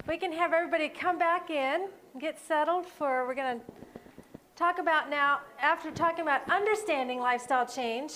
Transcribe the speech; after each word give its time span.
If 0.00 0.08
we 0.08 0.16
can 0.18 0.32
have 0.32 0.52
everybody 0.52 0.88
come 0.88 1.18
back 1.18 1.50
in, 1.50 1.88
get 2.20 2.38
settled 2.38 2.86
for, 2.86 3.26
we're 3.26 3.34
going 3.34 3.60
to 3.60 3.64
talk 4.56 4.78
about 4.78 5.08
now, 5.08 5.40
after 5.60 5.90
talking 5.90 6.22
about 6.22 6.48
understanding 6.50 7.20
lifestyle 7.20 7.64
change, 7.64 8.12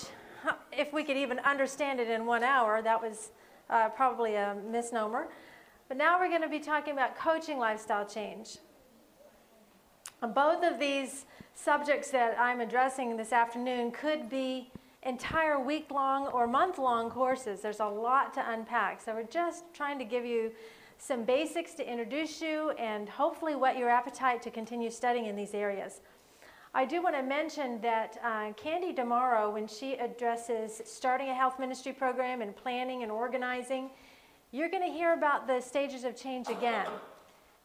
if 0.71 0.93
we 0.93 1.03
could 1.03 1.17
even 1.17 1.39
understand 1.39 1.99
it 1.99 2.09
in 2.09 2.25
one 2.25 2.43
hour, 2.43 2.81
that 2.81 3.01
was 3.01 3.31
uh, 3.69 3.89
probably 3.89 4.35
a 4.35 4.55
misnomer. 4.69 5.29
But 5.87 5.97
now 5.97 6.19
we're 6.19 6.29
going 6.29 6.41
to 6.41 6.49
be 6.49 6.59
talking 6.59 6.93
about 6.93 7.17
coaching 7.17 7.57
lifestyle 7.57 8.05
change. 8.05 8.57
Both 10.21 10.63
of 10.63 10.79
these 10.79 11.25
subjects 11.55 12.11
that 12.11 12.37
I'm 12.39 12.61
addressing 12.61 13.17
this 13.17 13.33
afternoon 13.33 13.91
could 13.91 14.29
be 14.29 14.71
entire 15.03 15.59
week 15.59 15.89
long 15.91 16.27
or 16.27 16.45
month 16.45 16.77
long 16.77 17.09
courses. 17.09 17.61
There's 17.61 17.79
a 17.79 17.85
lot 17.85 18.33
to 18.35 18.51
unpack. 18.51 19.01
So 19.01 19.15
we're 19.15 19.23
just 19.23 19.63
trying 19.73 19.97
to 19.97 20.05
give 20.05 20.25
you 20.25 20.51
some 20.99 21.23
basics 21.23 21.73
to 21.73 21.89
introduce 21.89 22.41
you 22.41 22.71
and 22.71 23.07
hopefully 23.07 23.55
whet 23.55 23.77
your 23.77 23.89
appetite 23.89 24.41
to 24.43 24.51
continue 24.51 24.91
studying 24.91 25.25
in 25.25 25.35
these 25.35 25.53
areas. 25.53 26.01
I 26.73 26.85
do 26.85 27.01
want 27.01 27.15
to 27.15 27.23
mention 27.23 27.81
that 27.81 28.19
uh, 28.23 28.51
Candy 28.53 28.93
Demaro, 28.93 29.51
when 29.51 29.67
she 29.67 29.93
addresses 29.93 30.81
starting 30.85 31.29
a 31.29 31.33
health 31.33 31.57
ministry 31.57 31.93
program 31.93 32.41
and 32.41 32.55
planning 32.55 33.01
and 33.01 33.11
organizing, 33.11 33.89
you're 34.51 34.69
going 34.69 34.83
to 34.83 34.91
hear 34.91 35.13
about 35.13 35.47
the 35.47 35.61
stages 35.61 36.03
of 36.03 36.15
change 36.15 36.47
again 36.49 36.85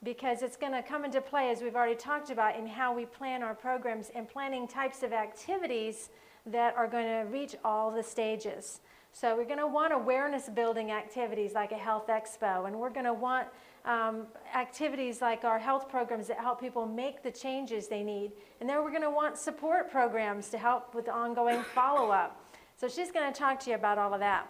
because 0.05 0.43
it's 0.43 0.57
going 0.57 0.73
to 0.73 0.83
come 0.83 1.05
into 1.05 1.21
play, 1.21 1.51
as 1.51 1.61
we've 1.61 1.77
already 1.77 1.95
talked 1.97 2.31
about, 2.31 2.57
in 2.57 2.67
how 2.67 2.95
we 2.95 3.05
plan 3.05 3.43
our 3.43 3.55
programs 3.55 4.11
and 4.15 4.29
planning 4.29 4.69
types 4.69 5.03
of 5.03 5.13
activities 5.13 6.11
that 6.47 6.77
are 6.77 6.87
going 6.87 7.07
to 7.07 7.31
reach 7.31 7.57
all 7.65 7.91
the 7.91 8.03
stages. 8.03 8.81
So 9.17 9.37
we're 9.37 9.45
going 9.45 9.61
to 9.61 9.67
want 9.69 9.93
awareness 9.93 10.49
building 10.49 10.91
activities 10.91 11.53
like 11.55 11.71
a 11.71 11.77
health 11.77 12.09
expo, 12.09 12.67
and 12.67 12.75
we're 12.75 12.91
going 12.91 13.07
to 13.07 13.15
want 13.15 13.47
um, 13.85 14.27
activities 14.53 15.23
like 15.23 15.45
our 15.45 15.57
health 15.57 15.89
programs 15.89 16.27
that 16.27 16.39
help 16.39 16.61
people 16.61 16.85
make 16.85 17.23
the 17.23 17.31
changes 17.31 17.87
they 17.87 18.03
need. 18.03 18.33
And 18.61 18.69
then 18.69 18.83
we're 18.83 18.91
going 18.91 19.03
to 19.03 19.11
want 19.11 19.39
support 19.39 19.89
programs 19.89 20.49
to 20.49 20.59
help 20.59 20.97
with 20.97 21.09
ongoing 21.09 21.63
follow 21.75 22.11
up. 22.11 22.45
So 22.77 22.89
she's 22.89 23.13
going 23.13 23.33
to 23.33 23.39
talk 23.39 23.61
to 23.61 23.71
you 23.71 23.77
about 23.77 23.99
all 23.99 24.13
of 24.13 24.19
that. 24.19 24.49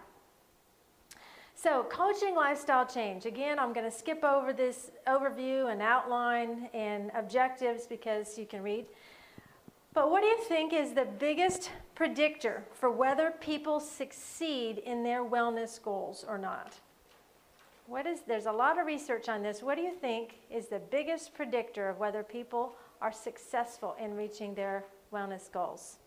So, 1.53 1.83
coaching 1.83 2.35
lifestyle 2.35 2.87
change. 2.87 3.25
Again, 3.25 3.59
I'm 3.59 3.71
going 3.71 3.89
to 3.89 3.95
skip 3.95 4.23
over 4.23 4.51
this 4.51 4.89
overview 5.07 5.71
and 5.71 5.81
outline 5.81 6.69
and 6.73 7.11
objectives 7.13 7.85
because 7.85 8.35
you 8.37 8.47
can 8.47 8.63
read. 8.63 8.87
But 9.95 10.11
what 10.11 10.21
do 10.21 10.27
you 10.27 10.41
think 10.41 10.73
is 10.73 10.91
the 10.91 11.05
biggest 11.05 11.71
predictor 11.95 12.65
for 12.73 12.91
whether 12.91 13.31
people 13.31 13.79
succeed 13.79 14.79
in 14.79 15.03
their 15.03 15.23
wellness 15.23 15.81
goals 15.81 16.25
or 16.27 16.37
not? 16.37 16.73
What 17.87 18.05
is 18.05 18.19
there's 18.27 18.45
a 18.45 18.51
lot 18.51 18.77
of 18.77 18.85
research 18.85 19.29
on 19.29 19.41
this. 19.41 19.63
What 19.63 19.75
do 19.75 19.81
you 19.81 19.93
think 19.93 20.35
is 20.51 20.67
the 20.67 20.79
biggest 20.79 21.33
predictor 21.33 21.87
of 21.87 21.97
whether 21.97 22.23
people 22.23 22.75
are 23.01 23.13
successful 23.13 23.95
in 23.97 24.15
reaching 24.15 24.53
their 24.53 24.83
wellness 25.13 25.49
goals? 25.49 25.97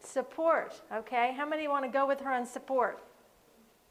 Support. 0.00 0.74
support. 0.74 1.06
Okay. 1.06 1.32
How 1.36 1.48
many 1.48 1.68
want 1.68 1.84
to 1.84 1.90
go 1.90 2.08
with 2.08 2.20
her 2.20 2.32
on 2.32 2.44
support? 2.44 3.04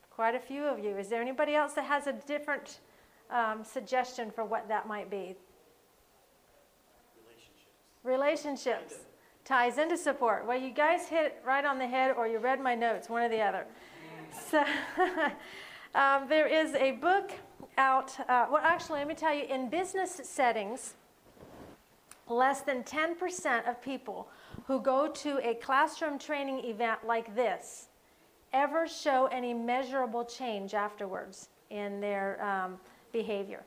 Quite 0.10 0.36
a 0.36 0.40
few 0.40 0.66
of 0.66 0.84
you. 0.84 0.98
Is 0.98 1.08
there 1.08 1.22
anybody 1.22 1.56
else 1.56 1.74
that 1.74 1.86
has 1.86 2.08
a 2.08 2.14
different 2.14 2.80
um, 3.32 3.64
suggestion 3.64 4.30
for 4.30 4.44
what 4.44 4.68
that 4.68 4.88
might 4.88 5.10
be? 5.10 5.38
Relationships. 8.04 8.96
Ties 9.46 9.78
into 9.78 9.98
support. 9.98 10.46
Well, 10.46 10.60
you 10.60 10.72
guys 10.72 11.08
hit 11.08 11.42
right 11.46 11.66
on 11.66 11.78
the 11.78 11.88
head, 11.88 12.16
or 12.18 12.28
you 12.28 12.40
read 12.40 12.62
my 12.62 12.76
notes, 12.76 13.10
one 13.10 13.24
or 13.24 13.30
the 13.30 13.42
other. 13.42 13.66
So, 14.50 14.64
um, 15.96 16.28
there 16.30 16.48
is 16.48 16.74
a 16.76 16.92
book 16.92 17.32
out. 17.78 18.18
Uh, 18.30 18.48
well, 18.52 18.62
actually, 18.64 19.00
let 19.00 19.08
me 19.08 19.16
tell 19.16 19.34
you 19.34 19.44
in 19.44 19.70
business 19.70 20.22
settings, 20.24 20.96
less 22.30 22.62
than 22.62 22.84
10% 22.84 23.70
of 23.70 23.82
people 23.82 24.30
who 24.66 24.80
go 24.80 25.08
to 25.08 25.40
a 25.48 25.56
classroom 25.56 26.18
training 26.18 26.64
event 26.66 27.00
like 27.06 27.36
this 27.36 27.88
ever 28.54 28.88
show 28.88 29.28
any 29.32 29.54
measurable 29.54 30.24
change 30.24 30.74
afterwards 30.74 31.50
in 31.70 32.00
their 32.00 32.42
um, 32.44 32.80
behavior. 33.12 33.64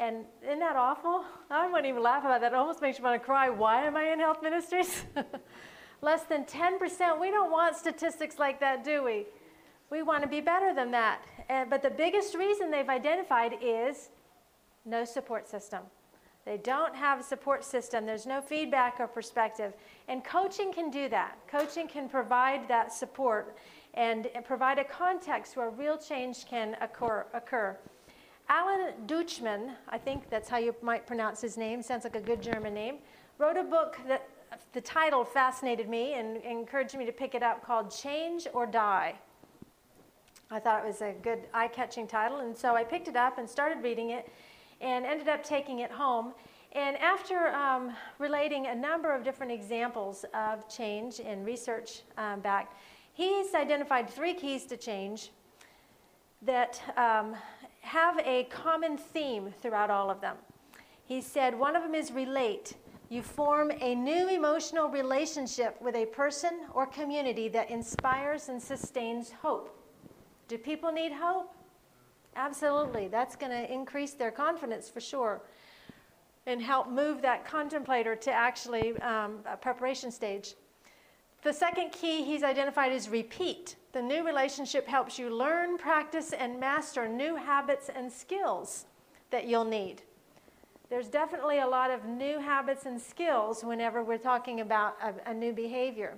And 0.00 0.24
isn't 0.42 0.60
that 0.60 0.76
awful? 0.76 1.24
I 1.50 1.66
wouldn't 1.66 1.86
even 1.86 2.02
laugh 2.02 2.24
about 2.24 2.40
that. 2.40 2.52
It 2.52 2.56
almost 2.56 2.80
makes 2.80 2.98
you 2.98 3.04
want 3.04 3.20
to 3.20 3.24
cry. 3.24 3.50
Why 3.50 3.84
am 3.84 3.96
I 3.96 4.10
in 4.12 4.18
health 4.18 4.42
ministries? 4.42 5.04
Less 6.00 6.22
than 6.22 6.44
10%. 6.44 7.20
We 7.20 7.30
don't 7.30 7.52
want 7.52 7.76
statistics 7.76 8.38
like 8.38 8.58
that, 8.60 8.82
do 8.82 9.04
we? 9.04 9.26
We 9.90 10.02
want 10.02 10.22
to 10.22 10.28
be 10.28 10.40
better 10.40 10.74
than 10.74 10.90
that. 10.92 11.20
And, 11.50 11.68
but 11.68 11.82
the 11.82 11.90
biggest 11.90 12.34
reason 12.34 12.70
they've 12.70 12.88
identified 12.88 13.56
is 13.60 14.08
no 14.86 15.04
support 15.04 15.46
system. 15.46 15.82
They 16.46 16.56
don't 16.56 16.96
have 16.96 17.20
a 17.20 17.22
support 17.22 17.62
system. 17.62 18.06
There's 18.06 18.24
no 18.24 18.40
feedback 18.40 18.98
or 18.98 19.06
perspective. 19.06 19.74
And 20.08 20.24
coaching 20.24 20.72
can 20.72 20.90
do 20.90 21.10
that. 21.10 21.36
Coaching 21.46 21.86
can 21.86 22.08
provide 22.08 22.66
that 22.68 22.90
support 22.90 23.58
and 23.92 24.26
provide 24.44 24.78
a 24.78 24.84
context 24.84 25.58
where 25.58 25.68
real 25.68 25.98
change 25.98 26.46
can 26.46 26.76
occur. 26.80 27.26
occur. 27.34 27.76
Alan 28.50 28.92
Deutschman, 29.06 29.76
I 29.88 29.96
think 29.96 30.28
that's 30.28 30.48
how 30.48 30.58
you 30.58 30.74
might 30.82 31.06
pronounce 31.06 31.40
his 31.40 31.56
name, 31.56 31.82
sounds 31.82 32.02
like 32.02 32.16
a 32.16 32.20
good 32.20 32.42
German 32.42 32.74
name, 32.74 32.96
wrote 33.38 33.56
a 33.56 33.62
book 33.62 33.96
that 34.08 34.28
the 34.72 34.80
title 34.80 35.24
fascinated 35.24 35.88
me 35.88 36.14
and 36.14 36.38
encouraged 36.38 36.98
me 36.98 37.06
to 37.06 37.12
pick 37.12 37.36
it 37.36 37.44
up 37.44 37.64
called 37.64 37.94
Change 37.94 38.48
or 38.52 38.66
Die. 38.66 39.14
I 40.50 40.58
thought 40.58 40.84
it 40.84 40.86
was 40.88 41.00
a 41.00 41.14
good 41.22 41.38
eye 41.54 41.68
catching 41.68 42.08
title, 42.08 42.38
and 42.38 42.58
so 42.58 42.74
I 42.74 42.82
picked 42.82 43.06
it 43.06 43.14
up 43.14 43.38
and 43.38 43.48
started 43.48 43.84
reading 43.84 44.10
it 44.10 44.28
and 44.80 45.06
ended 45.06 45.28
up 45.28 45.44
taking 45.44 45.78
it 45.78 45.92
home. 45.92 46.32
And 46.72 46.96
after 46.96 47.50
um, 47.50 47.92
relating 48.18 48.66
a 48.66 48.74
number 48.74 49.14
of 49.14 49.22
different 49.22 49.52
examples 49.52 50.24
of 50.34 50.68
change 50.68 51.20
in 51.20 51.44
research 51.44 52.02
um, 52.18 52.40
back, 52.40 52.72
he's 53.12 53.54
identified 53.54 54.10
three 54.10 54.34
keys 54.34 54.64
to 54.66 54.76
change 54.76 55.30
that 56.42 56.82
um, 56.96 57.36
have 57.80 58.18
a 58.20 58.44
common 58.44 58.96
theme 58.96 59.52
throughout 59.60 59.90
all 59.90 60.10
of 60.10 60.20
them. 60.20 60.36
He 61.04 61.20
said 61.20 61.58
one 61.58 61.74
of 61.74 61.82
them 61.82 61.94
is 61.94 62.12
relate. 62.12 62.74
You 63.08 63.22
form 63.22 63.72
a 63.80 63.94
new 63.94 64.28
emotional 64.28 64.88
relationship 64.88 65.80
with 65.82 65.96
a 65.96 66.06
person 66.06 66.60
or 66.72 66.86
community 66.86 67.48
that 67.48 67.70
inspires 67.70 68.48
and 68.48 68.62
sustains 68.62 69.32
hope. 69.32 69.76
Do 70.46 70.56
people 70.56 70.92
need 70.92 71.12
hope? 71.12 71.52
Absolutely. 72.36 73.08
That's 73.08 73.34
going 73.34 73.50
to 73.50 73.72
increase 73.72 74.12
their 74.12 74.30
confidence 74.30 74.88
for 74.88 75.00
sure 75.00 75.42
and 76.46 76.62
help 76.62 76.88
move 76.88 77.22
that 77.22 77.44
contemplator 77.44 78.14
to 78.16 78.32
actually 78.32 78.96
um, 79.00 79.40
a 79.46 79.56
preparation 79.56 80.10
stage. 80.10 80.54
The 81.42 81.52
second 81.52 81.90
key 81.92 82.22
he's 82.22 82.42
identified 82.42 82.92
is 82.92 83.08
repeat. 83.08 83.76
The 83.92 84.02
new 84.02 84.24
relationship 84.24 84.86
helps 84.86 85.18
you 85.18 85.30
learn, 85.30 85.76
practice, 85.76 86.32
and 86.32 86.60
master 86.60 87.08
new 87.08 87.34
habits 87.34 87.90
and 87.92 88.10
skills 88.10 88.86
that 89.30 89.48
you'll 89.48 89.64
need. 89.64 90.02
There's 90.90 91.08
definitely 91.08 91.58
a 91.58 91.66
lot 91.66 91.90
of 91.90 92.04
new 92.04 92.38
habits 92.38 92.86
and 92.86 93.00
skills 93.00 93.64
whenever 93.64 94.02
we're 94.04 94.18
talking 94.18 94.60
about 94.60 94.96
a, 95.02 95.30
a 95.30 95.34
new 95.34 95.52
behavior, 95.52 96.16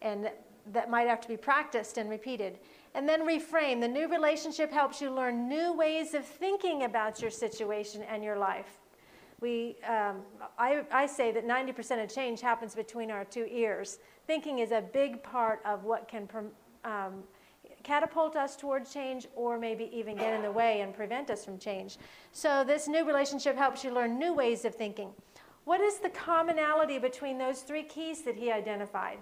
and 0.00 0.30
that 0.72 0.90
might 0.90 1.08
have 1.08 1.20
to 1.22 1.28
be 1.28 1.36
practiced 1.36 1.98
and 1.98 2.08
repeated. 2.08 2.58
And 2.94 3.08
then 3.08 3.22
reframe. 3.22 3.80
The 3.80 3.88
new 3.88 4.08
relationship 4.08 4.72
helps 4.72 5.00
you 5.00 5.10
learn 5.10 5.48
new 5.48 5.72
ways 5.72 6.14
of 6.14 6.24
thinking 6.24 6.84
about 6.84 7.20
your 7.20 7.30
situation 7.30 8.02
and 8.02 8.24
your 8.24 8.38
life. 8.38 8.78
We, 9.40 9.76
um, 9.86 10.22
I, 10.58 10.82
I 10.90 11.06
say 11.06 11.30
that 11.32 11.46
90% 11.46 12.02
of 12.02 12.12
change 12.12 12.40
happens 12.40 12.74
between 12.74 13.10
our 13.10 13.24
two 13.24 13.46
ears. 13.50 13.98
Thinking 14.26 14.60
is 14.60 14.70
a 14.70 14.80
big 14.80 15.22
part 15.22 15.60
of 15.66 15.84
what 15.84 16.08
can 16.08 16.26
um, 16.86 17.24
catapult 17.82 18.36
us 18.36 18.56
toward 18.56 18.88
change 18.88 19.26
or 19.36 19.58
maybe 19.58 19.90
even 19.92 20.16
get 20.16 20.32
in 20.32 20.42
the 20.42 20.50
way 20.50 20.80
and 20.80 20.94
prevent 20.94 21.30
us 21.30 21.44
from 21.44 21.58
change. 21.58 21.98
So, 22.32 22.64
this 22.64 22.88
new 22.88 23.04
relationship 23.06 23.56
helps 23.56 23.84
you 23.84 23.92
learn 23.92 24.18
new 24.18 24.32
ways 24.32 24.64
of 24.64 24.74
thinking. 24.74 25.10
What 25.64 25.80
is 25.80 25.98
the 25.98 26.10
commonality 26.10 26.98
between 26.98 27.38
those 27.38 27.60
three 27.62 27.82
keys 27.82 28.22
that 28.22 28.36
he 28.36 28.52
identified? 28.52 29.18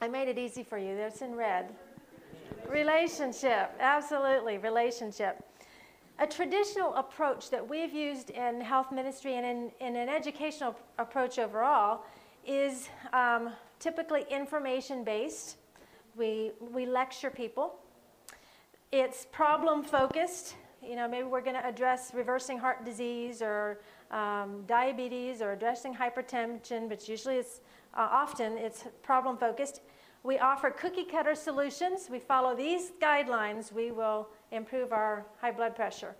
I 0.00 0.08
made 0.08 0.28
it 0.28 0.38
easy 0.38 0.62
for 0.62 0.78
you. 0.78 0.96
That's 0.96 1.22
in 1.22 1.34
red. 1.34 1.74
Relationship, 2.68 3.72
absolutely, 3.78 4.58
relationship. 4.58 5.44
A 6.18 6.26
traditional 6.26 6.94
approach 6.94 7.50
that 7.50 7.66
we've 7.66 7.92
used 7.92 8.30
in 8.30 8.60
health 8.60 8.92
ministry 8.92 9.36
and 9.36 9.46
in, 9.46 9.70
in 9.80 9.96
an 9.96 10.08
educational 10.08 10.76
approach 10.98 11.38
overall 11.38 12.02
is 12.46 12.88
um, 13.12 13.50
typically 13.78 14.24
information 14.30 15.04
based. 15.04 15.56
We, 16.16 16.52
we 16.60 16.86
lecture 16.86 17.30
people. 17.30 17.74
It's 18.92 19.26
problem 19.32 19.82
focused. 19.82 20.56
You 20.82 20.96
know, 20.96 21.08
maybe 21.08 21.28
we're 21.28 21.42
going 21.42 21.56
to 21.56 21.66
address 21.66 22.12
reversing 22.14 22.58
heart 22.58 22.84
disease 22.84 23.42
or 23.42 23.80
um, 24.10 24.64
diabetes 24.66 25.42
or 25.42 25.52
addressing 25.52 25.94
hypertension, 25.94 26.88
but 26.88 27.08
usually 27.08 27.36
it's 27.36 27.60
uh, 27.94 28.08
often 28.10 28.56
it's 28.56 28.84
problem 29.02 29.36
focused. 29.36 29.82
We 30.22 30.38
offer 30.38 30.70
cookie 30.70 31.04
cutter 31.04 31.34
solutions. 31.34 32.08
We 32.10 32.18
follow 32.18 32.54
these 32.54 32.92
guidelines, 33.00 33.72
we 33.72 33.90
will 33.90 34.28
improve 34.50 34.92
our 34.92 35.26
high 35.40 35.52
blood 35.52 35.74
pressure. 35.74 36.14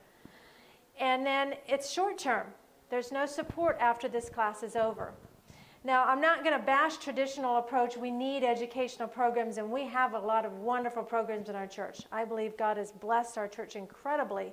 And 0.99 1.25
then 1.25 1.55
it's 1.67 1.91
short 1.91 2.19
term. 2.19 2.47
There's 2.91 3.13
no 3.13 3.27
support 3.27 3.77
after 3.81 4.09
this 4.09 4.29
class 4.29 4.63
is 4.63 4.77
over. 4.77 5.13
Now, 5.83 6.05
I'm 6.05 6.21
not 6.21 6.45
going 6.45 6.59
to 6.59 6.65
bash 6.65 6.99
traditional 6.99 7.57
approach. 7.57 7.97
We 7.97 8.11
need 8.11 8.45
educational 8.45 9.09
programs, 9.09 9.57
and 9.57 9.71
we 9.71 9.87
have 9.87 10.13
a 10.13 10.19
lot 10.19 10.45
of 10.45 10.59
wonderful 10.59 11.03
programs 11.03 11.49
in 11.49 11.57
our 11.57 11.67
church. 11.67 12.03
I 12.13 12.27
believe 12.27 12.55
God 12.59 12.77
has 12.77 12.93
blessed 12.93 13.39
our 13.39 13.49
church 13.49 13.77
incredibly. 13.77 14.53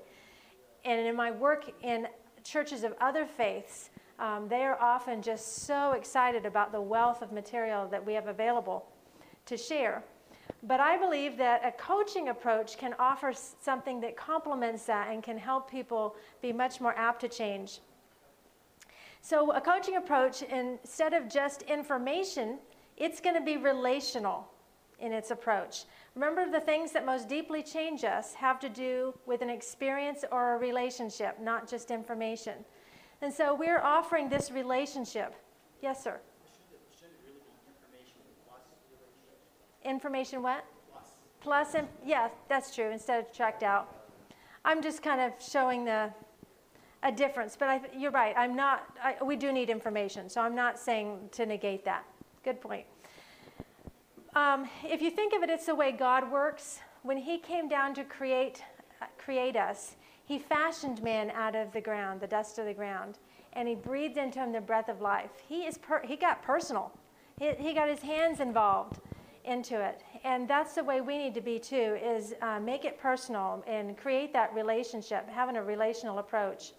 And 0.85 1.05
in 1.05 1.17
my 1.17 1.31
work 1.31 1.69
in 1.83 2.07
churches 2.45 2.85
of 2.85 2.93
other 3.01 3.25
faiths, 3.25 3.89
um, 4.19 4.47
they 4.47 4.63
are 4.63 4.79
often 4.79 5.21
just 5.21 5.65
so 5.65 5.91
excited 5.91 6.45
about 6.45 6.71
the 6.71 6.79
wealth 6.79 7.21
of 7.21 7.33
material 7.33 7.87
that 7.89 8.03
we 8.03 8.13
have 8.13 8.27
available 8.27 8.85
to 9.47 9.57
share. 9.57 10.03
But 10.63 10.79
I 10.79 10.97
believe 10.97 11.37
that 11.37 11.61
a 11.65 11.71
coaching 11.71 12.29
approach 12.29 12.77
can 12.77 12.95
offer 12.99 13.33
something 13.33 13.99
that 13.99 14.15
complements 14.15 14.85
that 14.85 15.09
and 15.11 15.21
can 15.21 15.37
help 15.37 15.69
people 15.69 16.15
be 16.41 16.53
much 16.53 16.79
more 16.79 16.97
apt 16.97 17.19
to 17.21 17.27
change. 17.27 17.81
So, 19.29 19.51
a 19.51 19.59
coaching 19.59 19.97
approach, 19.97 20.41
instead 20.41 21.11
of 21.11 21.27
just 21.27 21.63
information, 21.63 22.59
it's 22.95 23.19
going 23.19 23.35
to 23.35 23.41
be 23.41 23.57
relational 23.57 24.47
in 25.01 25.11
its 25.11 25.31
approach. 25.31 25.83
Remember, 26.15 26.49
the 26.49 26.61
things 26.61 26.93
that 26.93 27.05
most 27.05 27.27
deeply 27.27 27.61
change 27.61 28.05
us 28.05 28.33
have 28.35 28.57
to 28.61 28.69
do 28.69 29.13
with 29.25 29.41
an 29.41 29.49
experience 29.49 30.23
or 30.31 30.55
a 30.55 30.57
relationship, 30.57 31.41
not 31.41 31.69
just 31.69 31.91
information. 31.91 32.53
And 33.21 33.33
so 33.33 33.53
we're 33.53 33.81
offering 33.81 34.29
this 34.29 34.49
relationship. 34.49 35.35
Yes, 35.81 36.01
sir. 36.01 36.21
information 39.83 40.41
what? 40.41 40.63
Plus. 40.89 41.05
Plus, 41.41 41.73
and 41.73 41.89
yeah, 42.05 42.29
that's 42.47 42.73
true. 42.73 42.91
Instead 42.91 43.25
of 43.25 43.33
checked 43.33 43.63
out, 43.63 43.93
I'm 44.63 44.81
just 44.81 45.03
kind 45.03 45.19
of 45.19 45.33
showing 45.37 45.83
the 45.83 46.13
a 47.03 47.11
difference. 47.11 47.55
But 47.55 47.69
I, 47.69 47.81
you're 47.97 48.11
right. 48.11 48.33
I'm 48.37 48.55
not. 48.55 48.95
I, 49.03 49.15
we 49.23 49.35
do 49.35 49.51
need 49.51 49.69
information, 49.69 50.29
so 50.29 50.41
I'm 50.41 50.55
not 50.55 50.79
saying 50.79 51.29
to 51.33 51.45
negate 51.45 51.85
that. 51.85 52.05
Good 52.43 52.61
point. 52.61 52.85
Um, 54.35 54.69
if 54.83 55.01
you 55.01 55.09
think 55.09 55.33
of 55.33 55.43
it, 55.43 55.49
it's 55.49 55.65
the 55.65 55.75
way 55.75 55.91
God 55.91 56.31
works. 56.31 56.79
When 57.03 57.17
He 57.17 57.37
came 57.37 57.67
down 57.67 57.93
to 57.95 58.03
create 58.03 58.63
uh, 59.01 59.05
create 59.17 59.55
us, 59.55 59.95
He 60.25 60.39
fashioned 60.39 61.01
man 61.03 61.31
out 61.31 61.55
of 61.55 61.71
the 61.71 61.81
ground, 61.81 62.21
the 62.21 62.27
dust 62.27 62.59
of 62.59 62.65
the 62.65 62.73
ground, 62.73 63.19
and 63.53 63.67
He 63.67 63.75
breathed 63.75 64.17
into 64.17 64.39
him 64.39 64.51
the 64.51 64.61
breath 64.61 64.89
of 64.89 65.01
life. 65.01 65.31
He 65.47 65.65
is 65.65 65.77
per, 65.77 66.01
He 66.03 66.15
got 66.15 66.41
personal. 66.43 66.91
He, 67.39 67.51
he 67.59 67.73
got 67.73 67.89
His 67.89 68.01
hands 68.01 68.39
involved 68.39 68.99
into 69.47 69.81
it. 69.81 70.01
And 70.23 70.47
that's 70.47 70.75
the 70.75 70.83
way 70.83 71.01
we 71.01 71.17
need 71.17 71.33
to 71.35 71.41
be 71.41 71.57
too, 71.57 71.97
is 72.03 72.35
uh, 72.41 72.59
make 72.59 72.85
it 72.85 72.99
personal 72.99 73.63
and 73.65 73.97
create 73.97 74.33
that 74.33 74.53
relationship, 74.53 75.27
having 75.29 75.55
a 75.55 75.63
relational 75.63 76.19
approach. 76.19 76.73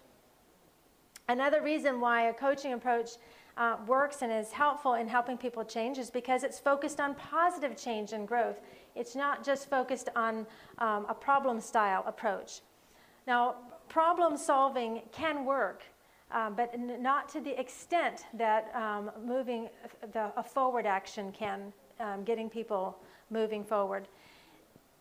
Another 1.29 1.61
reason 1.61 2.01
why 2.01 2.29
a 2.29 2.33
coaching 2.33 2.73
approach 2.73 3.11
uh, 3.55 3.77
works 3.85 4.23
and 4.23 4.31
is 4.31 4.51
helpful 4.51 4.95
in 4.95 5.07
helping 5.07 5.37
people 5.37 5.63
change 5.63 5.99
is 5.99 6.09
because 6.09 6.43
it's 6.43 6.57
focused 6.57 6.99
on 6.99 7.13
positive 7.13 7.77
change 7.77 8.13
and 8.13 8.27
growth. 8.27 8.61
It's 8.95 9.15
not 9.15 9.45
just 9.45 9.69
focused 9.69 10.09
on 10.15 10.47
um, 10.79 11.05
a 11.07 11.13
problem 11.13 11.61
style 11.61 12.03
approach. 12.07 12.61
Now, 13.27 13.57
problem 13.89 14.37
solving 14.37 15.03
can 15.11 15.45
work, 15.45 15.83
um, 16.31 16.55
but 16.55 16.73
not 16.79 17.29
to 17.29 17.41
the 17.41 17.59
extent 17.59 18.25
that 18.33 18.71
um, 18.73 19.11
moving 19.23 19.69
the, 20.13 20.31
a 20.35 20.41
forward 20.41 20.87
action 20.87 21.31
can 21.31 21.71
um, 21.99 22.23
getting 22.23 22.49
people 22.49 22.97
moving 23.29 23.63
forward. 23.63 24.07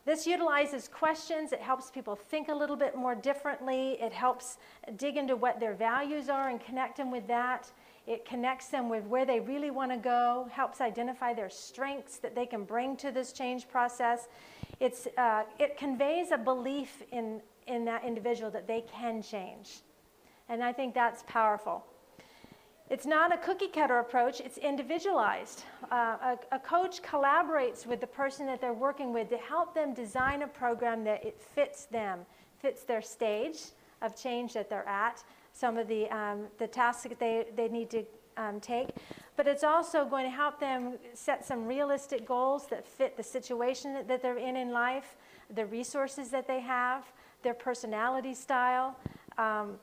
This 0.09 0.27
utilizes 0.27 0.89
questions. 0.89 1.53
It 1.53 1.61
helps 1.61 1.91
people 1.91 2.17
think 2.17 2.49
a 2.49 2.55
little 2.55 2.77
bit 2.77 2.97
more 2.97 3.15
differently. 3.15 3.99
It 4.01 4.11
helps 4.11 4.57
dig 4.97 5.19
into 5.19 5.37
what 5.37 5.61
their 5.61 5.75
values 5.75 6.31
are 6.31 6.49
and 6.49 6.59
connect 6.59 6.97
them 6.97 7.11
with 7.11 7.27
that. 7.27 7.71
It 8.07 8.25
connects 8.25 8.69
them 8.69 8.89
with 8.89 9.05
where 9.05 9.27
they 9.27 9.39
really 9.39 9.71
want 9.71 9.91
to 9.91 9.99
go, 9.99 10.49
helps 10.51 10.81
identify 10.81 11.35
their 11.35 11.51
strengths 11.51 12.17
that 12.21 12.35
they 12.35 12.47
can 12.47 12.65
bring 12.65 12.97
to 12.97 13.11
this 13.13 13.35
change 13.35 13.69
process. 13.69 14.29
It's, 14.81 15.09
uh, 15.19 15.43
it 15.59 15.77
conveys 15.77 16.31
a 16.31 16.39
belief 16.39 17.03
in, 17.13 17.43
in 17.67 17.85
that 17.85 18.03
individual 18.03 18.51
that 18.53 18.67
they 18.67 18.87
can 18.91 19.21
change. 19.21 19.81
And 20.49 20.65
I 20.65 20.73
think 20.73 20.95
that's 20.95 21.23
powerful. 21.27 21.85
It's 22.91 23.05
not 23.05 23.35
a 23.35 23.37
cookie 23.37 23.69
cutter 23.69 23.99
approach, 23.99 24.41
it's 24.41 24.57
individualized. 24.57 25.65
Uh, 25.91 25.95
a, 26.23 26.39
a, 26.53 26.59
coach 26.59 27.03
collaborates 27.03 27.87
with 27.87 28.01
the 28.01 28.07
person 28.07 28.47
that 28.47 28.63
they're 28.63 28.73
working 28.73 29.13
with 29.13 29.29
to 29.29 29.37
help 29.37 29.75
them 29.75 29.93
design 29.93 30.41
a 30.41 30.47
program 30.47 31.05
that 31.05 31.23
it 31.23 31.39
fits 31.39 31.85
them, 31.85 32.21
fits 32.59 32.85
their 32.85 33.03
stage 33.03 33.59
of 34.01 34.17
change 34.17 34.55
that 34.55 34.71
they're 34.71 34.89
at, 34.89 35.23
some 35.53 35.77
of 35.77 35.87
the, 35.87 36.09
um, 36.09 36.47
the 36.57 36.67
tasks 36.67 37.03
that 37.03 37.19
they, 37.19 37.45
they 37.57 37.69
need 37.69 37.91
to 37.91 38.05
um, 38.39 38.59
take. 38.59 38.89
But 39.37 39.47
it's 39.47 39.65
also 39.65 40.07
going 40.07 40.25
to 40.25 40.31
help 40.31 40.59
them 40.59 40.95
set 41.13 41.45
some 41.45 41.67
realistic 41.67 42.27
goals 42.27 42.69
that 42.69 42.87
fit 42.87 43.19
the 43.19 43.23
situation 43.23 44.07
that 44.07 44.23
they're 44.23 44.39
in 44.39 44.57
in 44.57 44.73
life, 44.73 45.17
the 45.55 45.67
resources 45.67 46.31
that 46.31 46.47
they 46.47 46.61
have, 46.61 47.05
their 47.43 47.55
personality 47.55 48.33
style. 48.33 48.97
Um, 49.37 49.75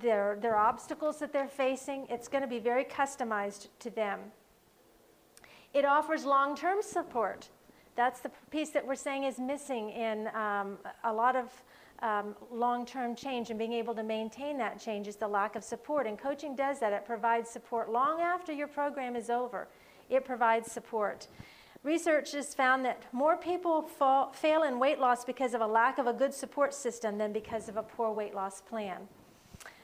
their, 0.00 0.38
their 0.40 0.56
obstacles 0.56 1.18
that 1.18 1.32
they're 1.32 1.48
facing. 1.48 2.06
It's 2.08 2.28
going 2.28 2.42
to 2.42 2.48
be 2.48 2.58
very 2.58 2.84
customized 2.84 3.68
to 3.80 3.90
them. 3.90 4.20
It 5.74 5.84
offers 5.84 6.24
long 6.24 6.56
term 6.56 6.78
support. 6.82 7.48
That's 7.96 8.20
the 8.20 8.30
piece 8.50 8.70
that 8.70 8.86
we're 8.86 8.94
saying 8.94 9.24
is 9.24 9.38
missing 9.38 9.90
in 9.90 10.28
um, 10.34 10.78
a 11.04 11.12
lot 11.12 11.36
of 11.36 11.50
um, 12.00 12.36
long 12.50 12.86
term 12.86 13.14
change 13.14 13.50
and 13.50 13.58
being 13.58 13.72
able 13.72 13.94
to 13.94 14.02
maintain 14.02 14.56
that 14.58 14.80
change 14.80 15.08
is 15.08 15.16
the 15.16 15.28
lack 15.28 15.56
of 15.56 15.64
support. 15.64 16.06
And 16.06 16.18
coaching 16.18 16.54
does 16.54 16.78
that. 16.80 16.92
It 16.92 17.04
provides 17.04 17.50
support 17.50 17.90
long 17.90 18.20
after 18.20 18.52
your 18.52 18.68
program 18.68 19.16
is 19.16 19.30
over, 19.30 19.68
it 20.08 20.24
provides 20.24 20.70
support. 20.70 21.26
Research 21.84 22.32
has 22.32 22.54
found 22.54 22.84
that 22.84 23.04
more 23.12 23.36
people 23.36 23.82
fall, 23.82 24.32
fail 24.32 24.64
in 24.64 24.80
weight 24.80 24.98
loss 24.98 25.24
because 25.24 25.54
of 25.54 25.60
a 25.60 25.66
lack 25.66 25.98
of 25.98 26.08
a 26.08 26.12
good 26.12 26.34
support 26.34 26.74
system 26.74 27.18
than 27.18 27.32
because 27.32 27.68
of 27.68 27.76
a 27.76 27.82
poor 27.82 28.10
weight 28.10 28.34
loss 28.34 28.60
plan. 28.60 29.08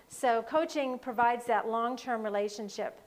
So, 0.08 0.42
coaching 0.42 0.98
provides 0.98 1.46
that 1.46 1.68
long 1.68 1.96
term 1.96 2.22
relationship. 2.22 3.00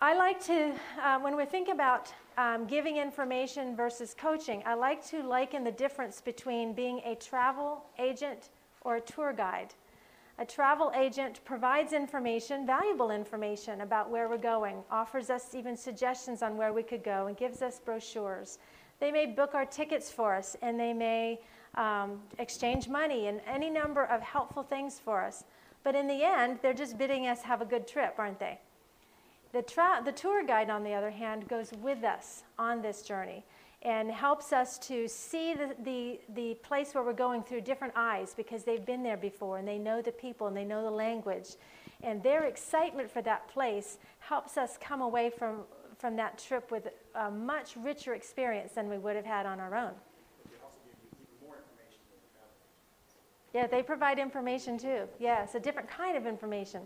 I 0.00 0.14
like 0.14 0.44
to, 0.44 0.74
uh, 1.02 1.18
when 1.20 1.36
we 1.36 1.46
think 1.46 1.68
about 1.68 2.12
um, 2.36 2.66
giving 2.66 2.98
information 2.98 3.74
versus 3.74 4.14
coaching, 4.16 4.62
I 4.66 4.74
like 4.74 5.04
to 5.08 5.22
liken 5.22 5.64
the 5.64 5.70
difference 5.70 6.20
between 6.20 6.74
being 6.74 7.00
a 7.04 7.14
travel 7.14 7.82
agent 7.98 8.50
or 8.82 8.96
a 8.96 9.00
tour 9.00 9.32
guide. 9.32 9.72
A 10.38 10.44
travel 10.44 10.92
agent 10.94 11.40
provides 11.46 11.94
information, 11.94 12.66
valuable 12.66 13.10
information 13.10 13.80
about 13.80 14.10
where 14.10 14.28
we're 14.28 14.36
going, 14.36 14.84
offers 14.90 15.30
us 15.30 15.54
even 15.54 15.78
suggestions 15.78 16.42
on 16.42 16.58
where 16.58 16.74
we 16.74 16.82
could 16.82 17.02
go, 17.02 17.26
and 17.26 17.36
gives 17.36 17.62
us 17.62 17.80
brochures. 17.80 18.58
They 19.00 19.10
may 19.10 19.24
book 19.24 19.54
our 19.54 19.64
tickets 19.64 20.10
for 20.10 20.34
us, 20.34 20.54
and 20.60 20.78
they 20.78 20.92
may 20.92 21.40
um, 21.74 22.20
exchange 22.38 22.86
money 22.86 23.28
and 23.28 23.40
any 23.46 23.70
number 23.70 24.04
of 24.04 24.20
helpful 24.20 24.62
things 24.62 24.98
for 24.98 25.22
us. 25.22 25.44
But 25.86 25.94
in 25.94 26.08
the 26.08 26.24
end, 26.24 26.58
they're 26.62 26.74
just 26.74 26.98
bidding 26.98 27.28
us 27.28 27.42
have 27.42 27.62
a 27.62 27.64
good 27.64 27.86
trip, 27.86 28.16
aren't 28.18 28.40
they? 28.40 28.58
The, 29.52 29.62
tra- 29.62 30.02
the 30.04 30.10
tour 30.10 30.44
guide, 30.44 30.68
on 30.68 30.82
the 30.82 30.92
other 30.92 31.12
hand, 31.12 31.46
goes 31.46 31.70
with 31.80 32.02
us 32.02 32.42
on 32.58 32.82
this 32.82 33.02
journey 33.02 33.44
and 33.82 34.10
helps 34.10 34.52
us 34.52 34.78
to 34.78 35.06
see 35.06 35.54
the, 35.54 35.76
the, 35.84 36.18
the 36.34 36.54
place 36.54 36.92
where 36.92 37.04
we're 37.04 37.12
going 37.12 37.44
through 37.44 37.60
different 37.60 37.92
eyes 37.94 38.34
because 38.36 38.64
they've 38.64 38.84
been 38.84 39.04
there 39.04 39.16
before 39.16 39.58
and 39.58 39.68
they 39.68 39.78
know 39.78 40.02
the 40.02 40.10
people 40.10 40.48
and 40.48 40.56
they 40.56 40.64
know 40.64 40.82
the 40.82 40.90
language. 40.90 41.50
And 42.02 42.20
their 42.20 42.46
excitement 42.46 43.08
for 43.08 43.22
that 43.22 43.46
place 43.46 43.98
helps 44.18 44.56
us 44.56 44.76
come 44.80 45.02
away 45.02 45.30
from, 45.30 45.60
from 45.98 46.16
that 46.16 46.36
trip 46.36 46.72
with 46.72 46.88
a 47.14 47.30
much 47.30 47.76
richer 47.76 48.14
experience 48.14 48.72
than 48.72 48.88
we 48.88 48.98
would 48.98 49.14
have 49.14 49.24
had 49.24 49.46
on 49.46 49.60
our 49.60 49.76
own. 49.76 49.92
Yeah, 53.56 53.66
they 53.66 53.82
provide 53.82 54.18
information 54.18 54.76
too. 54.76 55.04
Yes, 55.18 55.54
a 55.54 55.58
different 55.58 55.88
kind 55.88 56.14
of 56.14 56.26
information. 56.26 56.82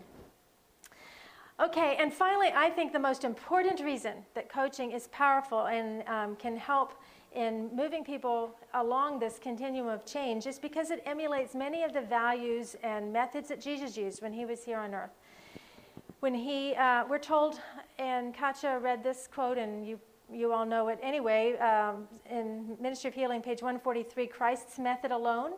Okay, 1.59 1.97
and 1.99 2.13
finally, 2.13 2.47
I 2.55 2.69
think 2.69 2.93
the 2.93 2.99
most 2.99 3.25
important 3.25 3.81
reason 3.81 4.13
that 4.35 4.47
coaching 4.47 4.93
is 4.93 5.09
powerful 5.09 5.65
and 5.65 6.07
um, 6.07 6.37
can 6.37 6.55
help 6.55 6.93
in 7.35 7.69
moving 7.75 8.05
people 8.05 8.55
along 8.73 9.19
this 9.19 9.37
continuum 9.37 9.89
of 9.89 10.05
change 10.05 10.47
is 10.47 10.59
because 10.59 10.91
it 10.91 11.03
emulates 11.05 11.55
many 11.55 11.83
of 11.83 11.91
the 11.91 11.99
values 11.99 12.77
and 12.83 13.11
methods 13.11 13.49
that 13.49 13.59
Jesus 13.59 13.97
used 13.97 14.21
when 14.21 14.31
he 14.31 14.45
was 14.45 14.63
here 14.63 14.79
on 14.79 14.93
earth. 14.93 15.11
When 16.21 16.33
he, 16.33 16.73
uh, 16.75 17.03
we're 17.05 17.19
told, 17.19 17.59
and 17.99 18.33
Katja 18.33 18.79
read 18.79 19.03
this 19.03 19.27
quote, 19.27 19.57
and 19.57 19.85
you, 19.85 19.99
you 20.31 20.53
all 20.53 20.65
know 20.65 20.87
it 20.87 20.99
anyway, 21.03 21.57
um, 21.57 22.07
in 22.29 22.77
Ministry 22.79 23.09
of 23.09 23.13
Healing, 23.13 23.41
page 23.41 23.61
143 23.61 24.25
Christ's 24.27 24.79
method 24.79 25.11
alone 25.11 25.51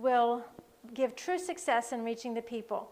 will 0.00 0.44
give 0.94 1.14
true 1.14 1.38
success 1.38 1.92
in 1.92 2.04
reaching 2.04 2.34
the 2.34 2.42
people. 2.42 2.90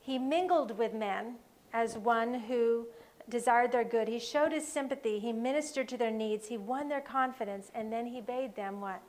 He 0.00 0.18
mingled 0.18 0.76
with 0.78 0.94
men 0.94 1.36
as 1.72 1.96
one 1.96 2.34
who 2.34 2.86
desired 3.28 3.72
their 3.72 3.84
good. 3.84 4.08
He 4.08 4.18
showed 4.18 4.52
his 4.52 4.66
sympathy. 4.66 5.18
He 5.18 5.32
ministered 5.32 5.88
to 5.90 5.96
their 5.96 6.10
needs. 6.10 6.48
He 6.48 6.56
won 6.56 6.88
their 6.88 7.00
confidence. 7.00 7.70
And 7.74 7.92
then 7.92 8.06
he 8.06 8.20
bade 8.20 8.56
them 8.56 8.80
what? 8.80 9.02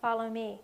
Follow 0.00 0.28
me. 0.28 0.60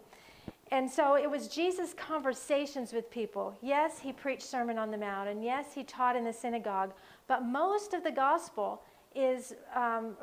And 0.73 0.91
so 0.91 1.17
it 1.17 1.31
was 1.31 1.49
Jesus' 1.49 1.93
conversations 1.93 2.95
with 2.95 3.11
people. 3.11 3.55
Yes, 3.61 3.99
he 3.99 4.11
preached 4.11 4.43
Sermon 4.43 4.79
on 4.79 4.91
the 4.91 4.97
Mount, 4.97 5.29
and 5.29 5.45
yes, 5.45 5.67
he 5.75 5.85
taught 5.85 6.17
in 6.17 6.25
the 6.25 6.33
synagogue, 6.33 6.95
but 7.29 7.45
most 7.45 7.93
of 7.93 8.03
the 8.03 8.11
gospel 8.11 8.83
is 9.15 9.53
um, 9.77 10.17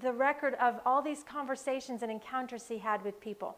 the 0.00 0.12
record 0.12 0.54
of 0.60 0.80
all 0.86 1.02
these 1.02 1.24
conversations 1.24 2.02
and 2.02 2.12
encounters 2.12 2.68
he 2.68 2.78
had 2.78 3.02
with 3.02 3.20
people. 3.20 3.56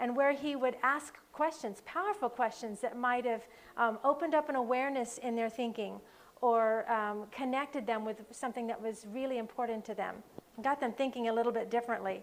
And 0.00 0.16
where 0.16 0.32
he 0.32 0.56
would 0.56 0.76
ask 0.82 1.18
questions, 1.32 1.82
powerful 1.84 2.28
questions 2.28 2.80
that 2.80 2.96
might 2.96 3.24
have 3.26 3.46
um, 3.76 3.98
opened 4.02 4.34
up 4.34 4.48
an 4.48 4.56
awareness 4.56 5.18
in 5.18 5.36
their 5.36 5.50
thinking 5.50 6.00
or 6.40 6.90
um, 6.90 7.26
connected 7.30 7.86
them 7.86 8.04
with 8.04 8.22
something 8.30 8.66
that 8.66 8.80
was 8.80 9.06
really 9.12 9.38
important 9.38 9.84
to 9.84 9.94
them, 9.94 10.16
got 10.62 10.80
them 10.80 10.92
thinking 10.92 11.28
a 11.28 11.32
little 11.32 11.52
bit 11.52 11.70
differently. 11.70 12.22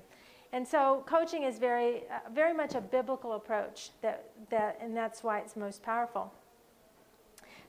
And 0.53 0.67
so 0.67 1.03
coaching 1.05 1.43
is 1.43 1.59
very, 1.59 2.03
uh, 2.09 2.29
very 2.33 2.53
much 2.53 2.73
a 2.73 2.81
biblical 2.81 3.33
approach, 3.33 3.91
that, 4.01 4.31
that, 4.49 4.79
and 4.81 4.95
that's 4.95 5.23
why 5.23 5.39
it's 5.39 5.55
most 5.55 5.83
powerful. 5.83 6.33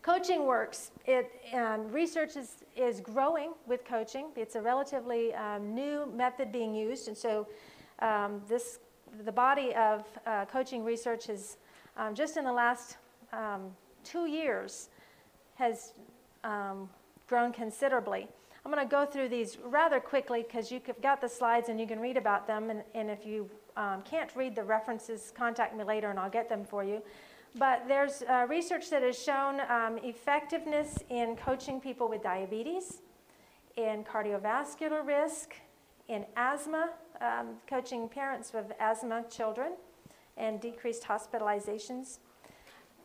Coaching 0.00 0.46
works. 0.46 0.92
It, 1.06 1.30
um, 1.52 1.90
research 1.90 2.36
is, 2.36 2.64
is 2.76 3.00
growing 3.00 3.52
with 3.66 3.84
coaching. 3.84 4.28
It's 4.36 4.54
a 4.54 4.62
relatively 4.62 5.34
um, 5.34 5.74
new 5.74 6.06
method 6.14 6.52
being 6.52 6.74
used, 6.74 7.08
and 7.08 7.16
so 7.16 7.48
um, 7.98 8.40
this, 8.48 8.78
the 9.24 9.32
body 9.32 9.74
of 9.74 10.04
uh, 10.26 10.44
coaching 10.46 10.84
research 10.84 11.26
has, 11.26 11.56
um, 11.96 12.14
just 12.14 12.36
in 12.36 12.44
the 12.44 12.52
last 12.52 12.96
um, 13.32 13.70
two 14.04 14.26
years 14.26 14.88
has 15.54 15.92
um, 16.44 16.88
grown 17.26 17.52
considerably. 17.52 18.28
I'm 18.64 18.72
going 18.72 18.86
to 18.86 18.90
go 18.90 19.06
through 19.06 19.28
these 19.28 19.58
rather 19.64 20.00
quickly 20.00 20.44
because 20.46 20.70
you've 20.70 20.82
got 21.02 21.20
the 21.20 21.28
slides 21.28 21.68
and 21.68 21.80
you 21.80 21.86
can 21.86 22.00
read 22.00 22.16
about 22.16 22.46
them. 22.46 22.70
And, 22.70 22.82
and 22.94 23.10
if 23.10 23.24
you 23.24 23.48
um, 23.76 24.02
can't 24.02 24.34
read 24.36 24.54
the 24.54 24.64
references, 24.64 25.32
contact 25.36 25.76
me 25.76 25.84
later 25.84 26.10
and 26.10 26.18
I'll 26.18 26.30
get 26.30 26.48
them 26.48 26.64
for 26.64 26.84
you. 26.84 27.02
But 27.56 27.84
there's 27.88 28.22
uh, 28.22 28.46
research 28.48 28.90
that 28.90 29.02
has 29.02 29.18
shown 29.18 29.60
um, 29.68 29.98
effectiveness 30.02 30.98
in 31.08 31.36
coaching 31.36 31.80
people 31.80 32.08
with 32.08 32.22
diabetes, 32.22 33.00
in 33.76 34.04
cardiovascular 34.04 35.06
risk, 35.06 35.54
in 36.08 36.24
asthma, 36.36 36.90
um, 37.20 37.56
coaching 37.66 38.08
parents 38.08 38.52
with 38.52 38.72
asthma 38.80 39.24
children, 39.30 39.72
and 40.36 40.60
decreased 40.60 41.04
hospitalizations. 41.04 42.18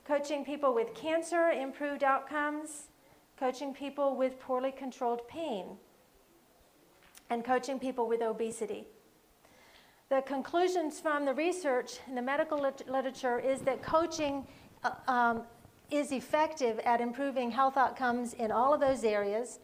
Coaching 0.06 0.44
people 0.44 0.74
with 0.74 0.94
cancer, 0.94 1.50
improved 1.50 2.04
outcomes, 2.04 2.88
coaching 3.38 3.74
people 3.74 4.16
with 4.16 4.40
poorly 4.40 4.72
controlled 4.72 5.28
pain, 5.28 5.66
and 7.30 7.44
coaching 7.44 7.80
people 7.80 8.08
with 8.08 8.22
obesity. 8.22 8.86
The 10.10 10.22
conclusions 10.22 11.00
from 11.00 11.26
the 11.26 11.34
research 11.34 12.00
in 12.08 12.16
the 12.16 12.22
medical 12.22 12.60
lit- 12.60 12.88
literature 12.88 13.40
is 13.40 13.62
that 13.62 13.82
coaching 13.82 14.46
uh, 14.84 14.92
um, 15.08 15.44
is 15.90 16.12
effective 16.12 16.80
at 16.80 17.02
improving 17.02 17.50
health 17.50 17.78
outcomes 17.78 18.34
in 18.34 18.52
all 18.52 18.74
of 18.74 18.80
those 18.80 19.04
areas. 19.04 19.60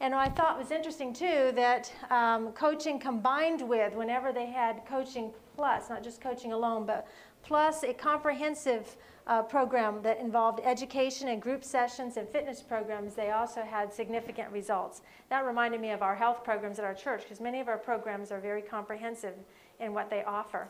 And 0.00 0.14
I 0.14 0.28
thought 0.28 0.56
it 0.56 0.62
was 0.62 0.70
interesting 0.70 1.12
too 1.12 1.52
that 1.56 1.92
um, 2.10 2.52
coaching 2.52 3.00
combined 3.00 3.60
with, 3.68 3.94
whenever 3.94 4.32
they 4.32 4.46
had 4.46 4.86
coaching 4.86 5.32
plus, 5.56 5.90
not 5.90 6.04
just 6.04 6.20
coaching 6.20 6.52
alone, 6.52 6.86
but 6.86 7.08
plus 7.42 7.82
a 7.82 7.92
comprehensive 7.92 8.96
uh, 9.26 9.42
program 9.42 10.00
that 10.02 10.20
involved 10.20 10.60
education 10.64 11.28
and 11.28 11.42
group 11.42 11.64
sessions 11.64 12.16
and 12.16 12.28
fitness 12.28 12.62
programs, 12.62 13.14
they 13.14 13.32
also 13.32 13.62
had 13.62 13.92
significant 13.92 14.50
results. 14.52 15.02
That 15.30 15.44
reminded 15.44 15.80
me 15.80 15.90
of 15.90 16.00
our 16.00 16.14
health 16.14 16.44
programs 16.44 16.78
at 16.78 16.84
our 16.84 16.94
church 16.94 17.22
because 17.22 17.40
many 17.40 17.60
of 17.60 17.66
our 17.66 17.76
programs 17.76 18.30
are 18.30 18.40
very 18.40 18.62
comprehensive 18.62 19.34
in 19.80 19.92
what 19.92 20.10
they 20.10 20.22
offer. 20.22 20.68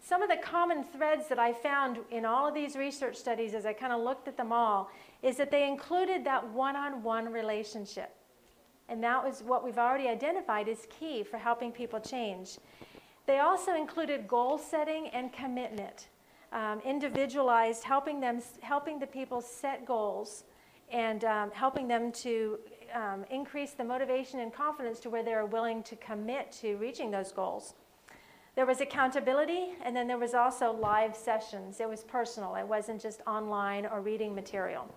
Some 0.00 0.22
of 0.22 0.28
the 0.28 0.36
common 0.36 0.84
threads 0.84 1.28
that 1.28 1.38
I 1.38 1.52
found 1.52 1.98
in 2.10 2.26
all 2.26 2.48
of 2.48 2.54
these 2.54 2.76
research 2.76 3.16
studies 3.16 3.54
as 3.54 3.64
I 3.64 3.72
kind 3.72 3.92
of 3.92 4.02
looked 4.02 4.28
at 4.28 4.36
them 4.36 4.52
all 4.52 4.90
is 5.22 5.36
that 5.36 5.50
they 5.50 5.66
included 5.66 6.24
that 6.24 6.46
one 6.48 6.76
on 6.76 7.02
one 7.02 7.32
relationship. 7.32 8.14
And 8.88 9.02
that 9.02 9.24
was 9.24 9.42
what 9.42 9.64
we've 9.64 9.78
already 9.78 10.08
identified 10.08 10.68
as 10.68 10.86
key 10.90 11.22
for 11.22 11.38
helping 11.38 11.72
people 11.72 12.00
change. 12.00 12.58
They 13.26 13.38
also 13.38 13.74
included 13.74 14.28
goal 14.28 14.58
setting 14.58 15.08
and 15.08 15.32
commitment 15.32 16.08
um, 16.52 16.80
individualized, 16.84 17.84
helping 17.84 18.20
them, 18.20 18.40
helping 18.60 18.98
the 18.98 19.06
people 19.06 19.40
set 19.40 19.84
goals, 19.84 20.44
and 20.90 21.24
um, 21.24 21.50
helping 21.50 21.88
them 21.88 22.12
to 22.12 22.58
um, 22.94 23.24
increase 23.30 23.72
the 23.72 23.82
motivation 23.82 24.40
and 24.40 24.52
confidence 24.52 25.00
to 25.00 25.10
where 25.10 25.24
they're 25.24 25.46
willing 25.46 25.82
to 25.82 25.96
commit 25.96 26.52
to 26.52 26.76
reaching 26.76 27.10
those 27.10 27.32
goals. 27.32 27.74
There 28.54 28.66
was 28.66 28.80
accountability, 28.80 29.70
and 29.82 29.96
then 29.96 30.06
there 30.06 30.18
was 30.18 30.32
also 30.32 30.72
live 30.72 31.16
sessions. 31.16 31.80
It 31.80 31.88
was 31.88 32.04
personal. 32.04 32.54
It 32.54 32.66
wasn't 32.66 33.02
just 33.02 33.20
online 33.26 33.84
or 33.84 34.00
reading 34.00 34.32
material. 34.32 34.88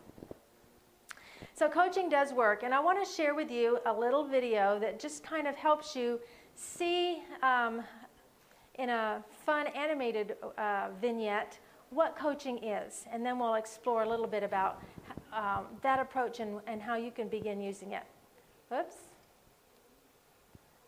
So 1.58 1.68
coaching 1.68 2.08
does 2.08 2.34
work, 2.34 2.62
and 2.62 2.72
I 2.72 2.80
want 2.80 3.04
to 3.04 3.12
share 3.12 3.34
with 3.34 3.50
you 3.50 3.80
a 3.88 3.92
little 3.92 4.24
video 4.24 4.78
that 4.78 5.00
just 5.00 5.24
kind 5.24 5.48
of 5.48 5.56
helps 5.56 5.96
you 5.96 6.20
see 6.54 7.24
um, 7.42 7.82
in 8.76 8.92
a 8.92 9.24
fun 9.44 9.66
animated 9.66 10.36
uh, 10.60 10.90
vignette 11.02 11.58
what 11.90 12.16
coaching 12.16 12.64
is, 12.64 13.06
and 13.12 13.26
then 13.26 13.40
we'll 13.40 13.56
explore 13.56 14.04
a 14.04 14.08
little 14.08 14.28
bit 14.28 14.44
about 14.44 14.84
um, 15.34 15.66
that 15.82 15.98
approach 16.00 16.42
and, 16.42 16.60
and 16.68 16.80
how 16.80 16.96
you 16.96 17.10
can 17.10 17.28
begin 17.28 17.60
using 17.60 17.94
it. 17.94 18.04
Oops. 18.72 18.96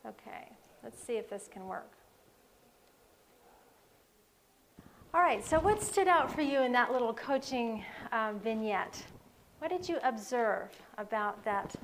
Okay, 0.06 0.52
let's 0.84 1.04
see 1.04 1.14
if 1.14 1.28
this 1.32 1.50
can 1.52 1.66
work. 1.66 1.94
All 5.16 5.22
right, 5.22 5.44
so 5.44 5.60
what 5.60 5.82
stood 5.82 6.08
out 6.08 6.32
for 6.32 6.44
you 6.44 6.62
in 6.62 6.72
that 6.74 6.92
little 6.92 7.16
coaching 7.16 7.84
um, 8.12 8.40
vignette? 8.40 9.04
What 9.60 9.70
did 9.70 9.88
you 9.90 10.00
observe 10.04 10.70
about 10.98 11.44
that 11.44 11.76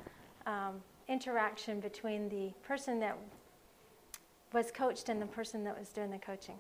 um, 0.48 0.82
interaction 1.10 1.82
between 1.82 2.30
the 2.30 2.52
person 2.66 3.00
that 3.02 3.18
was 4.54 4.72
coached 4.72 5.10
and 5.10 5.22
the 5.22 5.26
person 5.26 5.64
that 5.66 5.78
was 5.78 5.90
doing 5.90 6.10
the 6.10 6.18
coaching? 6.18 6.56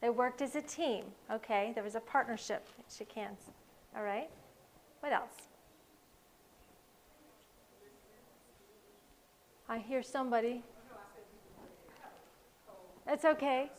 They 0.00 0.08
worked 0.08 0.40
as 0.40 0.56
a 0.56 0.62
team. 0.62 1.04
Okay, 1.30 1.72
there 1.74 1.84
was 1.84 1.94
a 1.94 2.00
partnership. 2.00 2.66
Shook 2.96 3.12
hands. 3.12 3.40
All 3.94 4.02
right. 4.02 4.30
What 5.00 5.12
else? 5.12 5.48
I 9.68 9.78
hear 9.78 10.02
somebody. 10.02 10.62
That's 13.04 13.24
okay. 13.24 13.70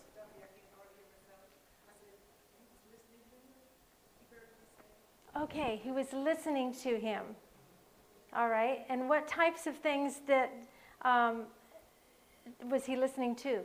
Okay, 5.41 5.79
he 5.81 5.91
was 5.91 6.11
listening 6.11 6.73
to 6.83 6.99
him. 6.99 7.23
All 8.35 8.49
right, 8.49 8.85
and 8.89 9.07
what 9.07 9.25
types 9.25 9.67
of 9.67 9.77
things 9.77 10.21
that 10.27 10.51
um, 11.03 11.43
was 12.69 12.85
he 12.85 12.97
listening 12.97 13.35
to? 13.37 13.61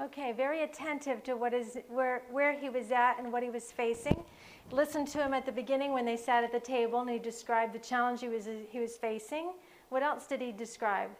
Okay, 0.00 0.32
very 0.32 0.62
attentive 0.62 1.24
to 1.24 1.34
what 1.34 1.52
is 1.52 1.78
where 1.88 2.22
where 2.30 2.52
he 2.52 2.68
was 2.68 2.92
at 2.92 3.18
and 3.18 3.32
what 3.32 3.42
he 3.42 3.50
was 3.50 3.72
facing. 3.72 4.22
Listened 4.70 5.08
to 5.08 5.18
him 5.18 5.34
at 5.34 5.44
the 5.44 5.52
beginning 5.52 5.92
when 5.92 6.04
they 6.04 6.16
sat 6.16 6.44
at 6.44 6.52
the 6.52 6.60
table, 6.60 7.00
and 7.00 7.10
he 7.10 7.18
described 7.18 7.74
the 7.74 7.78
challenge 7.78 8.20
he 8.20 8.28
was 8.28 8.48
he 8.70 8.78
was 8.78 8.96
facing. 8.96 9.52
What 9.88 10.04
else 10.04 10.26
did 10.28 10.40
he 10.40 10.52
describe? 10.52 11.10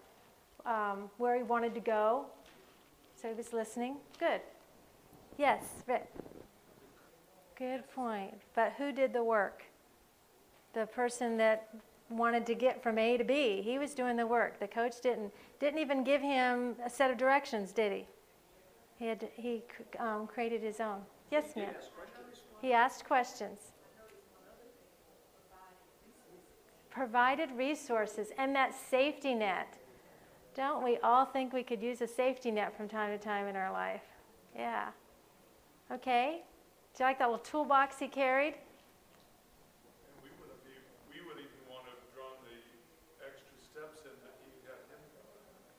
Um, 0.64 1.10
where 1.18 1.36
he 1.36 1.42
wanted 1.42 1.74
to 1.74 1.80
go. 1.80 2.26
So 3.20 3.28
he 3.28 3.34
was 3.34 3.52
listening. 3.52 3.96
Good. 4.20 4.40
Yes, 5.36 5.64
Rick. 5.88 6.06
Good 7.60 7.88
point. 7.94 8.34
But 8.56 8.72
who 8.76 8.90
did 8.90 9.12
the 9.12 9.22
work? 9.22 9.62
the 10.72 10.86
person 10.86 11.36
that 11.36 11.68
wanted 12.08 12.46
to 12.46 12.54
get 12.54 12.82
from 12.82 12.98
A 12.98 13.16
to 13.16 13.24
B. 13.24 13.62
He 13.62 13.78
was 13.78 13.94
doing 13.94 14.16
the 14.16 14.26
work. 14.26 14.58
The 14.58 14.68
coach 14.68 15.00
didn't 15.02 15.32
didn't 15.58 15.78
even 15.78 16.04
give 16.04 16.20
him 16.20 16.76
a 16.84 16.90
set 16.90 17.10
of 17.10 17.18
directions, 17.18 17.72
did 17.72 17.92
he? 17.92 18.06
He 18.96 19.06
had 19.06 19.28
he 19.34 19.62
um, 19.98 20.26
created 20.26 20.62
his 20.62 20.80
own. 20.80 21.00
Yes, 21.30 21.56
ma'am. 21.56 21.74
He 22.60 22.72
asked 22.72 23.04
questions. 23.04 23.58
Provided 26.90 27.50
resources 27.52 28.28
and 28.36 28.54
that 28.56 28.74
safety 28.74 29.34
net. 29.34 29.78
Don't 30.56 30.82
we 30.82 30.98
all 30.98 31.24
think 31.24 31.52
we 31.52 31.62
could 31.62 31.80
use 31.80 32.00
a 32.00 32.06
safety 32.06 32.50
net 32.50 32.76
from 32.76 32.88
time 32.88 33.16
to 33.16 33.24
time 33.24 33.46
in 33.46 33.54
our 33.54 33.70
life? 33.70 34.02
Yeah. 34.56 34.88
Okay. 35.92 36.42
Do 37.00 37.04
you 37.04 37.08
like 37.08 37.18
that 37.20 37.30
little 37.30 37.38
toolbox 37.38 37.98
he 37.98 38.08
carried? 38.08 38.56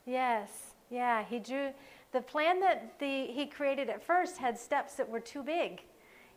Yes, 0.07 0.49
yeah. 0.89 1.23
He 1.23 1.37
drew 1.37 1.69
the 2.11 2.21
plan 2.21 2.59
that 2.61 2.97
the, 2.97 3.27
he 3.27 3.45
created 3.45 3.87
at 3.87 4.03
first 4.03 4.39
had 4.39 4.57
steps 4.57 4.95
that 4.95 5.07
were 5.07 5.19
too 5.19 5.43
big. 5.43 5.83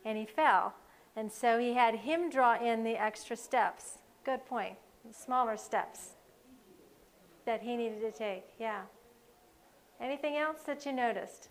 and 0.05 0.19
he 0.19 0.25
fell. 0.27 0.75
And 1.15 1.31
so 1.31 1.57
he 1.57 1.73
had 1.73 1.95
him 1.95 2.29
draw 2.29 2.63
in 2.63 2.83
the 2.83 2.95
extra 2.95 3.35
steps. 3.35 3.97
Good 4.23 4.45
point. 4.45 4.75
Smaller 5.11 5.57
steps 5.57 6.09
that 7.47 7.63
he 7.63 7.75
needed 7.75 8.01
to 8.01 8.11
take. 8.11 8.43
Yeah. 8.59 8.81
Anything 9.99 10.35
else 10.35 10.59
that 10.67 10.85
you 10.85 10.93
noticed? 10.93 11.49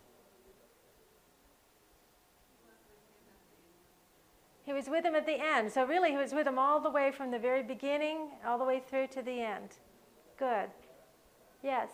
He 4.65 4.73
was 4.73 4.89
with 4.89 5.05
him 5.05 5.15
at 5.15 5.27
the 5.27 5.39
end. 5.41 5.71
So, 5.71 5.85
really, 5.85 6.11
he 6.11 6.17
was 6.17 6.33
with 6.33 6.47
him 6.47 6.59
all 6.59 6.81
the 6.81 6.91
way 6.91 7.13
from 7.13 7.31
the 7.31 7.39
very 7.39 7.63
beginning 7.63 8.29
all 8.47 8.59
the 8.59 8.65
way 8.65 8.81
through 8.81 9.09
to 9.09 9.23
the 9.23 9.41
end. 9.43 9.71
Good. 10.39 10.69
Yes. 11.63 11.89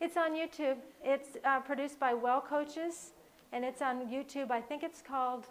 It's 0.00 0.16
on 0.16 0.32
YouTube. 0.32 0.78
It's 1.04 1.36
uh, 1.44 1.60
produced 1.60 2.00
by 2.00 2.12
Wellcoaches, 2.12 3.10
and 3.52 3.64
it's 3.64 3.80
on 3.80 4.08
YouTube. 4.08 4.50
I 4.50 4.60
think 4.60 4.82
it's 4.82 5.00
called 5.00 5.46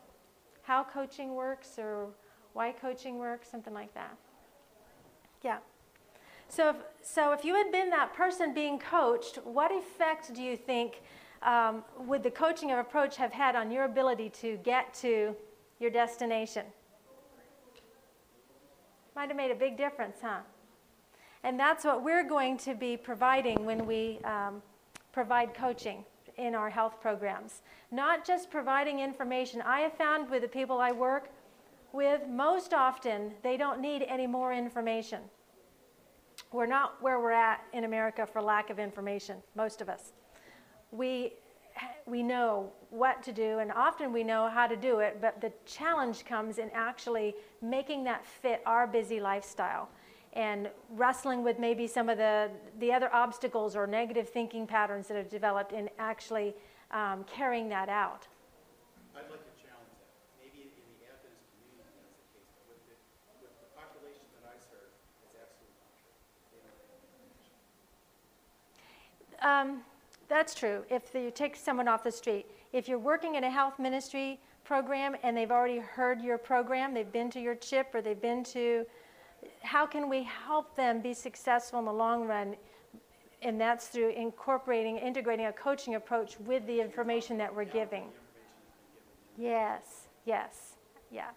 How 0.63 0.83
Coaching 0.83 1.35
Works 1.35 1.79
or 1.79 2.07
Why 2.51 2.73
Coaching 2.73 3.17
Works, 3.17 3.49
something 3.49 3.73
like 3.73 3.93
that. 3.93 4.17
Yeah. 5.41 5.59
So 6.49 6.69
if, 6.69 6.75
so 7.01 7.31
if 7.31 7.45
you 7.45 7.55
had 7.55 7.71
been 7.71 7.89
that 7.91 8.13
person 8.13 8.53
being 8.53 8.77
coached, 8.77 9.37
what 9.45 9.71
effect 9.71 10.33
do 10.33 10.41
you 10.41 10.57
think 10.57 11.01
um, 11.43 11.83
would 11.99 12.23
the 12.23 12.31
coaching 12.31 12.71
approach 12.71 13.17
have 13.17 13.31
had 13.31 13.55
on 13.55 13.71
your 13.71 13.85
ability 13.85 14.29
to 14.41 14.57
get 14.57 14.93
to 14.95 15.35
your 15.79 15.89
destination? 15.89 16.65
Might 19.15 19.29
have 19.29 19.37
made 19.37 19.51
a 19.51 19.55
big 19.55 19.77
difference, 19.77 20.17
huh? 20.21 20.39
And 21.43 21.59
that's 21.59 21.83
what 21.83 22.03
we're 22.03 22.27
going 22.27 22.57
to 22.59 22.75
be 22.75 22.95
providing 22.95 23.65
when 23.65 23.85
we 23.85 24.19
um, 24.23 24.61
provide 25.11 25.53
coaching 25.53 26.05
in 26.37 26.55
our 26.55 26.69
health 26.69 27.01
programs. 27.01 27.61
Not 27.91 28.25
just 28.25 28.49
providing 28.49 28.99
information. 28.99 29.61
I 29.61 29.81
have 29.81 29.93
found 29.93 30.29
with 30.29 30.43
the 30.43 30.47
people 30.47 30.79
I 30.79 30.91
work 30.91 31.29
with, 31.91 32.27
most 32.27 32.73
often 32.73 33.33
they 33.43 33.57
don't 33.57 33.81
need 33.81 34.03
any 34.07 34.27
more 34.27 34.53
information. 34.53 35.21
We're 36.51 36.67
not 36.67 37.01
where 37.01 37.19
we're 37.19 37.31
at 37.31 37.61
in 37.73 37.83
America 37.83 38.25
for 38.25 38.41
lack 38.41 38.69
of 38.69 38.79
information, 38.79 39.37
most 39.55 39.81
of 39.81 39.89
us. 39.89 40.13
We, 40.91 41.33
we 42.05 42.21
know 42.21 42.71
what 42.89 43.23
to 43.23 43.31
do, 43.31 43.59
and 43.59 43.71
often 43.71 44.11
we 44.11 44.23
know 44.23 44.49
how 44.49 44.67
to 44.67 44.75
do 44.75 44.99
it, 44.99 45.19
but 45.21 45.39
the 45.39 45.51
challenge 45.65 46.25
comes 46.25 46.57
in 46.57 46.69
actually 46.73 47.33
making 47.61 48.03
that 48.03 48.25
fit 48.25 48.61
our 48.65 48.85
busy 48.85 49.21
lifestyle 49.21 49.87
and 50.33 50.69
wrestling 50.91 51.43
with 51.43 51.59
maybe 51.59 51.87
some 51.87 52.09
of 52.09 52.17
the, 52.17 52.49
the 52.79 52.91
other 52.91 53.13
obstacles 53.13 53.75
or 53.75 53.87
negative 53.87 54.29
thinking 54.29 54.67
patterns 54.67 55.07
that 55.07 55.17
have 55.17 55.29
developed 55.29 55.71
in 55.71 55.89
actually 55.99 56.53
um, 56.91 57.23
carrying 57.23 57.69
that 57.69 57.89
out. 57.89 58.27
I'd 59.15 59.27
like 59.31 59.43
to 59.43 59.55
challenge 59.59 59.91
that. 59.99 60.11
Maybe 60.39 60.71
in 60.71 60.87
the 60.99 61.07
Adventist 61.07 61.47
community 61.51 61.83
that's 61.83 61.95
the 62.15 62.35
case, 62.35 62.47
but 62.55 62.63
with 62.67 62.83
the, 62.87 62.95
with 63.43 63.55
the 63.59 63.67
population 63.75 64.23
that 64.39 64.51
I 64.51 64.55
serve, 64.59 64.91
it's 65.23 65.35
absolutely 65.35 65.75
not 65.79 65.91
true. 65.99 66.15
They 66.51 66.59
don't 66.63 66.79
have 66.79 66.91
information. 66.99 67.55
Um, 69.43 69.83
that's 70.31 70.55
true. 70.55 70.85
If 70.89 71.13
you 71.13 71.29
take 71.29 71.57
someone 71.57 71.89
off 71.89 72.05
the 72.05 72.11
street, 72.11 72.45
if 72.71 72.87
you're 72.87 72.97
working 72.97 73.35
in 73.35 73.43
a 73.43 73.49
health 73.49 73.77
ministry 73.79 74.39
program 74.63 75.13
and 75.23 75.35
they've 75.35 75.51
already 75.51 75.79
heard 75.79 76.21
your 76.21 76.37
program, 76.37 76.93
they've 76.93 77.11
been 77.11 77.29
to 77.31 77.41
your 77.41 77.55
CHIP 77.55 77.93
or 77.93 78.01
they've 78.01 78.21
been 78.21 78.41
to, 78.45 78.85
how 79.61 79.85
can 79.85 80.07
we 80.07 80.23
help 80.23 80.73
them 80.73 81.01
be 81.01 81.13
successful 81.13 81.79
in 81.79 81.85
the 81.85 81.91
long 81.91 82.25
run? 82.25 82.55
And 83.41 83.59
that's 83.59 83.87
through 83.87 84.11
incorporating, 84.11 84.95
integrating 84.95 85.47
a 85.47 85.51
coaching 85.51 85.95
approach 85.95 86.39
with 86.39 86.65
the 86.65 86.79
information 86.79 87.37
that 87.39 87.53
we're 87.53 87.65
giving. 87.65 88.05
Yes, 89.37 90.07
yes, 90.23 90.75
yeah. 91.11 91.31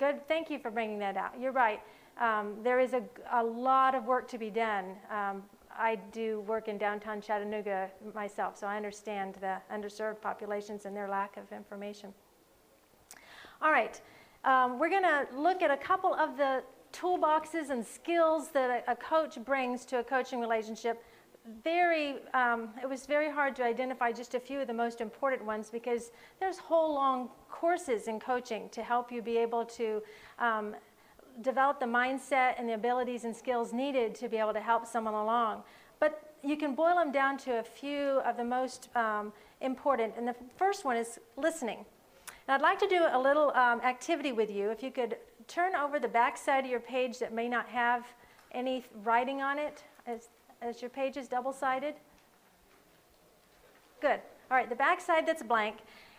Good. 0.00 0.26
Thank 0.26 0.50
you 0.50 0.58
for 0.58 0.72
bringing 0.72 0.98
that 0.98 1.16
out. 1.16 1.38
You're 1.38 1.52
right. 1.52 1.80
Um, 2.20 2.56
there 2.64 2.80
is 2.80 2.92
a, 2.92 3.04
a 3.32 3.44
lot 3.44 3.94
of 3.94 4.06
work 4.06 4.26
to 4.30 4.38
be 4.38 4.50
done. 4.50 4.96
Um, 5.12 5.44
I 5.80 5.96
do 6.12 6.40
work 6.40 6.68
in 6.68 6.76
downtown 6.76 7.22
Chattanooga 7.22 7.90
myself, 8.14 8.58
so 8.58 8.66
I 8.66 8.76
understand 8.76 9.36
the 9.40 9.56
underserved 9.72 10.20
populations 10.20 10.84
and 10.84 10.94
their 10.94 11.08
lack 11.08 11.38
of 11.38 11.50
information. 11.52 12.12
All 13.62 13.72
right, 13.72 13.98
um, 14.44 14.78
we're 14.78 14.90
going 14.90 15.04
to 15.04 15.26
look 15.34 15.62
at 15.62 15.70
a 15.70 15.76
couple 15.78 16.12
of 16.12 16.36
the 16.36 16.62
toolboxes 16.92 17.70
and 17.70 17.84
skills 17.84 18.48
that 18.48 18.84
a, 18.86 18.92
a 18.92 18.96
coach 18.96 19.42
brings 19.44 19.86
to 19.86 20.00
a 20.00 20.04
coaching 20.04 20.38
relationship. 20.38 21.02
Very, 21.64 22.16
um, 22.34 22.68
it 22.82 22.88
was 22.88 23.06
very 23.06 23.30
hard 23.30 23.56
to 23.56 23.64
identify 23.64 24.12
just 24.12 24.34
a 24.34 24.40
few 24.40 24.60
of 24.60 24.66
the 24.66 24.74
most 24.74 25.00
important 25.00 25.42
ones 25.46 25.70
because 25.70 26.10
there's 26.40 26.58
whole 26.58 26.94
long 26.94 27.30
courses 27.48 28.06
in 28.06 28.20
coaching 28.20 28.68
to 28.70 28.82
help 28.82 29.10
you 29.10 29.22
be 29.22 29.38
able 29.38 29.64
to 29.64 30.02
um, 30.38 30.74
develop 31.42 31.80
the 31.80 31.86
mindset 31.86 32.54
and 32.58 32.68
the 32.68 32.74
abilities 32.74 33.24
and 33.24 33.34
skills 33.34 33.72
needed 33.72 34.14
to 34.16 34.28
be 34.28 34.36
able 34.36 34.52
to 34.52 34.60
help 34.60 34.86
someone 34.86 35.14
along. 35.14 35.62
But 35.98 36.34
you 36.42 36.56
can 36.56 36.74
boil 36.74 36.96
them 36.96 37.12
down 37.12 37.38
to 37.38 37.58
a 37.58 37.62
few 37.62 38.20
of 38.20 38.36
the 38.36 38.44
most 38.44 38.88
um, 38.96 39.32
important. 39.60 40.14
And 40.16 40.26
the 40.26 40.34
first 40.56 40.84
one 40.84 40.96
is 40.96 41.18
listening. 41.36 41.84
And 42.48 42.54
I'd 42.54 42.62
like 42.62 42.78
to 42.80 42.88
do 42.88 43.06
a 43.10 43.18
little 43.18 43.52
um, 43.54 43.80
activity 43.82 44.32
with 44.32 44.50
you. 44.50 44.70
If 44.70 44.82
you 44.82 44.90
could 44.90 45.16
turn 45.46 45.74
over 45.74 45.98
the 45.98 46.08
back 46.08 46.36
side 46.36 46.64
of 46.64 46.70
your 46.70 46.80
page 46.80 47.18
that 47.18 47.32
may 47.32 47.48
not 47.48 47.68
have 47.68 48.06
any 48.52 48.84
writing 49.04 49.42
on 49.42 49.58
it, 49.58 49.84
as, 50.06 50.28
as 50.62 50.80
your 50.80 50.90
page 50.90 51.16
is 51.16 51.28
double 51.28 51.52
sided. 51.52 51.94
Good. 54.00 54.20
All 54.50 54.56
right, 54.56 54.68
the 54.68 54.76
back 54.76 55.00
side 55.00 55.26
that's 55.26 55.42
blank. 55.42 55.76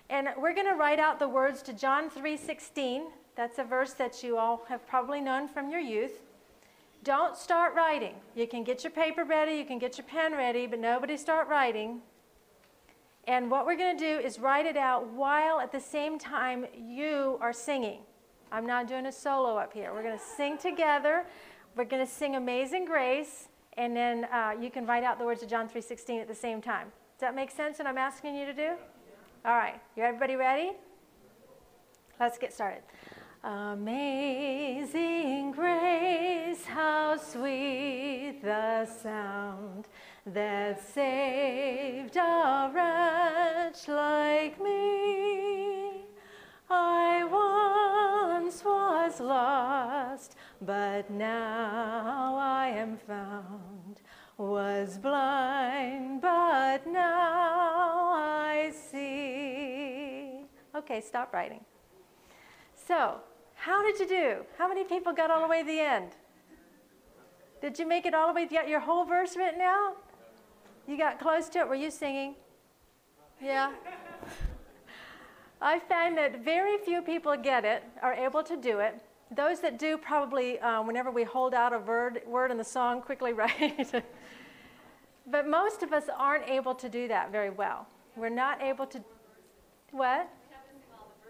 And 0.10 0.30
we're 0.38 0.54
going 0.54 0.68
to 0.68 0.76
write 0.76 1.00
out 1.00 1.20
the 1.20 1.28
words 1.28 1.62
to 1.64 1.74
John 1.74 2.10
3:16. 2.10 3.04
That's 3.36 3.60
a 3.60 3.64
verse 3.64 3.94
that 3.94 4.24
you 4.24 4.38
all 4.38 4.64
have 4.68 4.86
probably 4.88 5.22
known 5.22 5.48
from 5.48 5.70
your 5.70 5.80
youth. 5.80 6.22
Don't 7.04 7.36
start 7.36 7.74
writing. 7.74 8.16
You 8.36 8.48
can 8.48 8.64
get 8.64 8.84
your 8.84 8.92
paper 8.92 9.24
ready, 9.24 9.54
you 9.54 9.66
can 9.66 9.80
get 9.80 9.98
your 9.98 10.06
pen 10.06 10.34
ready, 10.34 10.68
but 10.68 10.80
nobody 10.80 11.18
start 11.18 11.48
writing. 11.48 12.02
And 13.28 13.50
what 13.50 13.66
we're 13.66 13.78
going 13.78 13.98
to 13.98 14.04
do 14.04 14.20
is 14.20 14.40
write 14.40 14.66
it 14.66 14.78
out 14.78 15.08
while 15.08 15.60
at 15.60 15.72
the 15.72 15.80
same 15.80 16.20
time 16.20 16.66
you 16.76 17.38
are 17.40 17.54
singing. 17.54 18.00
I'm 18.52 18.66
not 18.66 18.88
doing 18.88 19.06
a 19.06 19.12
solo 19.12 19.58
up 19.58 19.74
here. 19.74 19.94
We're 19.94 20.04
going 20.04 20.18
to 20.18 20.24
sing 20.24 20.58
together. 20.58 21.26
We're 21.76 21.86
going 21.86 22.06
to 22.06 22.12
sing 22.12 22.36
Amazing 22.36 22.86
Grace, 22.86 23.48
and 23.78 23.96
then 23.96 24.26
uh, 24.26 24.56
you 24.60 24.70
can 24.70 24.86
write 24.86 25.04
out 25.04 25.18
the 25.18 25.26
words 25.26 25.42
of 25.42 25.50
John 25.50 25.70
3:16 25.70 26.22
at 26.22 26.28
the 26.28 26.36
same 26.36 26.62
time. 26.62 26.88
Does 27.18 27.22
that 27.22 27.36
make 27.36 27.50
sense? 27.50 27.80
What 27.80 27.88
I'm 27.88 27.98
asking 27.98 28.36
you 28.36 28.46
to 28.46 28.54
do? 28.54 28.72
All 29.46 29.56
right. 29.56 29.80
You 29.96 30.04
everybody 30.04 30.36
ready? 30.36 30.72
Let's 32.20 32.38
get 32.38 32.54
started. 32.54 32.82
Amazing 33.44 34.92
grace, 35.54 36.64
how 36.64 37.18
sweet 37.18 38.40
the 38.44 38.86
sound 38.86 39.88
that 40.28 40.80
saved 40.80 42.18
a 42.18 42.72
wretch 42.72 43.88
like 43.88 44.62
me. 44.62 46.06
I 46.70 47.24
once 47.24 48.64
was 48.64 49.20
lost, 49.20 50.36
but 50.62 51.10
now 51.10 52.36
I 52.38 52.68
am 52.68 52.96
found. 52.96 54.02
Was 54.38 55.00
blind, 55.00 56.22
but 56.22 56.86
now 56.86 58.12
I 58.14 58.72
see. 58.72 60.46
Okay, 60.76 61.02
stop 61.02 61.34
writing. 61.34 61.66
So, 62.76 63.22
how 63.62 63.84
did 63.84 64.00
you 64.00 64.08
do? 64.08 64.36
How 64.58 64.68
many 64.68 64.84
people 64.84 65.14
got 65.14 65.30
all 65.30 65.44
the 65.44 65.48
way 65.48 65.62
to 65.62 65.68
the 65.68 65.80
end? 65.80 66.14
Did 67.62 67.78
you 67.78 67.88
make 67.88 68.08
it 68.08 68.16
all 68.16 68.28
the 68.28 68.34
way? 68.34 68.42
You 68.42 68.50
got 68.50 68.68
your 68.68 68.80
whole 68.80 69.06
verse 69.06 69.38
written 69.38 69.62
out? 69.62 69.98
You 70.88 70.98
got 70.98 71.20
close 71.20 71.48
to 71.50 71.60
it? 71.60 71.68
Were 71.68 71.76
you 71.76 71.92
singing? 71.92 72.34
Yeah? 73.40 73.72
I 75.62 75.78
find 75.78 76.18
that 76.18 76.44
very 76.44 76.80
few 76.80 77.04
people 77.04 77.38
get 77.38 77.64
it, 77.64 77.84
are 78.02 78.16
able 78.16 78.42
to 78.42 78.58
do 78.58 78.80
it. 78.80 79.00
Those 79.30 79.60
that 79.60 79.78
do 79.78 79.96
probably, 79.96 80.60
uh, 80.60 80.82
whenever 80.82 81.12
we 81.12 81.24
hold 81.24 81.54
out 81.54 81.72
a 81.72 81.78
word, 81.78 82.24
word 82.26 82.50
in 82.50 82.58
the 82.58 82.64
song, 82.64 83.00
quickly 83.00 83.32
write. 83.42 84.04
but 85.28 85.48
most 85.48 85.84
of 85.84 85.94
us 85.94 86.06
aren't 86.18 86.50
able 86.50 86.74
to 86.74 86.90
do 86.90 87.08
that 87.10 87.32
very 87.32 87.52
well. 87.52 87.88
We're 88.16 88.30
not 88.30 88.60
able 88.60 88.88
to. 88.88 89.04
What? 89.92 90.28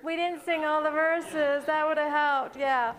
We 0.03 0.15
didn't 0.15 0.43
sing 0.43 0.65
all 0.65 0.81
the 0.81 0.89
verses. 0.89 1.63
That 1.65 1.87
would 1.87 1.97
have 1.97 2.11
helped, 2.11 2.57
yeah. 2.57 2.93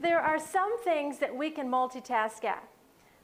There 0.00 0.20
are 0.20 0.38
some 0.38 0.82
things 0.82 1.18
that 1.18 1.34
we 1.34 1.50
can 1.50 1.68
multitask 1.68 2.44
at. 2.44 2.66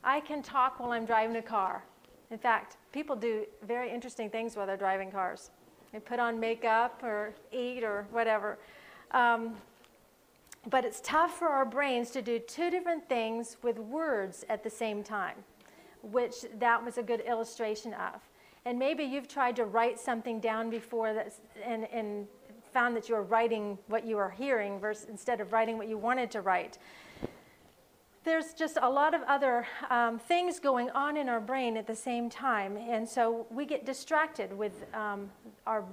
I 0.03 0.21
can 0.21 0.43
talk 0.43 0.79
while 0.79 0.93
I'm 0.93 1.07
driving 1.07 1.37
a 1.37 1.43
car. 1.43 1.83
In 2.31 2.37
fact, 2.37 2.77
people 2.93 3.17
do 3.17 3.47
very 3.63 3.91
interesting 3.91 4.29
things 4.29 4.57
while 4.57 4.67
they're 4.67 4.77
driving 4.77 5.11
cars. 5.11 5.51
They 5.93 6.01
put 6.01 6.19
on 6.19 6.39
makeup 6.39 7.03
or 7.03 7.33
eat 7.51 7.83
or 7.83 8.07
whatever. 8.11 8.59
Um, 9.13 9.55
but 10.69 10.85
it's 10.85 11.01
tough 11.03 11.39
for 11.39 11.49
our 11.49 11.65
brains 11.65 12.11
to 12.11 12.23
do 12.23 12.39
two 12.39 12.71
different 12.71 13.09
things 13.09 13.57
with 13.63 13.79
words 13.79 14.45
at 14.51 14.63
the 14.63 14.71
same 14.71 15.03
time, 15.03 15.37
which 16.03 16.45
that 16.59 16.85
was 16.85 16.99
a 16.99 17.03
good 17.03 17.21
illustration 17.21 17.95
of. 17.95 18.21
And 18.67 18.79
maybe 18.79 19.05
you've 19.05 19.29
tried 19.29 19.57
to 19.57 19.65
write 19.65 20.01
something 20.01 20.41
down 20.41 20.71
before 20.71 21.15
that's, 21.15 21.41
and, 21.65 21.87
and 21.93 22.27
found 22.75 22.97
that 22.97 23.09
you 23.09 23.15
were 23.15 23.23
writing 23.23 23.79
what 23.87 24.05
you 24.05 24.17
were 24.17 24.31
hearing 24.31 24.81
versus, 24.81 25.07
instead 25.09 25.41
of 25.41 25.53
writing 25.53 25.79
what 25.79 25.89
you 25.89 25.97
wanted 25.97 26.31
to 26.33 26.41
write. 26.41 26.77
There's 28.25 28.53
just 28.53 28.79
a 28.83 28.91
lot 28.91 29.15
of 29.15 29.23
other 29.29 29.67
um, 29.91 30.19
things 30.19 30.59
going 30.59 30.91
on 30.91 31.17
in 31.17 31.29
our 31.29 31.41
brain 31.41 31.77
at 31.77 31.87
the 31.87 31.95
same 31.95 32.29
time, 32.29 32.77
and 32.77 33.09
so 33.09 33.47
we 33.51 33.65
get 33.65 33.87
distracted 33.87 34.53
with 34.53 34.73
um, 34.93 35.31
our, 35.67 35.85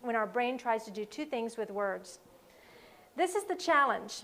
when 0.00 0.16
our 0.16 0.26
brain 0.26 0.56
tries 0.56 0.84
to 0.84 0.90
do 0.90 1.04
two 1.04 1.26
things 1.26 1.56
with 1.56 1.70
words. 1.70 2.20
This 3.14 3.34
is 3.34 3.44
the 3.44 3.56
challenge. 3.56 4.22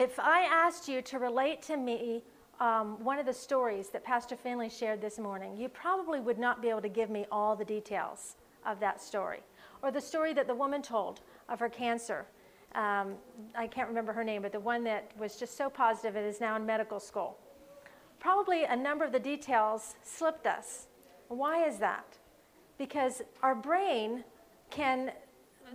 If 0.00 0.18
I 0.18 0.40
asked 0.40 0.88
you 0.88 1.00
to 1.02 1.18
relate 1.18 1.62
to 1.62 1.76
me 1.76 2.24
um, 2.58 3.02
one 3.04 3.18
of 3.18 3.26
the 3.26 3.32
stories 3.32 3.90
that 3.90 4.02
Pastor 4.02 4.36
Finley 4.36 4.68
shared 4.68 5.00
this 5.00 5.18
morning, 5.18 5.56
you 5.56 5.68
probably 5.68 6.18
would 6.18 6.38
not 6.38 6.60
be 6.60 6.70
able 6.70 6.82
to 6.82 6.88
give 6.88 7.08
me 7.08 7.24
all 7.30 7.54
the 7.54 7.64
details 7.64 8.36
of 8.64 8.80
that 8.80 9.00
story. 9.00 9.40
Or 9.82 9.90
the 9.90 10.00
story 10.00 10.32
that 10.34 10.46
the 10.46 10.54
woman 10.54 10.82
told 10.82 11.20
of 11.48 11.60
her 11.60 11.68
cancer. 11.68 12.26
Um, 12.74 13.14
I 13.54 13.66
can't 13.66 13.88
remember 13.88 14.12
her 14.12 14.24
name, 14.24 14.42
but 14.42 14.52
the 14.52 14.60
one 14.60 14.84
that 14.84 15.10
was 15.18 15.36
just 15.36 15.56
so 15.56 15.70
positive 15.70 16.16
and 16.16 16.26
is 16.26 16.40
now 16.40 16.56
in 16.56 16.66
medical 16.66 17.00
school. 17.00 17.38
Probably 18.18 18.64
a 18.64 18.76
number 18.76 19.04
of 19.04 19.12
the 19.12 19.18
details 19.18 19.94
slipped 20.02 20.46
us. 20.46 20.86
Why 21.28 21.66
is 21.66 21.78
that? 21.78 22.18
Because 22.78 23.22
our 23.42 23.54
brain 23.54 24.24
can, 24.70 25.12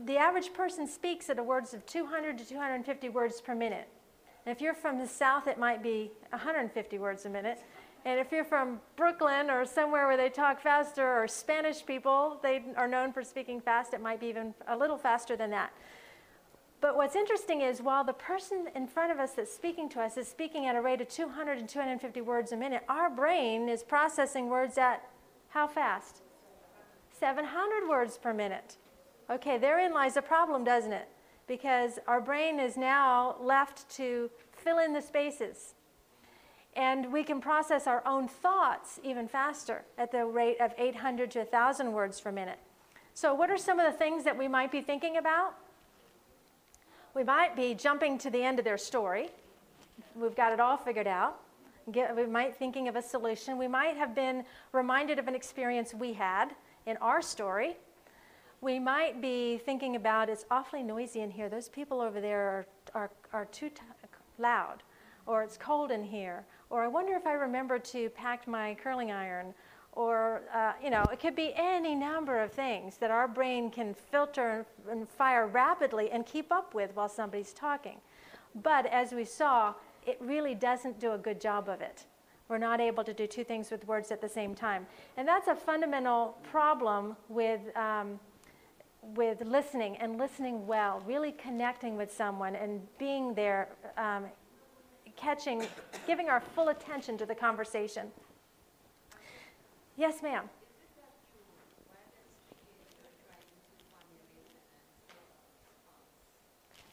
the 0.05 0.17
average 0.17 0.53
person 0.53 0.87
speaks 0.87 1.29
at 1.29 1.39
a 1.39 1.43
words 1.43 1.73
of 1.73 1.85
200 1.85 2.37
to 2.37 2.45
250 2.45 3.09
words 3.09 3.41
per 3.41 3.55
minute. 3.55 3.87
And 4.45 4.55
if 4.55 4.61
you're 4.61 4.73
from 4.73 4.97
the 4.97 5.07
South, 5.07 5.47
it 5.47 5.57
might 5.57 5.83
be 5.83 6.11
150 6.29 6.97
words 6.99 7.25
a 7.25 7.29
minute. 7.29 7.59
And 8.05 8.19
if 8.19 8.31
you're 8.31 8.43
from 8.43 8.79
Brooklyn 8.95 9.49
or 9.49 9.65
somewhere 9.65 10.07
where 10.07 10.17
they 10.17 10.29
talk 10.29 10.61
faster, 10.61 11.07
or 11.07 11.27
Spanish 11.27 11.85
people, 11.85 12.39
they 12.41 12.63
are 12.75 12.87
known 12.87 13.13
for 13.13 13.23
speaking 13.23 13.61
fast, 13.61 13.93
it 13.93 14.01
might 14.01 14.19
be 14.19 14.27
even 14.27 14.53
a 14.67 14.75
little 14.75 14.97
faster 14.97 15.35
than 15.35 15.51
that. 15.51 15.71
But 16.79 16.95
what's 16.95 17.15
interesting 17.15 17.61
is 17.61 17.79
while 17.79 18.03
the 18.03 18.13
person 18.13 18.67
in 18.75 18.87
front 18.87 19.11
of 19.11 19.19
us 19.19 19.33
that's 19.33 19.53
speaking 19.53 19.87
to 19.89 20.01
us 20.01 20.17
is 20.17 20.27
speaking 20.27 20.65
at 20.65 20.75
a 20.75 20.81
rate 20.81 20.99
of 20.99 21.09
200 21.09 21.59
and 21.59 21.69
250 21.69 22.21
words 22.21 22.51
a 22.51 22.57
minute, 22.57 22.83
our 22.89 23.09
brain 23.09 23.69
is 23.69 23.83
processing 23.83 24.49
words 24.49 24.79
at 24.79 25.07
how 25.49 25.67
fast? 25.67 26.21
700 27.19 27.87
words 27.87 28.17
per 28.17 28.33
minute. 28.33 28.77
Okay, 29.29 29.59
therein 29.59 29.93
lies 29.93 30.17
a 30.17 30.23
problem, 30.23 30.63
doesn't 30.63 30.91
it? 30.91 31.07
because 31.51 31.99
our 32.07 32.21
brain 32.21 32.61
is 32.61 32.77
now 32.77 33.35
left 33.41 33.89
to 33.89 34.29
fill 34.53 34.79
in 34.79 34.93
the 34.93 35.01
spaces. 35.01 35.73
And 36.75 37.11
we 37.11 37.23
can 37.23 37.41
process 37.41 37.85
our 37.85 38.01
own 38.05 38.27
thoughts 38.27 38.99
even 39.03 39.27
faster 39.27 39.83
at 39.97 40.11
the 40.11 40.25
rate 40.25 40.59
of 40.61 40.71
800 40.77 41.31
to 41.31 41.39
1,000 41.39 41.91
words 41.91 42.19
per 42.21 42.31
minute. 42.31 42.59
So, 43.13 43.33
what 43.33 43.49
are 43.49 43.57
some 43.57 43.79
of 43.79 43.91
the 43.91 43.97
things 43.97 44.23
that 44.23 44.37
we 44.37 44.47
might 44.47 44.71
be 44.71 44.81
thinking 44.81 45.17
about? 45.17 45.53
We 47.13 47.25
might 47.25 47.57
be 47.57 47.73
jumping 47.73 48.17
to 48.19 48.29
the 48.29 48.41
end 48.41 48.57
of 48.57 48.63
their 48.63 48.77
story. 48.77 49.29
We've 50.15 50.35
got 50.35 50.53
it 50.53 50.61
all 50.61 50.77
figured 50.77 51.07
out. 51.07 51.41
Get, 51.91 52.15
we 52.15 52.25
might 52.25 52.53
be 52.53 52.57
thinking 52.57 52.87
of 52.87 52.95
a 52.95 53.01
solution. 53.01 53.57
We 53.57 53.67
might 53.67 53.97
have 53.97 54.15
been 54.15 54.45
reminded 54.71 55.19
of 55.19 55.27
an 55.27 55.35
experience 55.35 55.93
we 55.93 56.13
had 56.13 56.55
in 56.85 56.95
our 56.97 57.21
story 57.21 57.75
we 58.61 58.77
might 58.77 59.21
be 59.21 59.57
thinking 59.57 59.95
about 59.95 60.29
it's 60.29 60.45
awfully 60.51 60.83
noisy 60.83 61.21
in 61.21 61.31
here. 61.31 61.49
Those 61.49 61.67
people 61.67 61.99
over 61.99 62.21
there 62.21 62.39
are, 62.41 62.65
are, 62.93 63.11
are 63.33 63.45
too 63.45 63.69
t- 63.69 63.81
loud. 64.37 64.83
Or 65.25 65.43
it's 65.43 65.57
cold 65.57 65.91
in 65.91 66.03
here. 66.03 66.45
Or 66.71 66.83
I 66.83 66.87
wonder 66.87 67.13
if 67.15 67.27
I 67.27 67.33
remember 67.33 67.77
to 67.77 68.09
pack 68.11 68.47
my 68.47 68.75
curling 68.81 69.11
iron. 69.11 69.53
Or, 69.91 70.43
uh, 70.55 70.71
you 70.81 70.89
know, 70.89 71.03
it 71.11 71.19
could 71.19 71.35
be 71.35 71.51
any 71.55 71.93
number 71.93 72.41
of 72.41 72.53
things 72.53 72.95
that 72.97 73.11
our 73.11 73.27
brain 73.27 73.69
can 73.69 73.93
filter 73.93 74.65
and 74.89 75.07
fire 75.07 75.47
rapidly 75.47 76.09
and 76.11 76.25
keep 76.25 76.49
up 76.49 76.73
with 76.73 76.95
while 76.95 77.09
somebody's 77.09 77.51
talking. 77.51 77.97
But 78.63 78.85
as 78.85 79.11
we 79.11 79.25
saw, 79.25 79.73
it 80.07 80.17
really 80.21 80.55
doesn't 80.55 80.97
do 80.97 81.11
a 81.11 81.17
good 81.17 81.41
job 81.41 81.67
of 81.67 81.81
it. 81.81 82.05
We're 82.47 82.57
not 82.57 82.79
able 82.79 83.03
to 83.03 83.13
do 83.13 83.27
two 83.27 83.43
things 83.43 83.69
with 83.69 83.85
words 83.85 84.09
at 84.09 84.21
the 84.21 84.29
same 84.29 84.55
time. 84.55 84.87
And 85.17 85.27
that's 85.27 85.49
a 85.49 85.55
fundamental 85.55 86.37
problem 86.49 87.17
with. 87.27 87.61
Um, 87.75 88.19
with 89.15 89.41
listening 89.41 89.97
and 89.97 90.19
listening 90.19 90.67
well, 90.67 91.01
really 91.07 91.31
connecting 91.31 91.97
with 91.97 92.13
someone 92.13 92.55
and 92.55 92.81
being 92.99 93.33
there, 93.33 93.69
um, 93.97 94.25
catching, 95.21 95.65
giving 96.07 96.29
our 96.29 96.39
full 96.39 96.69
attention 96.69 97.17
to 97.17 97.25
the 97.25 97.35
conversation. 97.35 98.07
Yes, 99.97 100.23
ma'am. 100.23 100.49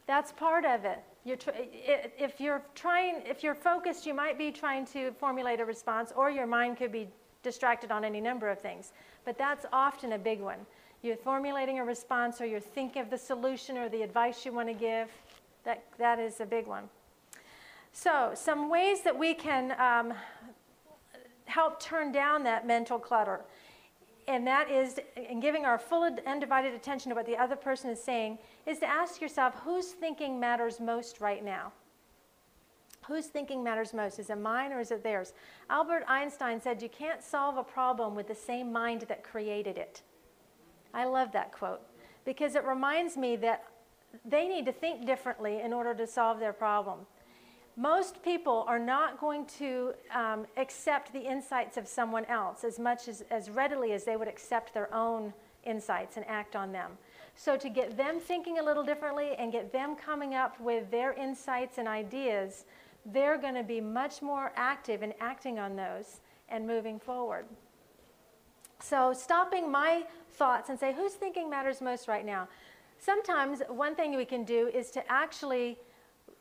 That's 0.07 0.33
part 0.33 0.65
of 0.65 0.85
it. 0.85 1.01
You're 1.25 1.37
tr- 1.37 1.51
if 1.55 2.41
you're 2.41 2.63
trying, 2.75 3.23
if 3.27 3.43
you're 3.43 3.55
focused, 3.55 4.07
you 4.07 4.15
might 4.15 4.39
be 4.39 4.51
trying 4.51 4.87
to 4.87 5.13
formulate 5.13 5.61
a 5.61 5.65
response, 5.65 6.13
or 6.17 6.31
your 6.31 6.47
mind 6.47 6.79
could 6.79 6.93
be 6.93 7.09
distracted 7.43 7.91
on 7.91 8.05
any 8.05 8.21
number 8.21 8.49
of 8.49 8.59
things. 8.59 8.93
But 9.25 9.37
that's 9.37 9.67
often 9.73 10.13
a 10.13 10.19
big 10.19 10.41
one 10.41 10.59
you're 11.03 11.17
formulating 11.17 11.79
a 11.79 11.85
response 11.85 12.41
or 12.41 12.47
you're 12.47 12.61
thinking 12.61 13.03
of 13.03 13.11
the 13.11 13.19
solution 13.19 13.79
or 13.79 13.89
the 13.89 14.03
advice 14.03 14.45
you 14.45 14.53
want 14.53 14.69
to 14.69 14.75
give, 14.75 15.09
that, 15.65 15.85
that 15.99 16.19
is 16.19 16.41
a 16.41 16.47
big 16.47 16.67
one. 16.67 16.89
So, 17.93 18.33
some 18.35 18.71
ways 18.71 19.03
that 19.03 19.19
we 19.19 19.35
can 19.35 19.75
um, 19.81 20.15
help 21.47 21.81
turn 21.81 22.13
down 22.13 22.45
that 22.45 22.67
mental 22.67 22.99
clutter, 22.99 23.41
and 24.29 24.47
that 24.47 24.71
is 24.71 25.01
in 25.17 25.41
giving 25.41 25.65
our 25.65 25.79
full 25.79 26.09
undivided 26.27 26.75
attention 26.75 27.09
to 27.11 27.15
what 27.17 27.27
the 27.27 27.37
other 27.37 27.57
person 27.57 27.91
is 27.91 28.03
saying, 28.03 28.39
is 28.67 28.79
to 28.81 28.87
ask 28.87 29.21
yourself 29.21 29.55
whose 29.65 29.87
thinking 29.87 30.39
matters 30.39 30.81
most 30.81 31.21
right 31.21 31.45
now? 31.45 31.73
Whose 33.07 33.27
thinking 33.27 33.65
matters 33.65 33.95
most? 33.95 34.19
Is 34.19 34.29
it 34.29 34.37
mine 34.37 34.71
or 34.71 34.81
is 34.81 34.91
it 34.91 35.03
theirs? 35.03 35.33
Albert 35.71 36.05
Einstein 36.07 36.61
said 36.61 36.83
you 36.83 36.91
can't 36.91 37.23
solve 37.23 37.57
a 37.57 37.63
problem 37.63 38.15
with 38.15 38.29
the 38.29 38.35
same 38.35 38.71
mind 38.71 39.07
that 39.09 39.25
created 39.25 39.79
it. 39.79 40.03
I 40.93 41.07
love 41.07 41.33
that 41.33 41.51
quote 41.51 41.81
because 42.27 42.55
it 42.55 42.65
reminds 42.65 43.17
me 43.17 43.37
that 43.37 43.65
they 44.27 44.47
need 44.47 44.67
to 44.67 44.73
think 44.73 45.07
differently 45.07 45.61
in 45.63 45.73
order 45.73 45.95
to 45.95 46.07
solve 46.07 46.39
their 46.39 46.53
problem. 46.53 47.01
Most 47.79 48.25
people 48.25 48.65
are 48.67 48.81
not 48.81 49.21
going 49.21 49.47
to 49.59 49.95
um, 50.13 50.49
accept 50.57 51.13
the 51.13 51.21
insights 51.21 51.77
of 51.77 51.87
someone 51.87 52.25
else 52.25 52.65
as 52.65 52.77
much 52.77 53.07
as, 53.07 53.23
as 53.31 53.49
readily 53.49 53.93
as 53.93 54.03
they 54.03 54.17
would 54.17 54.27
accept 54.27 54.75
their 54.75 54.93
own 54.93 55.33
insights 55.63 56.17
and 56.17 56.27
act 56.27 56.57
on 56.57 56.73
them. 56.73 56.91
So, 57.37 57.57
to 57.57 57.69
get 57.69 57.97
them 57.97 58.19
thinking 58.19 58.59
a 58.59 58.63
little 58.65 58.83
differently 58.83 59.37
and 59.39 59.53
get 59.53 59.73
them 59.73 59.95
coming 59.95 60.35
up 60.35 60.59
with 60.59 60.91
their 60.91 61.13
insights 61.13 61.79
and 61.79 61.87
ideas, 61.87 62.65
they're 63.07 63.39
going 63.39 63.55
to 63.55 63.63
be 63.63 63.81
much 63.81 64.23
more 64.23 64.51
active 64.57 65.05
in 65.05 65.15
acting 65.21 65.61
on 65.61 65.77
those 65.77 66.19
and 66.49 66.67
moving 66.67 66.99
forward. 66.99 67.45
So, 68.81 69.13
stopping 69.13 69.71
my 69.71 70.03
thoughts 70.33 70.69
and 70.69 70.81
say, 70.81 70.93
who's 70.93 71.13
thinking 71.13 71.49
matters 71.49 71.81
most 71.81 72.09
right 72.09 72.27
now? 72.27 72.49
Sometimes 72.99 73.63
one 73.69 73.95
thing 73.95 74.17
we 74.17 74.25
can 74.25 74.43
do 74.43 74.67
is 74.75 74.91
to 74.91 75.13
actually 75.13 75.79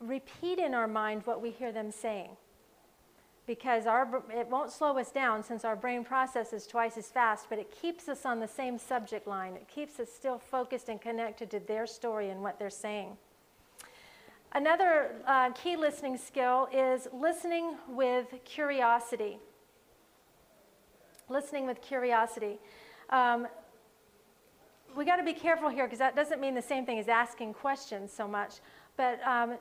repeat 0.00 0.58
in 0.58 0.74
our 0.74 0.88
mind 0.88 1.22
what 1.24 1.42
we 1.42 1.50
hear 1.50 1.72
them 1.72 1.90
saying. 1.90 2.30
Because 3.46 3.86
our, 3.86 4.22
it 4.34 4.48
won't 4.48 4.70
slow 4.70 4.98
us 4.98 5.10
down 5.10 5.42
since 5.42 5.64
our 5.64 5.74
brain 5.74 6.04
processes 6.04 6.66
twice 6.66 6.98
as 6.98 7.06
fast, 7.06 7.46
but 7.48 7.58
it 7.58 7.70
keeps 7.70 8.08
us 8.08 8.26
on 8.26 8.40
the 8.40 8.48
same 8.48 8.78
subject 8.78 9.26
line. 9.26 9.54
It 9.54 9.66
keeps 9.68 9.98
us 9.98 10.12
still 10.12 10.38
focused 10.38 10.88
and 10.88 11.00
connected 11.00 11.50
to 11.52 11.60
their 11.60 11.86
story 11.86 12.28
and 12.28 12.42
what 12.42 12.58
they're 12.58 12.68
saying. 12.68 13.16
Another 14.52 15.12
uh, 15.26 15.50
key 15.52 15.76
listening 15.76 16.18
skill 16.18 16.68
is 16.72 17.08
listening 17.12 17.76
with 17.88 18.26
curiosity 18.44 19.38
listening 21.28 21.66
with 21.66 21.80
curiosity. 21.80 22.58
Um, 23.10 23.46
we 24.96 25.04
got 25.04 25.16
to 25.16 25.22
be 25.22 25.32
careful 25.32 25.68
here 25.68 25.84
because 25.84 25.98
that 25.98 26.16
doesn't 26.16 26.40
mean 26.40 26.54
the 26.54 26.62
same 26.62 26.86
thing 26.86 26.98
as 26.98 27.08
asking 27.08 27.54
questions 27.54 28.12
so 28.12 28.26
much, 28.26 28.56
but 28.96 29.20
um, 29.26 29.54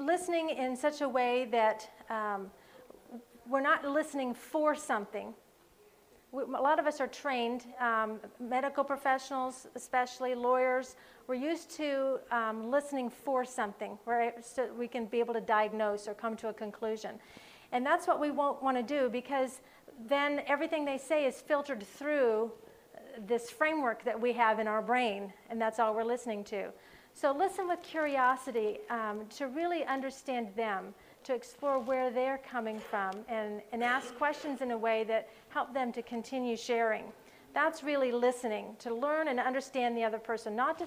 listening 0.00 0.50
in 0.50 0.74
such 0.74 1.02
a 1.02 1.08
way 1.08 1.46
that 1.52 1.88
um, 2.08 2.50
we're 3.46 3.60
not 3.60 3.84
listening 3.84 4.32
for 4.32 4.74
something. 4.74 5.34
We, 6.32 6.42
a 6.42 6.46
lot 6.46 6.78
of 6.78 6.86
us 6.86 7.00
are 7.00 7.06
trained, 7.06 7.66
um, 7.78 8.18
medical 8.40 8.82
professionals, 8.82 9.66
especially 9.74 10.34
lawyers. 10.34 10.96
We're 11.26 11.34
used 11.34 11.70
to 11.76 12.18
um, 12.30 12.70
listening 12.70 13.10
for 13.10 13.44
something, 13.44 13.98
where 14.04 14.32
so 14.40 14.72
we 14.72 14.88
can 14.88 15.04
be 15.04 15.18
able 15.20 15.34
to 15.34 15.40
diagnose 15.40 16.08
or 16.08 16.14
come 16.14 16.34
to 16.36 16.48
a 16.48 16.52
conclusion. 16.52 17.16
And 17.72 17.84
that's 17.84 18.06
what 18.06 18.20
we 18.20 18.30
won't 18.30 18.62
want 18.62 18.76
to 18.76 18.82
do 18.82 19.08
because 19.10 19.60
then 20.08 20.42
everything 20.46 20.84
they 20.84 20.98
say 20.98 21.26
is 21.26 21.40
filtered 21.40 21.82
through 21.82 22.50
this 23.26 23.50
framework 23.50 24.02
that 24.04 24.18
we 24.18 24.32
have 24.32 24.60
in 24.60 24.66
our 24.66 24.80
brain, 24.80 25.32
and 25.50 25.60
that's 25.60 25.78
all 25.78 25.94
we're 25.94 26.04
listening 26.04 26.42
to. 26.44 26.70
So 27.14 27.32
listen 27.32 27.68
with 27.68 27.82
curiosity 27.82 28.78
um, 28.88 29.26
to 29.36 29.46
really 29.48 29.84
understand 29.84 30.48
them, 30.56 30.94
to 31.24 31.34
explore 31.34 31.78
where 31.78 32.10
they're 32.10 32.40
coming 32.50 32.80
from, 32.80 33.10
and, 33.28 33.60
and 33.72 33.84
ask 33.84 34.16
questions 34.16 34.62
in 34.62 34.70
a 34.70 34.78
way 34.78 35.04
that 35.04 35.28
help 35.50 35.74
them 35.74 35.92
to 35.92 36.02
continue 36.02 36.56
sharing. 36.56 37.04
That's 37.52 37.82
really 37.82 38.12
listening, 38.12 38.76
to 38.78 38.94
learn 38.94 39.28
and 39.28 39.38
understand 39.38 39.96
the 39.96 40.04
other 40.04 40.18
person, 40.18 40.56
not 40.56 40.78
to 40.78 40.86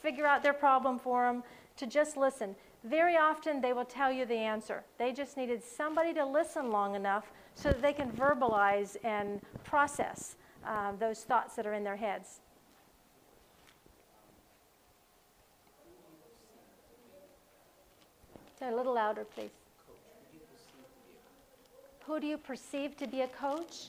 figure 0.00 0.26
out 0.26 0.42
their 0.42 0.52
problem 0.52 0.98
for 0.98 1.26
them, 1.26 1.42
to 1.76 1.86
just 1.86 2.16
listen. 2.16 2.54
Very 2.84 3.16
often 3.16 3.60
they 3.60 3.72
will 3.72 3.84
tell 3.84 4.12
you 4.12 4.24
the 4.24 4.34
answer. 4.34 4.84
They 4.98 5.12
just 5.12 5.36
needed 5.36 5.62
somebody 5.62 6.14
to 6.14 6.24
listen 6.24 6.70
long 6.70 6.94
enough 6.94 7.32
so 7.54 7.70
that 7.70 7.82
they 7.82 7.92
can 7.92 8.10
verbalize 8.10 8.96
and 9.04 9.40
process 9.64 10.36
uh, 10.66 10.92
those 10.98 11.24
thoughts 11.24 11.56
that 11.56 11.66
are 11.66 11.74
in 11.74 11.84
their 11.84 11.96
heads. 11.96 12.40
A 18.66 18.74
little 18.74 18.94
louder, 18.94 19.24
please. 19.24 19.50
Who 22.06 22.18
do 22.18 22.26
you 22.26 22.38
perceive 22.38 22.96
to 22.96 23.06
be 23.06 23.20
a 23.20 23.28
coach? 23.28 23.88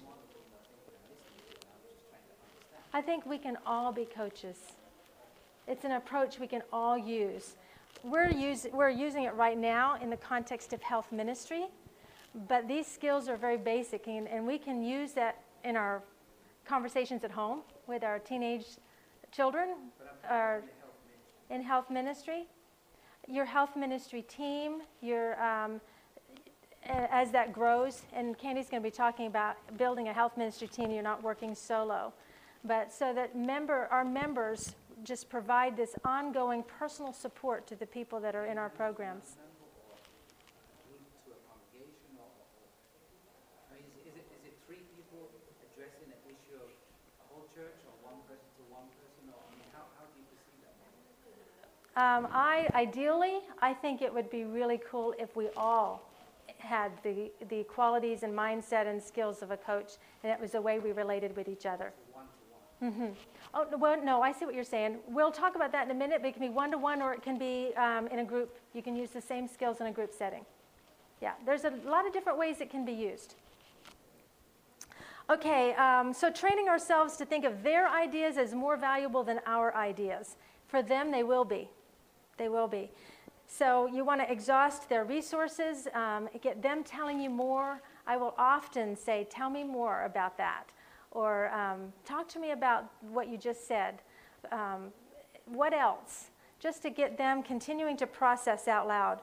I 2.93 3.01
think 3.01 3.25
we 3.25 3.37
can 3.37 3.57
all 3.65 3.93
be 3.93 4.03
coaches. 4.03 4.57
It's 5.65 5.85
an 5.85 5.93
approach 5.93 6.39
we 6.39 6.47
can 6.47 6.61
all 6.73 6.97
use. 6.97 7.55
We're, 8.03 8.29
use, 8.29 8.67
we're 8.73 8.89
using 8.89 9.23
it 9.23 9.33
right 9.35 9.57
now 9.57 9.97
in 10.01 10.09
the 10.09 10.17
context 10.17 10.73
of 10.73 10.81
health 10.81 11.09
ministry, 11.09 11.67
but 12.49 12.67
these 12.67 12.85
skills 12.85 13.29
are 13.29 13.37
very 13.37 13.57
basic, 13.57 14.07
and, 14.07 14.27
and 14.27 14.45
we 14.45 14.57
can 14.57 14.83
use 14.83 15.13
that 15.13 15.41
in 15.63 15.77
our 15.77 16.03
conversations 16.65 17.23
at 17.23 17.31
home 17.31 17.61
with 17.87 18.03
our 18.03 18.19
teenage 18.19 18.65
children 19.31 19.75
or 20.29 20.63
in 21.49 21.61
health 21.61 21.89
ministry. 21.89 22.45
Your 23.27 23.45
health 23.45 23.75
ministry 23.75 24.21
team, 24.21 24.81
your, 25.01 25.41
um, 25.41 25.81
as 26.83 27.31
that 27.31 27.51
grows, 27.51 28.03
and 28.13 28.37
Candy's 28.37 28.69
going 28.69 28.83
to 28.83 28.87
be 28.87 28.95
talking 28.95 29.25
about 29.25 29.57
building 29.77 30.09
a 30.09 30.13
health 30.13 30.37
ministry 30.37 30.67
team, 30.67 30.91
you're 30.91 31.01
not 31.01 31.23
working 31.23 31.55
solo. 31.55 32.13
But 32.63 32.93
so 32.93 33.13
that 33.13 33.35
member, 33.35 33.87
our 33.89 34.05
members 34.05 34.75
just 35.03 35.29
provide 35.29 35.75
this 35.75 35.95
ongoing 36.05 36.63
personal 36.63 37.13
support 37.13 37.65
to 37.67 37.75
the 37.75 37.85
people 37.85 38.19
that 38.21 38.35
are 38.35 38.45
in 38.45 38.57
our 38.57 38.69
programs. 38.69 39.37
to 41.25 41.33
a 41.33 41.41
congregation 41.49 42.13
or, 42.21 42.29
or- 42.29 42.69
I 43.73 43.81
mean, 43.81 43.85
is, 43.97 44.13
is 44.13 44.15
it, 44.21 44.25
is 44.37 44.41
it 44.49 44.55
three 44.69 44.85
people 44.93 45.33
addressing 45.65 46.13
an 46.13 46.21
issue 46.29 46.61
of 46.61 46.69
a 46.69 47.25
whole 47.33 47.49
church 47.57 47.77
or 47.89 47.93
one 48.05 48.21
person 48.29 48.45
to 48.61 48.63
one 48.69 48.85
person 49.01 49.33
or, 49.33 49.41
I 49.41 49.53
mean, 49.57 49.69
how, 49.73 49.89
how 49.97 50.05
do 50.09 50.13
you 50.21 50.25
perceive 50.29 50.61
that? 50.61 50.73
Um, 51.97 52.27
I 52.31 52.67
ideally, 52.73 53.39
I 53.61 53.73
think 53.73 54.01
it 54.01 54.13
would 54.13 54.29
be 54.29 54.43
really 54.43 54.81
cool 54.89 55.13
if 55.17 55.35
we 55.35 55.47
all 55.55 56.09
had 56.57 56.91
the, 57.03 57.31
the 57.47 57.63
qualities 57.63 58.23
and 58.23 58.33
mindset 58.33 58.85
and 58.87 59.01
skills 59.01 59.41
of 59.41 59.51
a 59.51 59.57
coach, 59.57 59.93
and 60.23 60.31
it 60.31 60.39
was 60.39 60.51
the 60.51 60.61
way 60.61 60.79
we 60.79 60.91
related 60.91 61.35
with 61.37 61.47
each 61.47 61.65
other. 61.65 61.93
One? 62.11 62.25
Oh, 63.53 63.65
no, 63.71 63.77
well, 63.77 64.03
no, 64.03 64.21
I 64.21 64.33
see 64.33 64.43
what 64.43 64.53
you're 64.53 64.65
saying. 64.65 64.97
We'll 65.07 65.31
talk 65.31 65.55
about 65.55 65.71
that 65.71 65.85
in 65.85 65.91
a 65.91 65.97
minute, 65.97 66.19
but 66.21 66.27
it 66.27 66.33
can 66.33 66.41
be 66.41 66.49
one 66.49 66.71
to 66.71 66.77
one 66.77 67.01
or 67.01 67.13
it 67.13 67.21
can 67.21 67.37
be 67.37 67.73
um, 67.77 68.07
in 68.07 68.19
a 68.19 68.25
group. 68.25 68.57
You 68.73 68.81
can 68.81 68.97
use 68.97 69.11
the 69.11 69.21
same 69.21 69.47
skills 69.47 69.79
in 69.79 69.87
a 69.87 69.91
group 69.91 70.13
setting. 70.13 70.45
Yeah, 71.21 71.31
there's 71.45 71.63
a 71.63 71.71
lot 71.85 72.05
of 72.05 72.11
different 72.11 72.37
ways 72.37 72.59
it 72.59 72.69
can 72.69 72.83
be 72.83 72.91
used. 72.91 73.35
Okay, 75.29 75.73
um, 75.75 76.13
so 76.13 76.29
training 76.29 76.67
ourselves 76.67 77.15
to 77.17 77.25
think 77.25 77.45
of 77.45 77.63
their 77.63 77.87
ideas 77.87 78.37
as 78.37 78.53
more 78.53 78.75
valuable 78.75 79.23
than 79.23 79.39
our 79.45 79.73
ideas. 79.75 80.35
For 80.67 80.83
them, 80.83 81.09
they 81.09 81.23
will 81.23 81.45
be. 81.45 81.69
They 82.37 82.49
will 82.49 82.67
be. 82.67 82.91
So 83.47 83.87
you 83.87 84.03
want 84.03 84.21
to 84.21 84.31
exhaust 84.31 84.89
their 84.89 85.05
resources, 85.05 85.87
um, 85.93 86.27
get 86.41 86.61
them 86.61 86.83
telling 86.83 87.19
you 87.19 87.29
more. 87.29 87.81
I 88.07 88.17
will 88.17 88.33
often 88.37 88.95
say, 88.95 89.27
Tell 89.29 89.49
me 89.49 89.63
more 89.63 90.03
about 90.03 90.37
that. 90.37 90.65
Or 91.11 91.49
um, 91.53 91.93
talk 92.03 92.27
to 92.29 92.39
me 92.39 92.51
about 92.51 92.85
what 93.01 93.29
you 93.29 93.37
just 93.37 93.67
said. 93.67 94.01
Um, 94.51 94.91
what 95.45 95.73
else? 95.73 96.31
Just 96.59 96.81
to 96.81 96.89
get 96.89 97.17
them 97.17 97.43
continuing 97.43 97.95
to 97.97 98.07
process 98.07 98.67
out 98.67 98.87
loud. 98.87 99.21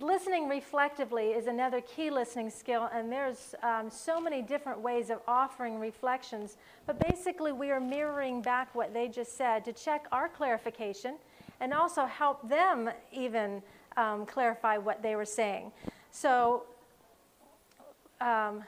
Listening 0.00 0.48
reflectively 0.48 1.28
is 1.28 1.46
another 1.46 1.80
key 1.80 2.10
listening 2.10 2.50
skill, 2.50 2.90
and 2.92 3.10
there's 3.10 3.54
um, 3.62 3.88
so 3.88 4.20
many 4.20 4.42
different 4.42 4.80
ways 4.80 5.10
of 5.10 5.20
offering 5.28 5.78
reflections. 5.78 6.56
But 6.86 6.98
basically, 6.98 7.52
we 7.52 7.70
are 7.70 7.78
mirroring 7.78 8.42
back 8.42 8.74
what 8.74 8.92
they 8.92 9.06
just 9.06 9.36
said 9.36 9.64
to 9.64 9.72
check 9.72 10.06
our 10.10 10.28
clarification 10.28 11.18
and 11.62 11.72
also 11.72 12.06
help 12.06 12.46
them 12.48 12.90
even 13.12 13.62
um, 13.96 14.26
clarify 14.26 14.76
what 14.76 15.00
they 15.00 15.14
were 15.14 15.24
saying. 15.24 15.70
So, 16.10 16.64
um, 18.20 18.64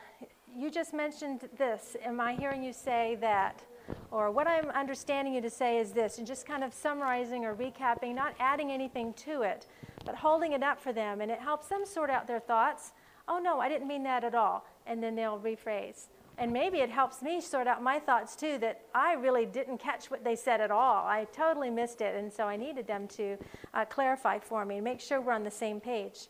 you 0.57 0.71
just 0.71 0.95
mentioned 0.95 1.49
this. 1.59 1.97
Am 2.05 2.21
I 2.21 2.35
hearing 2.37 2.63
you 2.63 2.73
say 2.73 3.19
that? 3.21 3.65
Or 4.13 4.31
what 4.31 4.47
I'm 4.47 4.71
understanding 4.71 5.35
you 5.35 5.41
to 5.41 5.51
say 5.51 5.79
is 5.79 5.91
this, 5.91 6.19
and 6.19 6.27
just 6.27 6.47
kind 6.47 6.63
of 6.63 6.73
summarizing 6.73 7.45
or 7.45 7.55
recapping, 7.55 8.15
not 8.15 8.35
adding 8.39 8.71
anything 8.71 9.13
to 9.15 9.43
it, 9.43 9.67
but 10.05 10.15
holding 10.15 10.53
it 10.53 10.63
up 10.63 10.81
for 10.81 10.93
them, 10.93 11.21
and 11.21 11.31
it 11.31 11.41
helps 11.41 11.67
them 11.67 11.85
sort 11.85 12.11
out 12.11 12.29
their 12.29 12.41
thoughts. 12.41 12.93
Oh, 13.27 13.41
no, 13.41 13.59
I 13.59 13.69
didn't 13.69 13.89
mean 13.89 14.05
that 14.05 14.23
at 14.23 14.37
all. 14.37 14.65
And 14.87 15.03
then 15.03 15.17
they'll 15.17 15.39
rephrase. 15.39 16.07
And 16.37 16.53
maybe 16.53 16.79
it 16.79 16.91
helps 16.91 17.23
me 17.23 17.41
sort 17.41 17.67
out 17.67 17.83
my 17.83 17.99
thoughts 18.01 18.35
too 18.35 18.59
that 18.59 18.83
I 18.95 19.13
really 19.13 19.47
didn't 19.47 19.79
catch 19.79 20.11
what 20.11 20.25
they 20.25 20.35
said 20.35 20.61
at 20.61 20.71
all. 20.71 21.07
I 21.07 21.27
totally 21.33 21.71
missed 21.71 22.01
it, 22.01 22.17
and 22.17 22.33
so 22.33 22.45
I 22.45 22.57
needed 22.57 22.87
them 22.87 23.07
to 23.09 23.37
uh, 23.73 23.85
clarify 23.85 24.41
for 24.41 24.65
me 24.65 24.77
and 24.77 24.85
make 24.85 25.01
sure 25.01 25.21
we're 25.21 25.33
on 25.33 25.45
the 25.45 25.51
same 25.51 25.81
page. 25.81 26.27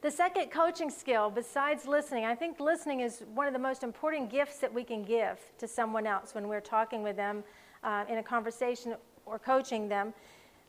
The 0.00 0.10
second 0.10 0.50
coaching 0.50 0.90
skill, 0.90 1.30
besides 1.30 1.86
listening, 1.86 2.24
I 2.24 2.34
think 2.34 2.58
listening 2.58 3.00
is 3.00 3.22
one 3.34 3.46
of 3.46 3.52
the 3.52 3.60
most 3.60 3.84
important 3.84 4.30
gifts 4.30 4.58
that 4.58 4.74
we 4.74 4.82
can 4.82 5.04
give 5.04 5.38
to 5.58 5.68
someone 5.68 6.08
else 6.08 6.34
when 6.34 6.48
we're 6.48 6.60
talking 6.60 7.04
with 7.04 7.14
them 7.14 7.44
uh, 7.84 8.04
in 8.08 8.18
a 8.18 8.22
conversation 8.22 8.96
or 9.24 9.38
coaching 9.38 9.88
them. 9.88 10.12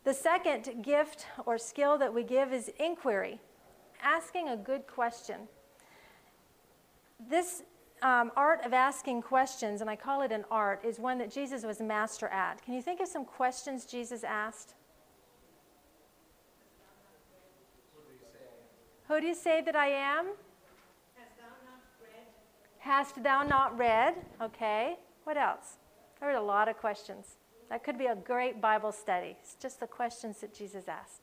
The 0.04 0.14
second 0.14 0.84
gift 0.84 1.26
or 1.48 1.58
skill 1.58 1.98
that 1.98 2.14
we 2.14 2.22
give 2.22 2.54
is 2.54 2.70
inquiry, 2.80 3.40
asking 4.04 4.50
a 4.50 4.58
good 4.58 4.86
question. 4.86 5.48
This 7.30 7.64
um, 8.02 8.32
art 8.36 8.66
of 8.66 8.74
asking 8.74 9.22
questions, 9.22 9.82
and 9.82 9.90
I 9.90 9.96
call 9.96 10.22
it 10.22 10.32
an 10.32 10.46
art, 10.52 10.84
is 10.84 11.00
one 11.00 11.18
that 11.20 11.32
Jesus 11.32 11.64
was 11.64 11.80
master 11.80 12.28
at. 12.28 12.62
Can 12.64 12.74
you 12.74 12.82
think 12.82 13.00
of 13.00 13.08
some 13.08 13.26
questions 13.26 13.86
Jesus 13.86 14.24
asked? 14.24 14.76
Who 19.08 19.22
do 19.22 19.28
you 19.28 19.36
say 19.36 19.62
that 19.62 19.76
I 19.76 19.88
am? 19.88 20.28
Hast 21.16 21.38
thou 21.38 21.46
not 21.66 21.82
read? 22.02 22.28
Hast 22.80 23.24
thou 23.24 23.44
not 23.44 23.78
read? 23.78 24.16
Okay. 24.42 24.98
What 25.24 25.38
else? 25.38 25.78
There 26.20 26.30
were 26.30 26.36
a 26.36 26.42
lot 26.42 26.68
of 26.68 26.78
questions. 26.78 27.36
That 27.70 27.84
could 27.84 27.98
be 27.98 28.08
a 28.08 28.16
great 28.16 28.62
Bible 28.62 28.92
study. 28.92 29.36
It's 29.42 29.56
just 29.56 29.80
the 29.80 29.88
questions 29.88 30.40
that 30.42 30.54
Jesus 30.54 30.88
asked. 30.88 31.22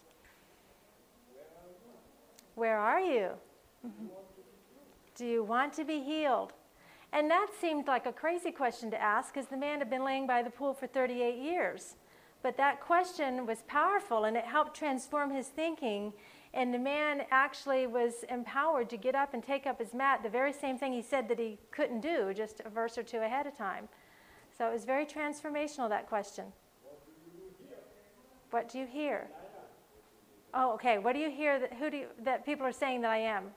Where 2.54 2.78
are 2.78 3.00
you? 3.00 3.30
Mm-hmm. 3.86 4.06
Do 5.20 5.26
you 5.26 5.44
want 5.44 5.74
to 5.74 5.84
be 5.84 6.00
healed? 6.00 6.54
And 7.12 7.30
that 7.30 7.48
seemed 7.60 7.86
like 7.86 8.06
a 8.06 8.12
crazy 8.12 8.50
question 8.50 8.90
to 8.90 8.98
ask 8.98 9.34
because 9.34 9.50
the 9.50 9.56
man 9.58 9.80
had 9.80 9.90
been 9.90 10.02
laying 10.02 10.26
by 10.26 10.42
the 10.42 10.48
pool 10.48 10.72
for 10.72 10.86
38 10.86 11.36
years. 11.36 11.96
But 12.42 12.56
that 12.56 12.80
question 12.80 13.44
was 13.44 13.58
powerful 13.66 14.24
and 14.24 14.34
it 14.34 14.46
helped 14.46 14.74
transform 14.74 15.30
his 15.30 15.48
thinking 15.48 16.14
and 16.54 16.72
the 16.72 16.78
man 16.78 17.26
actually 17.30 17.86
was 17.86 18.24
empowered 18.30 18.88
to 18.88 18.96
get 18.96 19.14
up 19.14 19.34
and 19.34 19.42
take 19.42 19.66
up 19.66 19.78
his 19.78 19.92
mat, 19.92 20.22
the 20.22 20.30
very 20.30 20.54
same 20.54 20.78
thing 20.78 20.94
he 20.94 21.02
said 21.02 21.28
that 21.28 21.38
he 21.38 21.58
couldn't 21.70 22.00
do 22.00 22.32
just 22.32 22.62
a 22.64 22.70
verse 22.70 22.96
or 22.96 23.02
two 23.02 23.18
ahead 23.18 23.46
of 23.46 23.54
time. 23.54 23.90
So 24.56 24.70
it 24.70 24.72
was 24.72 24.86
very 24.86 25.04
transformational, 25.04 25.90
that 25.90 26.08
question. 26.08 26.46
What 28.52 28.70
do 28.70 28.78
you 28.78 28.86
hear? 28.86 29.28
Oh, 30.54 30.72
okay. 30.76 30.96
What 30.96 31.12
do 31.12 31.20
you 31.20 31.30
hear 31.30 31.58
that, 31.58 31.74
who 31.74 31.90
do 31.90 31.98
you, 31.98 32.06
that 32.22 32.46
people 32.46 32.64
are 32.64 32.72
saying 32.72 33.02
that 33.02 33.10
I 33.10 33.18
am? 33.18 33.50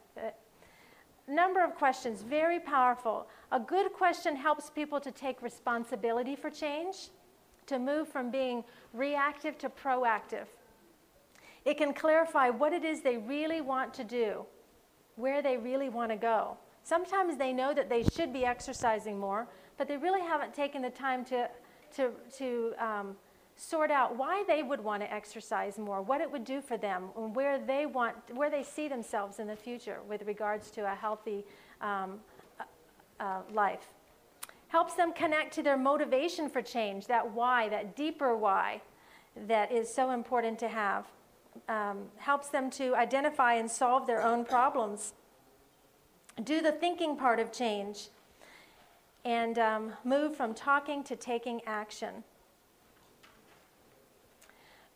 Number 1.28 1.64
of 1.64 1.76
questions, 1.76 2.22
very 2.22 2.60
powerful. 2.60 3.28
A 3.52 3.60
good 3.60 3.94
question 3.94 4.36
helps 4.36 4.70
people 4.70 5.00
to 5.00 5.12
take 5.12 5.42
responsibility 5.42 6.36
for 6.36 6.50
change, 6.50 7.10
to 7.68 7.80
move 7.80 8.10
from 8.10 8.30
being 8.30 8.64
reactive 8.94 9.58
to 9.60 9.70
proactive. 9.70 10.48
It 11.64 11.78
can 11.78 11.94
clarify 11.94 12.50
what 12.50 12.74
it 12.74 12.84
is 12.84 13.02
they 13.02 13.18
really 13.18 13.62
want 13.62 13.94
to 13.94 14.04
do, 14.04 14.46
where 15.16 15.42
they 15.42 15.56
really 15.56 15.88
want 15.88 16.12
to 16.12 16.18
go. 16.18 16.58
Sometimes 16.84 17.38
they 17.38 17.54
know 17.54 17.74
that 17.74 17.88
they 17.88 18.04
should 18.04 18.34
be 18.34 18.46
exercising 18.46 19.18
more, 19.18 19.48
but 19.78 19.88
they 19.88 19.96
really 19.96 20.22
haven't 20.22 20.54
taken 20.54 20.82
the 20.82 20.90
time 20.90 21.24
to, 21.26 21.50
to, 21.96 22.12
to 22.38 22.74
um, 22.78 23.16
sort 23.56 23.92
out 23.92 24.18
why 24.18 24.44
they 24.48 24.64
would 24.64 24.84
want 24.84 25.02
to 25.02 25.14
exercise 25.14 25.78
more, 25.78 26.02
what 26.02 26.22
it 26.22 26.32
would 26.32 26.44
do 26.44 26.62
for 26.62 26.78
them, 26.78 27.10
and 27.18 27.36
where 27.36 27.60
they 27.60 27.86
want, 27.86 28.16
where 28.34 28.50
they 28.50 28.64
see 28.64 28.88
themselves 28.88 29.40
in 29.40 29.48
the 29.48 29.56
future 29.56 30.00
with 30.08 30.24
regards 30.24 30.72
to 30.72 30.82
a 30.92 30.96
healthy 30.96 31.46
um, 31.82 32.20
uh, 33.20 33.42
life. 33.54 33.88
Helps 34.70 34.96
them 34.96 35.14
connect 35.14 35.54
to 35.54 35.64
their 35.64 35.78
motivation 35.78 36.50
for 36.50 36.62
change, 36.62 37.08
that 37.08 37.32
why, 37.32 37.70
that 37.70 37.96
deeper 37.96 38.36
why 38.36 38.82
that 39.48 39.72
is 39.72 39.94
so 39.94 40.12
important 40.12 40.60
to 40.60 40.68
have 40.68 41.06
um, 41.70 42.06
helps 42.18 42.50
them 42.50 42.70
to 42.72 42.96
identify 42.96 43.54
and 43.54 43.70
solve 43.70 44.08
their 44.08 44.24
own 44.24 44.44
problems. 44.44 45.14
Do 46.44 46.62
the 46.62 46.72
thinking 46.72 47.16
part 47.16 47.40
of 47.40 47.52
change. 47.52 48.10
and 49.26 49.58
um, 49.58 49.94
move 50.04 50.36
from 50.36 50.54
talking 50.54 51.04
to 51.06 51.16
taking 51.16 51.62
action. 51.66 52.24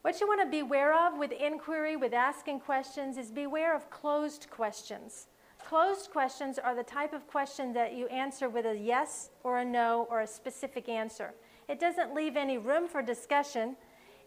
What 0.08 0.22
you 0.22 0.28
want 0.30 0.40
to 0.40 0.48
beware 0.48 0.94
of 0.94 1.18
with 1.18 1.34
inquiry, 1.34 1.98
with 1.98 2.14
asking 2.14 2.62
questions, 2.62 3.18
is 3.18 3.30
beware 3.30 3.76
of 3.76 3.90
closed 3.90 4.48
questions. 4.50 5.28
Closed 5.66 6.12
questions 6.12 6.58
are 6.58 6.74
the 6.74 6.82
type 6.82 7.12
of 7.12 7.28
question 7.28 7.74
that 7.74 7.94
you 7.94 8.08
answer 8.08 8.48
with 8.48 8.66
a 8.66 8.74
yes 8.74 9.32
or 9.44 9.60
a 9.60 9.66
no 9.66 10.08
or 10.10 10.22
a 10.22 10.28
specific 10.28 10.88
answer. 10.88 11.34
It 11.68 11.82
doesn't 11.82 12.16
leave 12.16 12.38
any 12.38 12.58
room 12.58 12.88
for 12.88 13.02
discussion. 13.02 13.76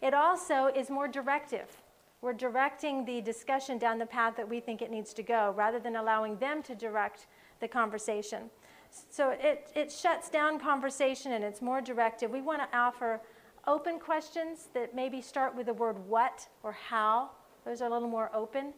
It 0.03 0.13
also 0.13 0.67
is 0.67 0.91
more 0.91 1.09
directive. 1.09 1.79
We're 2.21 2.35
directing 2.35 3.07
the 3.07 3.23
discussion 3.23 3.79
down 3.79 3.99
the 3.99 4.05
path 4.05 4.37
that 4.37 4.47
we 4.47 4.61
think 4.61 4.83
it 4.83 4.91
needs 4.91 5.15
to 5.15 5.23
go 5.23 5.55
rather 5.57 5.79
than 5.79 5.97
allowing 5.97 6.37
them 6.37 6.63
to 6.65 6.75
direct 6.75 7.27
the 7.59 7.69
conversation. 7.69 8.51
So 8.91 9.31
it, 9.31 9.73
it 9.75 9.91
shuts 9.91 10.29
down 10.29 10.61
conversation 10.61 11.33
and 11.33 11.43
it's 11.43 11.63
more 11.63 11.81
directive. 11.81 12.31
We 12.31 12.43
want 12.43 12.71
to 12.71 12.79
offer 12.79 13.23
open 13.67 13.99
questions 13.99 14.69
that 14.75 14.95
maybe 14.95 15.21
start 15.21 15.55
with 15.55 15.67
the 15.67 15.75
word 15.75 15.97
what 16.07 16.49
or 16.63 16.73
how. 16.73 17.31
Those 17.65 17.83
are 17.83 17.89
a 17.89 17.91
little 17.91 18.09
more 18.09 18.31
open. 18.35 18.73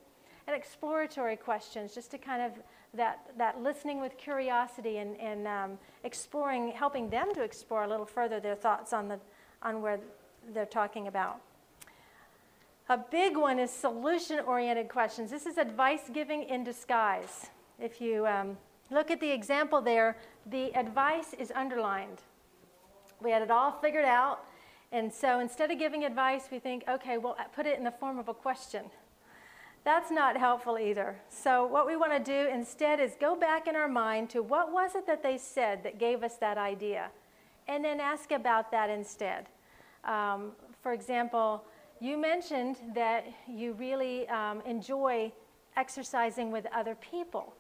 And 0.47 0.57
exploratory 0.57 1.37
questions, 1.37 1.95
just 1.95 2.11
to 2.11 2.19
kind 2.19 2.43
of 2.43 2.53
that, 2.95 3.31
that 3.39 3.63
listening 3.63 4.01
with 4.01 4.19
curiosity 4.19 4.99
and, 4.99 5.17
and 5.19 5.47
um, 5.47 5.79
exploring, 6.05 6.73
helping 6.73 7.09
them 7.09 7.33
to 7.35 7.43
explore 7.43 7.85
a 7.85 7.89
little 7.89 8.07
further 8.07 8.41
their 8.41 8.57
thoughts 8.57 8.93
on, 8.93 9.09
the, 9.09 9.19
on 9.63 9.81
where 9.81 10.01
they're 10.53 10.67
talking 10.67 11.07
about. 11.07 11.41
A 12.89 12.99
big 12.99 13.37
one 13.37 13.59
is 13.59 13.71
solution 13.71 14.41
oriented 14.41 14.89
questions. 14.89 15.31
This 15.31 15.47
is 15.47 15.57
advice 15.57 16.11
giving 16.13 16.43
in 16.43 16.65
disguise. 16.65 17.49
If 17.81 18.01
you 18.01 18.27
um, 18.27 18.59
look 18.91 19.11
at 19.11 19.21
the 19.21 19.31
example 19.31 19.81
there, 19.81 20.17
the 20.47 20.75
advice 20.75 21.35
is 21.39 21.53
underlined. 21.55 22.19
We 23.23 23.31
had 23.31 23.43
it 23.43 23.51
all 23.51 23.73
figured 23.81 24.05
out. 24.05 24.45
And 24.93 25.13
so 25.13 25.41
instead 25.41 25.71
of 25.71 25.79
giving 25.79 26.05
advice, 26.05 26.49
we 26.53 26.59
think, 26.59 26.85
okay, 26.87 27.19
well, 27.19 27.37
put 27.55 27.67
it 27.67 27.79
in 27.79 27.85
the 27.85 27.91
form 27.91 28.19
of 28.19 28.29
a 28.29 28.35
question. 28.35 28.85
That's 29.85 30.11
not 30.11 30.37
helpful 30.37 30.79
either. 30.79 31.17
So, 31.29 31.67
what 31.67 31.89
we 31.89 31.97
want 31.97 32.13
to 32.13 32.21
do 32.21 32.49
instead 32.49 33.01
is 33.01 33.17
go 33.21 33.35
back 33.35 33.67
in 33.67 33.75
our 33.75 33.89
mind 33.89 34.31
to 34.31 34.41
what 34.41 34.71
was 34.71 34.95
it 34.95 35.09
that 35.09 35.25
they 35.25 35.39
said 35.39 35.83
that 35.83 35.99
gave 35.99 36.23
us 36.23 36.37
that 36.37 36.57
idea, 36.57 37.11
and 37.67 37.85
then 37.85 37.99
ask 37.99 38.31
about 38.31 38.71
that 38.71 38.91
instead. 38.91 39.49
Um, 40.05 40.53
for 40.83 40.93
example, 40.93 41.65
you 42.01 42.17
mentioned 42.17 42.77
that 42.95 43.25
you 43.49 43.73
really 43.73 44.29
um, 44.29 44.63
enjoy 44.65 45.33
exercising 45.75 46.53
with 46.53 46.65
other 46.73 46.95
people 46.95 47.53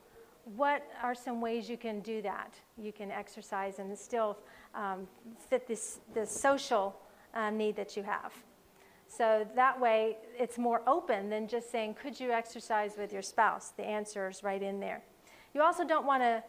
what 0.56 0.86
are 1.02 1.14
some 1.14 1.40
ways 1.40 1.68
you 1.68 1.76
can 1.76 2.00
do 2.00 2.20
that? 2.22 2.54
You 2.76 2.92
can 2.92 3.10
exercise 3.10 3.78
and 3.78 3.96
still 3.96 4.38
um, 4.74 5.06
fit 5.48 5.66
this, 5.66 6.00
this 6.14 6.30
social 6.30 6.96
uh, 7.34 7.50
need 7.50 7.76
that 7.76 7.96
you 7.96 8.02
have. 8.02 8.32
So 9.08 9.46
that 9.54 9.78
way, 9.78 10.16
it's 10.38 10.56
more 10.56 10.82
open 10.86 11.28
than 11.28 11.46
just 11.46 11.70
saying, 11.70 11.94
Could 11.94 12.18
you 12.18 12.30
exercise 12.30 12.92
with 12.96 13.12
your 13.12 13.22
spouse? 13.22 13.72
The 13.76 13.84
answer 13.84 14.28
is 14.28 14.42
right 14.42 14.62
in 14.62 14.80
there. 14.80 15.02
You 15.54 15.62
also 15.62 15.86
don't 15.86 16.06
want 16.06 16.22
to 16.22 16.42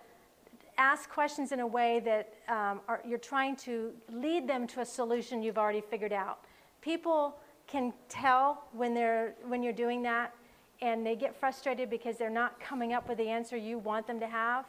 ask 0.77 1.09
questions 1.09 1.51
in 1.51 1.59
a 1.59 1.67
way 1.67 1.99
that 1.99 2.33
um, 2.47 2.79
are, 2.87 3.01
you're 3.05 3.17
trying 3.17 3.55
to 3.57 3.91
lead 4.11 4.47
them 4.47 4.65
to 4.67 4.81
a 4.81 4.85
solution 4.85 5.43
you've 5.43 5.57
already 5.57 5.81
figured 5.81 6.13
out. 6.13 6.39
People 6.81 7.37
can 7.67 7.93
tell 8.09 8.63
when, 8.71 8.93
they're, 8.93 9.35
when 9.45 9.61
you're 9.61 9.73
doing 9.73 10.01
that 10.03 10.33
and 10.81 11.05
they 11.05 11.15
get 11.15 11.35
frustrated 11.35 11.89
because 11.89 12.17
they're 12.17 12.29
not 12.29 12.59
coming 12.59 12.93
up 12.93 13.07
with 13.07 13.17
the 13.17 13.27
answer 13.27 13.55
you 13.55 13.77
want 13.77 14.07
them 14.07 14.19
to 14.19 14.27
have. 14.27 14.65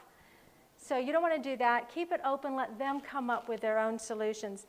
So 0.77 0.98
you 0.98 1.12
don't 1.12 1.22
want 1.22 1.42
to 1.42 1.50
do 1.50 1.57
that. 1.57 1.92
Keep 1.92 2.12
it 2.12 2.20
open, 2.24 2.55
let 2.55 2.79
them 2.79 3.00
come 3.00 3.31
up 3.31 3.48
with 3.48 3.61
their 3.61 3.79
own 3.79 3.98
solutions. 3.98 4.66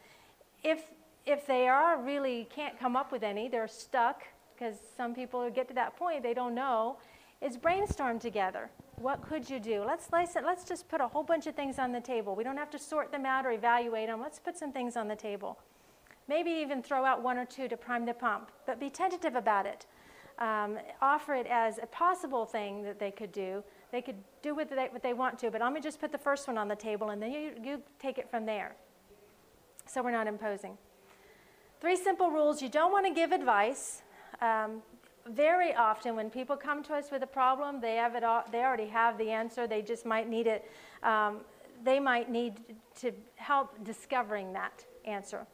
If 0.63 0.91
if 1.25 1.45
they 1.47 1.67
are 1.67 2.01
really 2.01 2.47
can't 2.53 2.79
come 2.79 2.95
up 2.95 3.11
with 3.11 3.23
any, 3.23 3.47
they're 3.47 3.67
stuck 3.67 4.23
because 4.53 4.75
some 4.95 5.13
people 5.13 5.49
get 5.49 5.67
to 5.67 5.73
that 5.73 5.97
point 5.97 6.23
they 6.23 6.33
don't 6.33 6.55
know, 6.55 6.97
is 7.41 7.57
brainstorm 7.57 8.19
together. 8.19 8.69
What 8.95 9.21
could 9.21 9.49
you 9.49 9.59
do? 9.59 9.83
Let's 9.85 10.07
let's 10.11 10.63
just 10.63 10.87
put 10.87 11.01
a 11.01 11.07
whole 11.07 11.23
bunch 11.23 11.47
of 11.47 11.55
things 11.55 11.79
on 11.79 11.91
the 11.91 11.99
table. 11.99 12.35
We 12.35 12.43
don't 12.43 12.57
have 12.57 12.69
to 12.71 12.79
sort 12.79 13.11
them 13.11 13.25
out 13.25 13.45
or 13.45 13.51
evaluate 13.51 14.07
them. 14.07 14.21
Let's 14.21 14.39
put 14.39 14.57
some 14.57 14.71
things 14.71 14.95
on 14.95 15.07
the 15.07 15.15
table. 15.15 15.59
Maybe 16.27 16.49
even 16.49 16.81
throw 16.81 17.03
out 17.03 17.21
one 17.21 17.37
or 17.37 17.45
two 17.45 17.67
to 17.67 17.75
prime 17.75 18.05
the 18.05 18.13
pump, 18.13 18.51
but 18.65 18.79
be 18.79 18.89
tentative 18.89 19.35
about 19.35 19.65
it 19.65 19.85
um, 20.39 20.77
offer 21.01 21.33
it 21.33 21.47
as 21.47 21.77
a 21.81 21.85
possible 21.87 22.45
thing 22.45 22.83
that 22.83 22.99
they 22.99 23.11
could 23.11 23.31
do. 23.31 23.63
They 23.91 24.01
could 24.01 24.15
do 24.41 24.55
what 24.55 24.69
they, 24.69 24.87
what 24.91 25.01
they 25.01 25.13
want 25.13 25.39
to, 25.39 25.51
but 25.51 25.61
let 25.61 25.71
me 25.73 25.81
just 25.81 25.99
put 25.99 26.11
the 26.11 26.17
first 26.17 26.47
one 26.47 26.57
on 26.57 26.67
the 26.67 26.75
table 26.75 27.09
and 27.09 27.21
then 27.21 27.31
you, 27.31 27.51
you 27.63 27.81
take 27.99 28.17
it 28.17 28.29
from 28.29 28.45
there. 28.45 28.75
So 29.87 30.03
we're 30.03 30.11
not 30.11 30.27
imposing. 30.27 30.77
Three 31.85 31.95
simple 31.95 32.31
rules 32.31 32.63
you 32.63 32.69
don't 32.69 32.91
want 32.91 33.05
to 33.05 33.13
give 33.13 33.31
advice. 33.31 34.01
Um, 34.41 34.81
very 35.29 35.75
often, 35.75 36.15
when 36.15 36.31
people 36.31 36.57
come 36.57 36.81
to 36.81 36.95
us 36.95 37.11
with 37.11 37.21
a 37.21 37.27
problem, 37.27 37.79
they, 37.79 37.97
have 37.97 38.15
it 38.15 38.23
all, 38.23 38.43
they 38.51 38.63
already 38.63 38.87
have 38.87 39.19
the 39.19 39.29
answer. 39.29 39.67
They 39.67 39.83
just 39.83 40.03
might 40.03 40.27
need 40.27 40.47
it. 40.47 40.67
Um, 41.03 41.41
they 41.83 41.99
might 41.99 42.31
need 42.31 42.55
to 43.01 43.11
help 43.35 43.83
discovering 43.83 44.51
that 44.53 44.83
answer. 45.05 45.45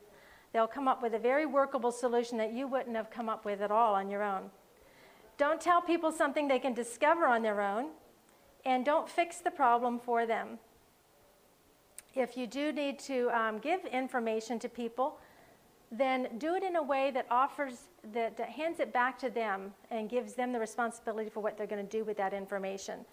They'll 0.53 0.67
come 0.67 0.87
up 0.87 1.03
with 1.03 1.15
a 1.15 1.19
very 1.19 1.45
workable 1.45 1.91
solution 1.91 2.37
that 2.37 2.53
you 2.53 2.65
wouldn't 2.65 2.95
have 2.95 3.11
come 3.11 3.27
up 3.27 3.43
with 3.43 3.59
at 3.59 3.69
all 3.69 3.93
on 3.93 4.09
your 4.09 4.23
own. 4.23 4.51
Don't 5.37 5.59
tell 5.59 5.81
people 5.81 6.13
something 6.13 6.47
they 6.47 6.59
can 6.59 6.73
discover 6.73 7.27
on 7.27 7.41
their 7.41 7.59
own, 7.59 7.87
and 8.63 8.85
don't 8.85 9.09
fix 9.09 9.39
the 9.39 9.51
problem 9.51 9.99
for 9.99 10.25
them. 10.25 10.59
If 12.15 12.37
you 12.37 12.47
do 12.47 12.71
need 12.71 12.99
to 12.99 13.29
um, 13.37 13.59
give 13.59 13.83
information 13.83 14.59
to 14.59 14.69
people, 14.69 15.17
then 15.91 16.27
do 16.38 16.56
it 16.56 16.63
in 16.63 16.77
a 16.77 16.84
way 16.84 17.12
that 17.12 17.27
offers, 17.30 17.89
that, 18.13 18.38
that 18.38 18.49
hands 18.49 18.80
it 18.80 18.93
back 18.93 19.19
to 19.19 19.30
them 19.30 19.73
and 19.89 20.10
gives 20.10 20.34
them 20.34 20.54
the 20.54 20.60
responsibility 20.60 21.30
for 21.30 21.41
what 21.41 21.58
they're 21.58 21.67
going 21.67 21.86
to 21.86 21.97
do 21.97 22.06
with 22.06 22.17
that 22.17 22.34
information. 22.34 23.06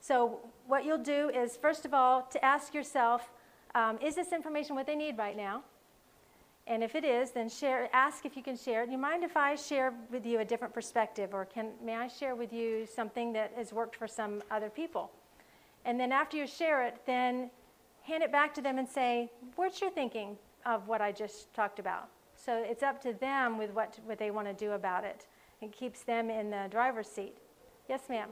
So, 0.00 0.40
what 0.66 0.84
you'll 0.84 0.98
do 0.98 1.30
is, 1.30 1.56
first 1.56 1.84
of 1.84 1.94
all, 1.94 2.22
to 2.32 2.44
ask 2.44 2.74
yourself, 2.74 3.30
um, 3.74 3.98
is 4.02 4.14
this 4.14 4.32
information 4.32 4.76
what 4.76 4.86
they 4.86 4.96
need 4.96 5.16
right 5.16 5.36
now? 5.36 5.62
And 6.66 6.82
if 6.82 6.94
it 6.94 7.04
is, 7.04 7.30
then 7.30 7.48
share, 7.48 7.88
ask 7.92 8.24
if 8.24 8.36
you 8.36 8.42
can 8.42 8.56
share. 8.56 8.86
Do 8.86 8.92
you 8.92 8.98
mind 8.98 9.22
if 9.22 9.36
I 9.36 9.54
share 9.54 9.92
with 10.10 10.24
you 10.24 10.40
a 10.40 10.44
different 10.44 10.72
perspective? 10.72 11.34
Or 11.34 11.44
can, 11.44 11.70
may 11.82 11.94
I 11.94 12.08
share 12.08 12.34
with 12.34 12.52
you 12.52 12.86
something 12.86 13.32
that 13.34 13.52
has 13.56 13.72
worked 13.72 13.96
for 13.96 14.08
some 14.08 14.42
other 14.50 14.70
people? 14.70 15.10
And 15.84 16.00
then 16.00 16.10
after 16.10 16.36
you 16.36 16.46
share 16.46 16.86
it, 16.86 16.96
then 17.06 17.50
hand 18.02 18.22
it 18.22 18.32
back 18.32 18.54
to 18.54 18.62
them 18.62 18.78
and 18.78 18.88
say, 18.88 19.30
What's 19.56 19.80
your 19.80 19.90
thinking 19.90 20.38
of 20.64 20.88
what 20.88 21.02
I 21.02 21.12
just 21.12 21.52
talked 21.52 21.78
about? 21.78 22.08
So 22.44 22.62
it's 22.66 22.82
up 22.82 23.00
to 23.02 23.12
them 23.14 23.56
with 23.56 23.70
what, 23.70 23.98
what 24.04 24.18
they 24.18 24.30
want 24.30 24.48
to 24.48 24.54
do 24.54 24.72
about 24.72 25.04
it. 25.04 25.26
It 25.62 25.72
keeps 25.72 26.02
them 26.02 26.28
in 26.28 26.50
the 26.50 26.66
driver's 26.70 27.08
seat. 27.08 27.38
Yes, 27.88 28.02
ma'am. 28.08 28.28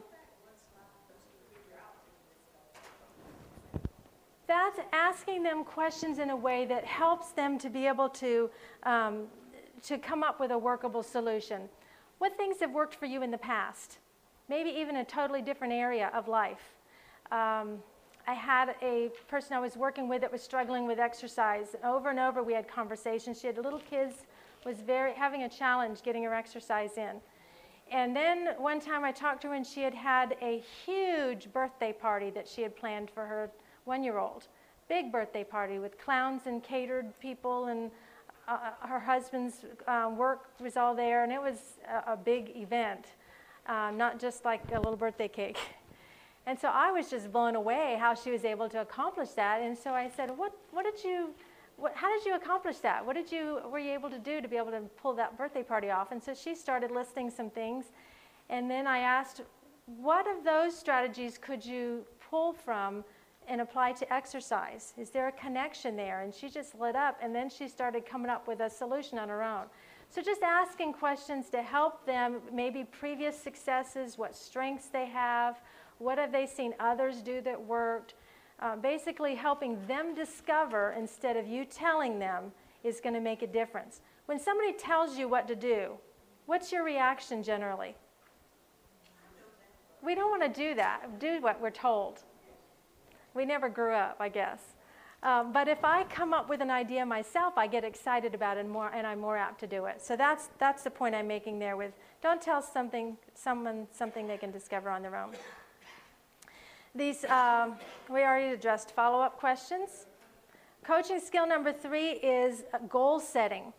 that's 4.53 4.81
asking 4.92 5.42
them 5.42 5.64
questions 5.64 6.18
in 6.18 6.29
a 6.29 6.37
way 6.37 6.66
that 6.66 6.85
helps 6.85 7.31
them 7.31 7.59
to 7.59 7.70
be 7.70 7.87
able 7.87 8.09
to, 8.09 8.51
um, 8.83 9.25
to 9.83 9.96
come 9.96 10.22
up 10.22 10.38
with 10.38 10.51
a 10.51 10.59
workable 10.59 11.03
solution. 11.03 11.62
What 12.18 12.37
things 12.37 12.57
have 12.61 12.70
worked 12.70 12.94
for 12.94 13.07
you 13.07 13.22
in 13.22 13.31
the 13.31 13.38
past? 13.38 13.98
Maybe 14.51 14.68
even 14.68 14.96
a 14.96 15.05
totally 15.07 15.40
different 15.40 15.72
area 15.72 16.11
of 16.12 16.29
life. 16.29 16.75
Um, 17.31 17.79
I 18.27 18.35
had 18.35 18.77
a 18.83 19.11
person 19.29 19.55
I 19.57 19.61
was 19.61 19.77
working 19.77 20.09
with 20.09 20.21
that 20.21 20.31
was 20.31 20.43
struggling 20.43 20.87
with 20.87 20.99
exercise. 20.99 21.75
And 21.75 21.85
Over 21.85 22.11
and 22.11 22.21
over, 22.21 22.43
we 22.43 22.53
had 22.53 22.69
conversations. 22.69 23.41
She 23.41 23.49
had 23.49 23.57
little 23.57 23.81
kids, 23.81 24.15
was 24.65 24.81
very 24.81 25.13
having 25.13 25.43
a 25.43 25.49
challenge 25.49 26.03
getting 26.03 26.23
her 26.25 26.35
exercise 26.35 26.97
in. 26.97 27.21
And 27.91 28.15
then 28.17 28.55
one 28.59 28.81
time 28.81 29.05
I 29.05 29.13
talked 29.13 29.43
to 29.43 29.49
her, 29.49 29.55
and 29.55 29.67
she 29.67 29.83
had 29.83 29.93
had 29.93 30.37
a 30.41 30.63
huge 30.87 31.53
birthday 31.53 31.93
party 31.93 32.31
that 32.31 32.49
she 32.49 32.63
had 32.63 32.77
planned 32.77 33.11
for 33.11 33.27
her 33.27 33.51
one 33.85 34.05
year 34.05 34.19
old. 34.19 34.47
Big 34.89 35.11
birthday 35.11 35.45
party 35.45 35.79
with 35.79 35.99
clowns 35.99 36.43
and 36.47 36.63
catered 36.63 37.13
people, 37.21 37.67
and 37.67 37.91
uh, 38.49 38.53
uh, 38.53 38.87
her 38.87 39.01
husband's 39.01 39.65
uh, 39.87 40.11
work 40.17 40.49
was 40.61 40.77
all 40.77 40.95
there, 40.95 41.25
and 41.25 41.33
it 41.33 41.41
was 41.41 41.79
a, 42.07 42.12
a 42.12 42.16
big 42.16 42.53
event, 42.57 43.07
uh, 43.66 43.91
not 43.95 44.18
just 44.18 44.45
like 44.45 44.62
a 44.73 44.79
little 44.79 44.97
birthday 44.97 45.29
cake. 45.29 45.59
And 46.47 46.59
so 46.59 46.68
I 46.68 46.90
was 46.90 47.09
just 47.09 47.30
blown 47.30 47.55
away 47.55 47.97
how 48.01 48.14
she 48.14 48.30
was 48.30 48.45
able 48.45 48.68
to 48.70 48.80
accomplish 48.80 49.30
that. 49.30 49.62
And 49.62 49.76
so 49.76 49.93
I 49.93 50.09
said, 50.09 50.36
"What? 50.36 50.53
What 50.70 50.84
did 50.84 51.05
you? 51.05 51.30
What, 51.76 51.95
how 51.95 52.09
did 52.16 52.26
you 52.26 52.34
accomplish 52.34 52.78
that? 52.78 53.05
What 53.05 53.14
did 53.14 53.30
you 53.30 53.61
were 53.70 53.78
you 53.78 53.93
able 53.93 54.11
to 54.11 54.18
do 54.18 54.40
to 54.40 54.49
be 54.49 54.57
able 54.57 54.72
to 54.72 54.80
pull 55.01 55.14
that 55.14 55.38
birthday 55.38 55.62
party 55.62 55.90
off?" 55.90 56.12
And 56.12 56.22
so 56.22 56.34
she 56.34 56.55
started 56.55 56.90
listing 56.90 57.30
some 57.30 57.51
things, 57.51 57.86
and 58.51 58.70
then 58.70 58.86
I 58.86 58.99
asked, 58.99 59.43
"What 59.86 60.26
of 60.26 60.45
those 60.45 60.76
strategies 60.76 61.38
could 61.38 61.64
you 61.64 62.05
pull 62.30 62.53
from 62.53 63.05
and 63.49 63.61
apply 63.61 63.93
to 63.93 64.12
exercise? 64.12 64.95
Is 64.97 65.11
there 65.11 65.28
a 65.28 65.32
connection 65.32 65.97
there? 65.97 66.20
And 66.22 66.32
she 66.32 66.49
just 66.49 66.74
lit 66.74 66.97
up, 66.97 67.18
and 67.20 67.34
then 67.34 67.51
she 67.51 67.68
started 67.68 68.07
coming 68.07 68.30
up 68.30 68.47
with 68.47 68.61
a 68.61 68.70
solution 68.70 69.18
on 69.18 69.28
her 69.28 69.43
own. 69.43 69.64
So, 70.11 70.20
just 70.20 70.43
asking 70.43 70.93
questions 70.93 71.49
to 71.51 71.62
help 71.62 72.05
them, 72.05 72.40
maybe 72.53 72.84
previous 72.84 73.36
successes, 73.36 74.18
what 74.18 74.36
strengths 74.36 74.88
they 74.88 75.07
have, 75.07 75.61
what 76.03 76.18
have 76.18 76.32
they 76.32 76.46
seen 76.46 76.74
others 76.78 77.22
do 77.22 77.40
that 77.42 77.59
worked, 77.61 78.14
Uh, 78.62 78.76
basically, 78.76 79.34
helping 79.34 79.72
them 79.88 80.14
discover 80.14 80.94
instead 80.96 81.36
of 81.36 81.44
you 81.48 81.64
telling 81.64 82.20
them 82.20 82.53
is 82.84 83.00
going 83.00 83.14
to 83.14 83.20
make 83.20 83.42
a 83.42 83.50
difference. 83.61 84.03
When 84.26 84.38
somebody 84.38 84.72
tells 84.72 85.18
you 85.18 85.26
what 85.28 85.48
to 85.48 85.57
do, 85.57 85.98
what's 86.46 86.70
your 86.70 86.84
reaction 86.84 87.42
generally? 87.42 87.96
We 90.00 90.14
don't 90.14 90.30
want 90.30 90.44
to 90.46 90.61
do 90.64 90.74
that, 90.76 91.18
do 91.18 91.40
what 91.40 91.61
we're 91.61 91.78
told. 91.88 92.22
We 93.34 93.44
never 93.44 93.68
grew 93.68 93.94
up, 93.94 94.16
I 94.20 94.28
guess. 94.28 94.61
Um, 95.22 95.53
but 95.53 95.66
if 95.66 95.84
I 95.84 96.05
come 96.05 96.32
up 96.38 96.48
with 96.48 96.61
an 96.61 96.70
idea 96.70 97.05
myself, 97.05 97.53
I 97.57 97.66
get 97.66 97.84
excited 97.84 98.32
about 98.34 98.57
it 98.59 98.61
and, 98.61 98.70
more, 98.70 98.90
and 98.94 99.05
I'm 99.07 99.20
more 99.20 99.36
apt 99.36 99.59
to 99.61 99.66
do 99.66 99.86
it. 99.86 100.00
So 100.00 100.16
that's, 100.16 100.50
that's 100.59 100.82
the 100.84 100.90
point 100.90 101.14
I'm 101.14 101.26
making 101.26 101.59
there 101.59 101.76
with 101.76 101.92
don't 102.20 102.40
tell 102.40 102.62
something, 102.62 103.16
someone 103.34 103.88
something 103.92 104.28
they 104.28 104.38
can 104.38 104.53
discover 104.53 104.88
on 104.90 105.03
their 105.03 105.16
own. 105.16 105.32
These, 106.95 107.24
um, 107.24 107.76
we 108.11 108.20
already 108.20 108.53
addressed 108.53 108.90
follow 108.90 109.20
up 109.22 109.38
questions. 109.38 110.05
Coaching 110.84 111.20
skill 111.20 111.47
number 111.47 111.72
three 111.72 112.11
is 112.11 112.64
goal 112.90 113.18
setting. 113.18 113.72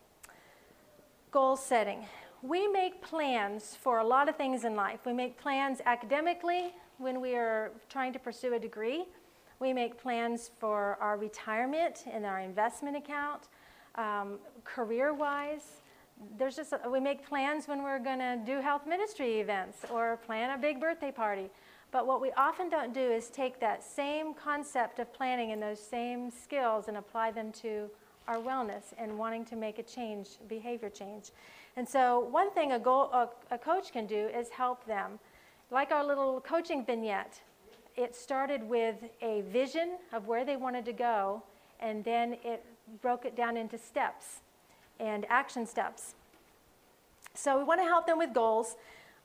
Goal 1.30 1.54
setting. 1.54 2.06
We 2.42 2.66
make 2.66 3.00
plans 3.02 3.78
for 3.80 3.98
a 3.98 4.04
lot 4.04 4.28
of 4.28 4.36
things 4.36 4.64
in 4.64 4.74
life. 4.74 4.98
We 5.06 5.12
make 5.12 5.38
plans 5.38 5.80
academically 5.86 6.72
when 6.98 7.20
we 7.20 7.36
are 7.36 7.70
trying 7.88 8.12
to 8.14 8.18
pursue 8.18 8.54
a 8.54 8.58
degree. 8.58 9.04
We 9.60 9.72
make 9.72 9.96
plans 9.96 10.50
for 10.58 10.98
our 11.00 11.16
retirement 11.16 12.06
and 12.10 12.26
our 12.26 12.40
investment 12.40 12.96
account, 12.96 13.42
um, 13.94 14.38
career 14.64 15.14
wise. 15.14 15.82
There's 16.36 16.56
just, 16.56 16.72
a, 16.72 16.90
we 16.90 16.98
make 16.98 17.24
plans 17.24 17.68
when 17.68 17.84
we're 17.84 18.00
going 18.00 18.18
to 18.18 18.40
do 18.44 18.60
health 18.60 18.88
ministry 18.88 19.38
events 19.38 19.84
or 19.88 20.16
plan 20.26 20.50
a 20.50 20.60
big 20.60 20.80
birthday 20.80 21.12
party. 21.12 21.48
But 21.94 22.08
what 22.08 22.20
we 22.20 22.32
often 22.32 22.68
don't 22.68 22.92
do 22.92 23.00
is 23.00 23.28
take 23.28 23.60
that 23.60 23.84
same 23.84 24.34
concept 24.34 24.98
of 24.98 25.12
planning 25.12 25.52
and 25.52 25.62
those 25.62 25.78
same 25.78 26.28
skills 26.28 26.88
and 26.88 26.96
apply 26.96 27.30
them 27.30 27.52
to 27.62 27.88
our 28.26 28.38
wellness 28.38 28.86
and 28.98 29.16
wanting 29.16 29.44
to 29.44 29.54
make 29.54 29.78
a 29.78 29.82
change, 29.84 30.30
behavior 30.48 30.90
change. 30.90 31.30
And 31.76 31.88
so, 31.88 32.18
one 32.18 32.50
thing 32.50 32.72
a, 32.72 32.80
goal, 32.80 33.10
a, 33.12 33.28
a 33.52 33.58
coach 33.58 33.92
can 33.92 34.06
do 34.08 34.26
is 34.36 34.48
help 34.48 34.84
them. 34.86 35.20
Like 35.70 35.92
our 35.92 36.04
little 36.04 36.40
coaching 36.40 36.84
vignette, 36.84 37.40
it 37.96 38.16
started 38.16 38.68
with 38.68 38.96
a 39.22 39.42
vision 39.42 39.98
of 40.12 40.26
where 40.26 40.44
they 40.44 40.56
wanted 40.56 40.84
to 40.86 40.92
go, 40.92 41.44
and 41.78 42.02
then 42.02 42.38
it 42.42 42.64
broke 43.02 43.24
it 43.24 43.36
down 43.36 43.56
into 43.56 43.78
steps 43.78 44.40
and 44.98 45.26
action 45.28 45.64
steps. 45.64 46.16
So 47.34 47.56
we 47.56 47.62
want 47.62 47.80
to 47.80 47.84
help 47.84 48.08
them 48.08 48.18
with 48.18 48.34
goals. 48.34 48.74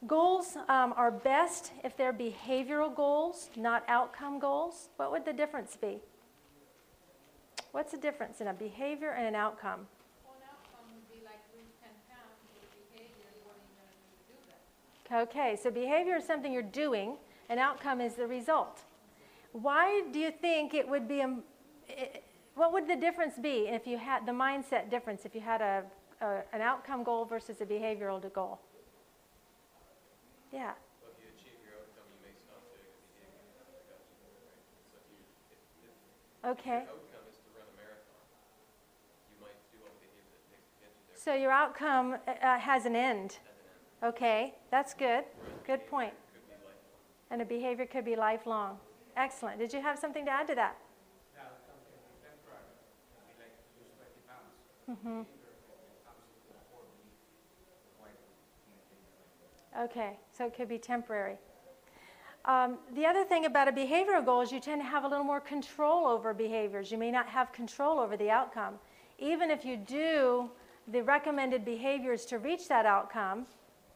Goals 0.08 0.56
um, 0.70 0.94
are 0.96 1.12
best 1.12 1.74
if 1.84 1.98
they're 1.98 2.14
behavioral 2.14 2.96
goals, 2.96 3.50
not 3.58 3.84
outcome 3.90 4.40
goals. 4.40 4.88
What 4.96 5.12
would 5.12 5.26
the 5.26 5.34
difference 5.34 5.76
be? 5.76 6.00
What's 7.74 7.92
the 7.92 7.98
difference 7.98 8.40
in 8.40 8.48
a 8.48 8.54
behavior 8.54 9.12
and 9.12 9.28
an 9.28 9.36
outcome? 9.36 9.88
One 10.24 10.38
outcome 10.50 10.96
would 10.96 11.14
be 11.14 11.26
like 11.26 11.40
lose 11.54 11.68
10 11.82 11.90
pounds, 12.10 12.32
but 12.48 12.64
behavior 12.90 13.28
is 13.30 13.40
what 13.44 13.56
are 13.56 13.66
you 13.68 13.76
going 13.76 13.92
to 13.92 14.00
do 14.08 14.32
to 14.32 14.32
do 14.32 15.10
that? 15.10 15.28
Okay, 15.28 15.60
so 15.62 15.70
behavior 15.70 16.16
is 16.16 16.26
something 16.26 16.54
you're 16.54 16.64
doing, 16.64 17.18
an 17.50 17.60
outcome 17.60 18.00
is 18.00 18.16
the 18.16 18.26
result. 18.26 18.84
Why 19.52 20.04
do 20.14 20.20
you 20.20 20.32
think 20.32 20.74
it 20.74 20.88
would 20.88 21.10
be, 21.10 21.20
a, 21.20 21.36
it, 21.90 22.24
what 22.56 22.72
would 22.72 22.88
the 22.88 22.96
difference 22.96 23.36
be 23.38 23.68
if 23.68 23.86
you 23.86 23.98
had 23.98 24.26
the 24.26 24.32
mindset 24.32 24.90
difference 24.90 25.26
if 25.26 25.36
you 25.36 25.42
had 25.42 25.60
a, 25.60 25.84
a 26.22 26.44
an 26.54 26.62
outcome 26.62 27.04
goal 27.04 27.26
versus 27.26 27.60
a 27.60 27.66
behavioral 27.66 28.22
goal? 28.34 28.62
Yeah. 30.52 30.74
Well, 31.02 31.14
if 31.14 31.22
you 31.22 31.30
achieve 31.38 31.58
your 31.62 31.78
outcome, 31.78 32.10
you 32.10 32.20
may 32.26 32.34
stop 32.34 32.66
doing 32.74 32.90
the 32.90 33.06
behavior. 33.14 33.98
So 34.90 34.98
if 34.98 35.06
you, 35.14 35.22
if, 35.54 35.62
if 35.86 36.50
Okay. 36.58 36.82
your 36.86 36.94
outcome 36.98 37.26
is 37.30 37.38
to 37.46 37.50
run 37.54 37.68
a 37.70 37.76
marathon, 37.78 38.24
you 39.30 39.38
might 39.42 39.60
do 39.70 39.78
all 39.86 39.94
the 39.94 40.10
behavior 40.10 40.26
that 40.34 40.46
takes 40.50 40.68
to 40.74 40.78
get 40.82 40.90
you 40.90 41.04
there 41.06 41.18
So 41.22 41.32
your 41.38 41.54
outcome 41.54 42.18
uh, 42.26 42.58
has 42.58 42.86
an 42.90 42.96
end. 42.98 43.38
an 43.38 44.10
end. 44.10 44.14
Okay, 44.16 44.56
that's 44.74 44.94
good. 44.98 45.24
Whereas 45.30 45.66
Good 45.70 45.84
point. 45.86 46.14
Could 46.34 46.50
be 46.50 46.58
lifelong. 46.66 47.30
And 47.30 47.42
a 47.42 47.46
behavior 47.46 47.86
could 47.86 48.06
be 48.06 48.16
lifelong. 48.18 48.80
Excellent. 49.18 49.60
Did 49.60 49.74
you 49.74 49.82
have 49.82 50.00
something 50.00 50.26
to 50.26 50.32
add 50.32 50.48
to 50.48 50.56
that? 50.56 50.78
The 51.36 51.46
outcome 51.46 51.78
can 51.86 52.00
be 52.10 52.16
temporary, 52.26 52.74
like 53.38 53.54
lose 53.78 53.94
20 54.02 54.26
pounds. 54.26 54.56
Mm-hmm. 54.90 55.22
Behavior 55.30 55.54
comes 56.08 56.26
to 56.26 56.40
the 56.50 56.58
core 56.72 56.88
belief, 56.90 57.14
why 58.00 58.10
can't 58.16 58.82
they 58.90 59.59
Okay, 59.78 60.18
so 60.32 60.46
it 60.46 60.56
could 60.56 60.68
be 60.68 60.78
temporary. 60.78 61.38
Um, 62.46 62.78
the 62.96 63.06
other 63.06 63.24
thing 63.24 63.46
about 63.46 63.68
a 63.68 63.72
behavioral 63.72 64.26
goal 64.26 64.42
is 64.42 64.52
you 64.52 64.60
tend 64.60 64.82
to 64.82 64.88
have 64.88 65.04
a 65.04 65.08
little 65.08 65.26
more 65.26 65.42
control 65.42 66.08
over 66.08 66.34
behaviors. 66.34 66.92
You 66.92 66.98
may 66.98 67.12
not 67.12 67.28
have 67.28 67.52
control 67.52 68.00
over 68.00 68.18
the 68.18 68.30
outcome. 68.30 68.76
Even 69.20 69.52
if 69.52 69.66
you 69.66 69.78
do 69.78 70.50
the 70.88 71.04
recommended 71.04 71.66
behaviors 71.66 72.26
to 72.28 72.40
reach 72.40 72.68
that 72.70 72.86
outcome, 72.86 73.46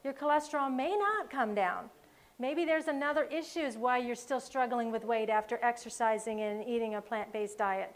your 0.03 0.13
cholesterol 0.13 0.73
may 0.73 0.95
not 0.95 1.29
come 1.29 1.55
down. 1.55 1.89
Maybe 2.37 2.65
there's 2.65 2.87
another 2.87 3.23
issues 3.25 3.77
why 3.77 3.99
you're 3.99 4.15
still 4.15 4.39
struggling 4.39 4.91
with 4.91 5.05
weight 5.05 5.29
after 5.29 5.59
exercising 5.63 6.41
and 6.41 6.67
eating 6.67 6.95
a 6.95 7.01
plant-based 7.01 7.57
diet. 7.57 7.95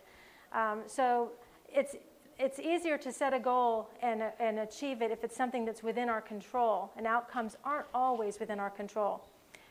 Um, 0.53 0.83
so 0.87 1.31
it's 1.67 1.95
it's 2.39 2.59
easier 2.59 2.97
to 2.99 3.11
set 3.11 3.33
a 3.33 3.39
goal 3.39 3.89
and, 4.01 4.23
and 4.39 4.59
achieve 4.59 5.01
it 5.01 5.11
if 5.11 5.23
it's 5.23 5.35
something 5.35 5.65
that's 5.65 5.81
within 5.81 6.09
our 6.09 6.21
control, 6.21 6.91
and 6.95 7.07
outcomes 7.07 7.57
aren't 7.63 7.87
always 7.93 8.39
within 8.39 8.59
our 8.59 8.69
control. 8.69 9.23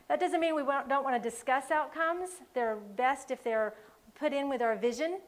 That 0.09 0.21
doesn't 0.21 0.41
mean 0.41 0.55
we 0.55 0.63
don't 0.63 1.05
want 1.05 1.21
to 1.21 1.31
discuss 1.31 1.71
outcomes. 1.71 2.31
They're 2.55 2.77
best 2.97 3.31
if 3.31 3.43
they're 3.43 3.75
put 4.19 4.33
in 4.33 4.49
with 4.49 4.63
our 4.63 4.77
vision 4.77 5.21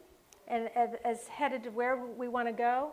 and 0.46 0.70
as, 0.74 0.90
as 1.04 1.26
headed 1.26 1.64
to 1.64 1.70
where 1.70 1.96
we 1.96 2.28
want 2.28 2.48
to 2.48 2.52
go. 2.52 2.92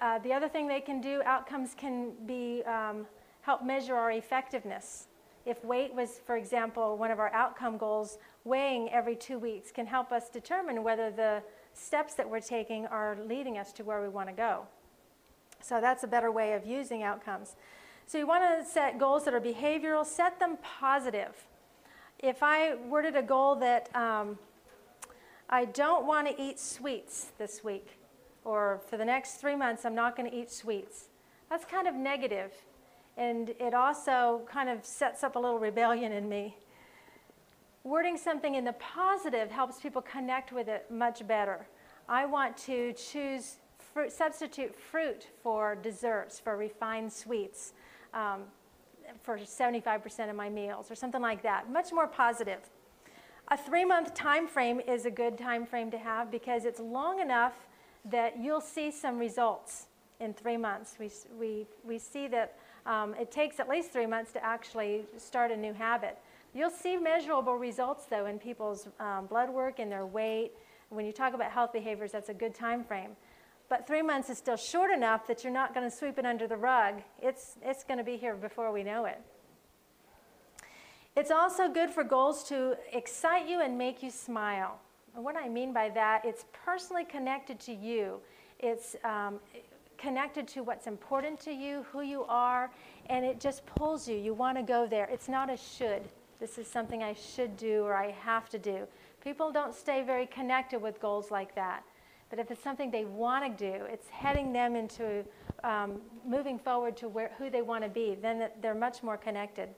Uh, 0.00 0.18
the 0.20 0.32
other 0.32 0.48
thing 0.48 0.66
they 0.66 0.80
can 0.80 1.00
do, 1.00 1.22
outcomes 1.24 1.74
can 1.76 2.12
be 2.26 2.62
um, 2.64 3.06
help 3.42 3.64
measure 3.64 3.96
our 3.96 4.12
effectiveness. 4.12 5.06
If 5.46 5.62
weight 5.64 5.94
was, 5.94 6.20
for 6.26 6.36
example, 6.36 6.96
one 6.96 7.10
of 7.10 7.18
our 7.18 7.32
outcome 7.32 7.76
goals, 7.76 8.18
weighing 8.44 8.90
every 8.90 9.14
two 9.14 9.38
weeks 9.38 9.70
can 9.70 9.86
help 9.86 10.10
us 10.10 10.28
determine 10.30 10.82
whether 10.82 11.10
the 11.10 11.42
steps 11.74 12.14
that 12.14 12.28
we're 12.28 12.40
taking 12.40 12.86
are 12.86 13.16
leading 13.26 13.58
us 13.58 13.72
to 13.72 13.84
where 13.84 14.00
we 14.00 14.08
want 14.08 14.28
to 14.28 14.34
go. 14.34 14.66
So 15.60 15.80
that's 15.80 16.04
a 16.04 16.06
better 16.06 16.30
way 16.30 16.54
of 16.54 16.66
using 16.66 17.02
outcomes. 17.02 17.56
So 18.06 18.18
you 18.18 18.26
want 18.26 18.44
to 18.44 18.70
set 18.70 18.98
goals 18.98 19.24
that 19.24 19.34
are 19.34 19.40
behavioral, 19.40 20.04
set 20.04 20.38
them 20.38 20.58
positive. 20.62 21.46
If 22.18 22.42
I 22.42 22.74
worded 22.74 23.16
a 23.16 23.22
goal 23.22 23.56
that 23.56 23.94
um, 23.96 24.38
I 25.48 25.64
don't 25.64 26.06
want 26.06 26.28
to 26.28 26.42
eat 26.42 26.60
sweets 26.60 27.32
this 27.38 27.64
week, 27.64 27.98
or 28.44 28.80
for 28.88 28.96
the 28.96 29.04
next 29.04 29.36
three 29.36 29.56
months, 29.56 29.84
I'm 29.84 29.94
not 29.94 30.16
going 30.16 30.30
to 30.30 30.36
eat 30.36 30.50
sweets, 30.50 31.08
that's 31.48 31.64
kind 31.64 31.88
of 31.88 31.94
negative. 31.94 32.52
And 33.16 33.50
it 33.60 33.74
also 33.74 34.42
kind 34.50 34.68
of 34.68 34.84
sets 34.84 35.22
up 35.22 35.36
a 35.36 35.38
little 35.38 35.58
rebellion 35.58 36.12
in 36.12 36.28
me. 36.28 36.56
Wording 37.84 38.16
something 38.16 38.54
in 38.54 38.64
the 38.64 38.72
positive 38.72 39.50
helps 39.50 39.78
people 39.78 40.00
connect 40.00 40.52
with 40.52 40.68
it 40.68 40.90
much 40.90 41.26
better. 41.26 41.66
I 42.08 42.24
want 42.24 42.56
to 42.58 42.94
choose 42.94 43.58
fruit, 43.78 44.10
substitute 44.10 44.74
fruit 44.74 45.28
for 45.42 45.74
desserts, 45.74 46.40
for 46.40 46.56
refined 46.56 47.12
sweets, 47.12 47.74
um, 48.14 48.44
for 49.22 49.36
75% 49.36 50.30
of 50.30 50.34
my 50.34 50.48
meals, 50.48 50.90
or 50.90 50.94
something 50.94 51.20
like 51.20 51.42
that. 51.42 51.70
Much 51.70 51.92
more 51.92 52.06
positive. 52.06 52.60
A 53.48 53.56
three-month 53.58 54.14
time 54.14 54.48
frame 54.48 54.80
is 54.80 55.04
a 55.04 55.10
good 55.10 55.36
time 55.36 55.66
frame 55.66 55.90
to 55.90 55.98
have 55.98 56.30
because 56.30 56.64
it's 56.64 56.80
long 56.80 57.20
enough 57.20 57.52
that 58.06 58.38
you'll 58.38 58.62
see 58.62 58.90
some 58.90 59.18
results 59.18 59.88
in 60.20 60.32
three 60.32 60.56
months. 60.56 60.96
We, 60.98 61.10
we, 61.38 61.66
we 61.84 61.98
see 61.98 62.28
that 62.28 62.56
um, 62.86 63.14
it 63.20 63.30
takes 63.30 63.60
at 63.60 63.68
least 63.68 63.92
three 63.92 64.06
months 64.06 64.32
to 64.32 64.42
actually 64.42 65.02
start 65.18 65.50
a 65.50 65.56
new 65.56 65.74
habit. 65.74 66.18
You'll 66.54 66.70
see 66.70 66.96
measurable 66.96 67.56
results, 67.56 68.06
though, 68.06 68.26
in 68.26 68.38
people's 68.38 68.88
um, 69.00 69.26
blood 69.26 69.50
work 69.50 69.80
and 69.80 69.90
their 69.90 70.06
weight. 70.06 70.52
When 70.88 71.04
you 71.04 71.12
talk 71.12 71.34
about 71.34 71.50
health 71.50 71.72
behaviors, 71.72 72.12
that's 72.12 72.28
a 72.28 72.34
good 72.34 72.54
time 72.54 72.84
frame. 72.84 73.10
But 73.68 73.86
three 73.86 74.02
months 74.02 74.30
is 74.30 74.38
still 74.38 74.56
short 74.56 74.90
enough 74.90 75.26
that 75.26 75.42
you're 75.42 75.52
not 75.52 75.74
going 75.74 75.88
to 75.88 75.94
sweep 75.94 76.16
it 76.16 76.24
under 76.24 76.46
the 76.46 76.56
rug. 76.56 77.02
It's, 77.20 77.56
it's 77.62 77.82
going 77.82 77.98
to 77.98 78.04
be 78.04 78.16
here 78.16 78.36
before 78.36 78.70
we 78.70 78.84
know 78.84 79.06
it. 79.06 79.20
It's 81.16 81.30
also 81.30 81.68
good 81.68 81.90
for 81.90 82.04
goals 82.04 82.44
to 82.48 82.76
excite 82.92 83.48
you 83.48 83.60
and 83.60 83.76
make 83.76 84.02
you 84.02 84.10
smile. 84.10 84.78
And 85.16 85.24
what 85.24 85.36
I 85.36 85.48
mean 85.48 85.72
by 85.72 85.88
that, 85.90 86.24
it's 86.24 86.44
personally 86.52 87.04
connected 87.04 87.58
to 87.60 87.72
you. 87.72 88.20
It's 88.60 88.94
um, 89.04 89.40
connected 89.96 90.46
to 90.48 90.62
what's 90.62 90.86
important 90.86 91.40
to 91.40 91.52
you, 91.52 91.84
who 91.90 92.02
you 92.02 92.24
are, 92.24 92.70
and 93.06 93.24
it 93.24 93.40
just 93.40 93.64
pulls 93.66 94.08
you. 94.08 94.16
You 94.16 94.34
want 94.34 94.56
to 94.58 94.62
go 94.62 94.86
there. 94.86 95.08
It's 95.10 95.28
not 95.28 95.50
a 95.50 95.56
should. 95.56 96.02
This 96.44 96.58
is 96.58 96.66
something 96.66 97.02
I 97.02 97.14
should 97.14 97.56
do 97.56 97.84
or 97.84 97.94
I 97.94 98.10
have 98.10 98.50
to 98.50 98.58
do. 98.58 98.86
People 99.22 99.50
don't 99.50 99.74
stay 99.74 100.02
very 100.02 100.26
connected 100.26 100.78
with 100.78 101.00
goals 101.00 101.30
like 101.30 101.54
that. 101.54 101.84
But 102.28 102.38
if 102.38 102.50
it's 102.50 102.62
something 102.62 102.90
they 102.90 103.06
want 103.06 103.46
to 103.46 103.70
do, 103.72 103.86
it's 103.86 104.10
heading 104.10 104.52
them 104.52 104.76
into 104.76 105.24
um, 105.64 106.02
moving 106.22 106.58
forward 106.58 106.98
to 106.98 107.08
where, 107.08 107.30
who 107.38 107.48
they 107.48 107.62
want 107.62 107.82
to 107.82 107.88
be, 107.88 108.14
then 108.20 108.50
they're 108.60 108.74
much 108.74 109.02
more 109.02 109.16
connected. 109.16 109.70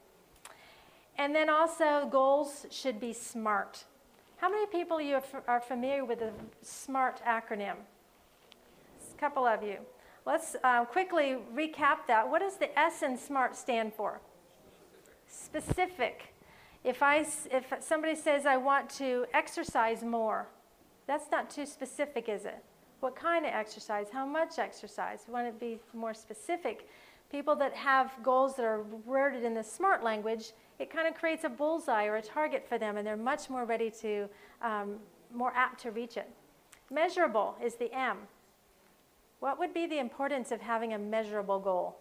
And 1.17 1.33
then 1.33 1.49
also, 1.49 2.09
goals 2.11 2.67
should 2.73 2.99
be 2.99 3.13
smart. 3.13 3.85
How 4.39 4.51
many 4.51 4.67
people 4.67 5.01
you 5.01 5.21
are 5.47 5.61
familiar 5.61 6.05
with 6.05 6.19
the 6.19 6.33
SMART 6.63 7.23
acronym? 7.25 7.77
A 7.77 9.21
couple 9.21 9.47
of 9.47 9.63
you. 9.63 9.77
Let's 10.25 10.57
uh, 10.65 10.85
quickly 10.85 11.37
recap 11.55 12.09
that. 12.09 12.29
What 12.29 12.41
does 12.41 12.57
the 12.57 12.77
S 12.77 13.05
in 13.05 13.17
SMART 13.17 13.55
stand 13.55 13.95
for? 13.95 14.21
Specific. 15.29 16.33
If, 16.87 17.03
I, 17.03 17.27
if 17.51 17.73
somebody 17.81 18.15
says, 18.15 18.47
I 18.47 18.57
want 18.57 18.89
to 18.91 19.27
exercise 19.35 20.05
more, 20.05 20.47
that's 21.09 21.33
not 21.33 21.51
too 21.51 21.67
specific, 21.67 22.29
is 22.29 22.45
it? 22.45 22.63
What 23.01 23.17
kind 23.17 23.45
of 23.45 23.51
exercise? 23.53 24.07
How 24.13 24.25
much 24.25 24.61
exercise? 24.61 25.25
We 25.27 25.33
want 25.33 25.49
to 25.49 25.53
be 25.53 25.81
more 25.93 26.15
specific. 26.15 26.89
People 27.29 27.57
that 27.57 27.75
have 27.75 28.13
goals 28.23 28.55
that 28.55 28.65
are 28.65 28.85
worded 29.05 29.43
in 29.43 29.53
the 29.53 29.65
SMART 29.65 30.05
language, 30.05 30.53
it 30.79 30.89
kind 30.89 31.09
of 31.09 31.15
creates 31.15 31.43
a 31.43 31.49
bullseye 31.49 32.05
or 32.05 32.17
a 32.17 32.23
target 32.23 32.65
for 32.69 32.79
them, 32.79 32.97
and 32.97 33.05
they're 33.05 33.17
much 33.17 33.51
more 33.51 33.65
ready 33.65 33.91
to, 33.91 34.29
um, 34.63 35.01
more 35.35 35.53
apt 35.57 35.81
to 35.83 35.91
reach 35.91 36.17
it. 36.17 36.31
Measurable 36.93 37.57
is 37.61 37.75
the 37.75 37.93
M. 37.93 38.19
What 39.41 39.59
would 39.59 39.75
be 39.75 39.89
the 39.89 39.99
importance 39.99 40.53
of 40.53 40.61
having 40.61 40.93
a 40.93 40.99
measurable 40.99 41.59
goal? 41.59 41.97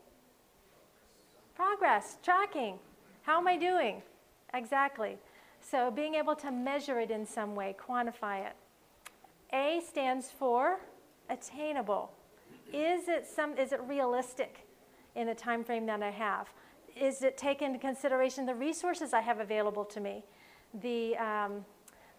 Progress, 1.56 2.18
tracking. 2.22 2.78
How 3.24 3.40
am 3.40 3.48
I 3.48 3.58
doing? 3.58 4.04
Exactly. 4.56 5.18
So 5.60 5.92
being 5.92 6.16
able 6.16 6.36
to 6.38 6.52
measure 6.52 7.00
it 7.00 7.12
in 7.12 7.26
some 7.26 7.56
way, 7.56 7.76
quantify 7.78 8.46
it. 8.46 8.56
A 9.54 9.82
stands 9.88 10.30
for 10.30 10.80
attainable. 11.30 12.12
Is 12.74 13.08
it 13.08 13.28
some 13.28 13.58
is 13.58 13.72
it 13.72 13.82
realistic 13.82 14.68
in 15.16 15.28
the 15.28 15.36
time 15.36 15.64
frame 15.64 15.86
that 15.88 16.02
I 16.02 16.12
have? 16.12 16.48
Is 16.96 17.22
it 17.22 17.38
take 17.38 17.62
into 17.62 17.78
consideration 17.78 18.46
the 18.46 18.56
resources 18.56 19.14
I 19.14 19.22
have 19.22 19.40
available 19.40 19.86
to 19.86 20.00
me? 20.00 20.24
The 20.82 21.18
um, 21.18 21.66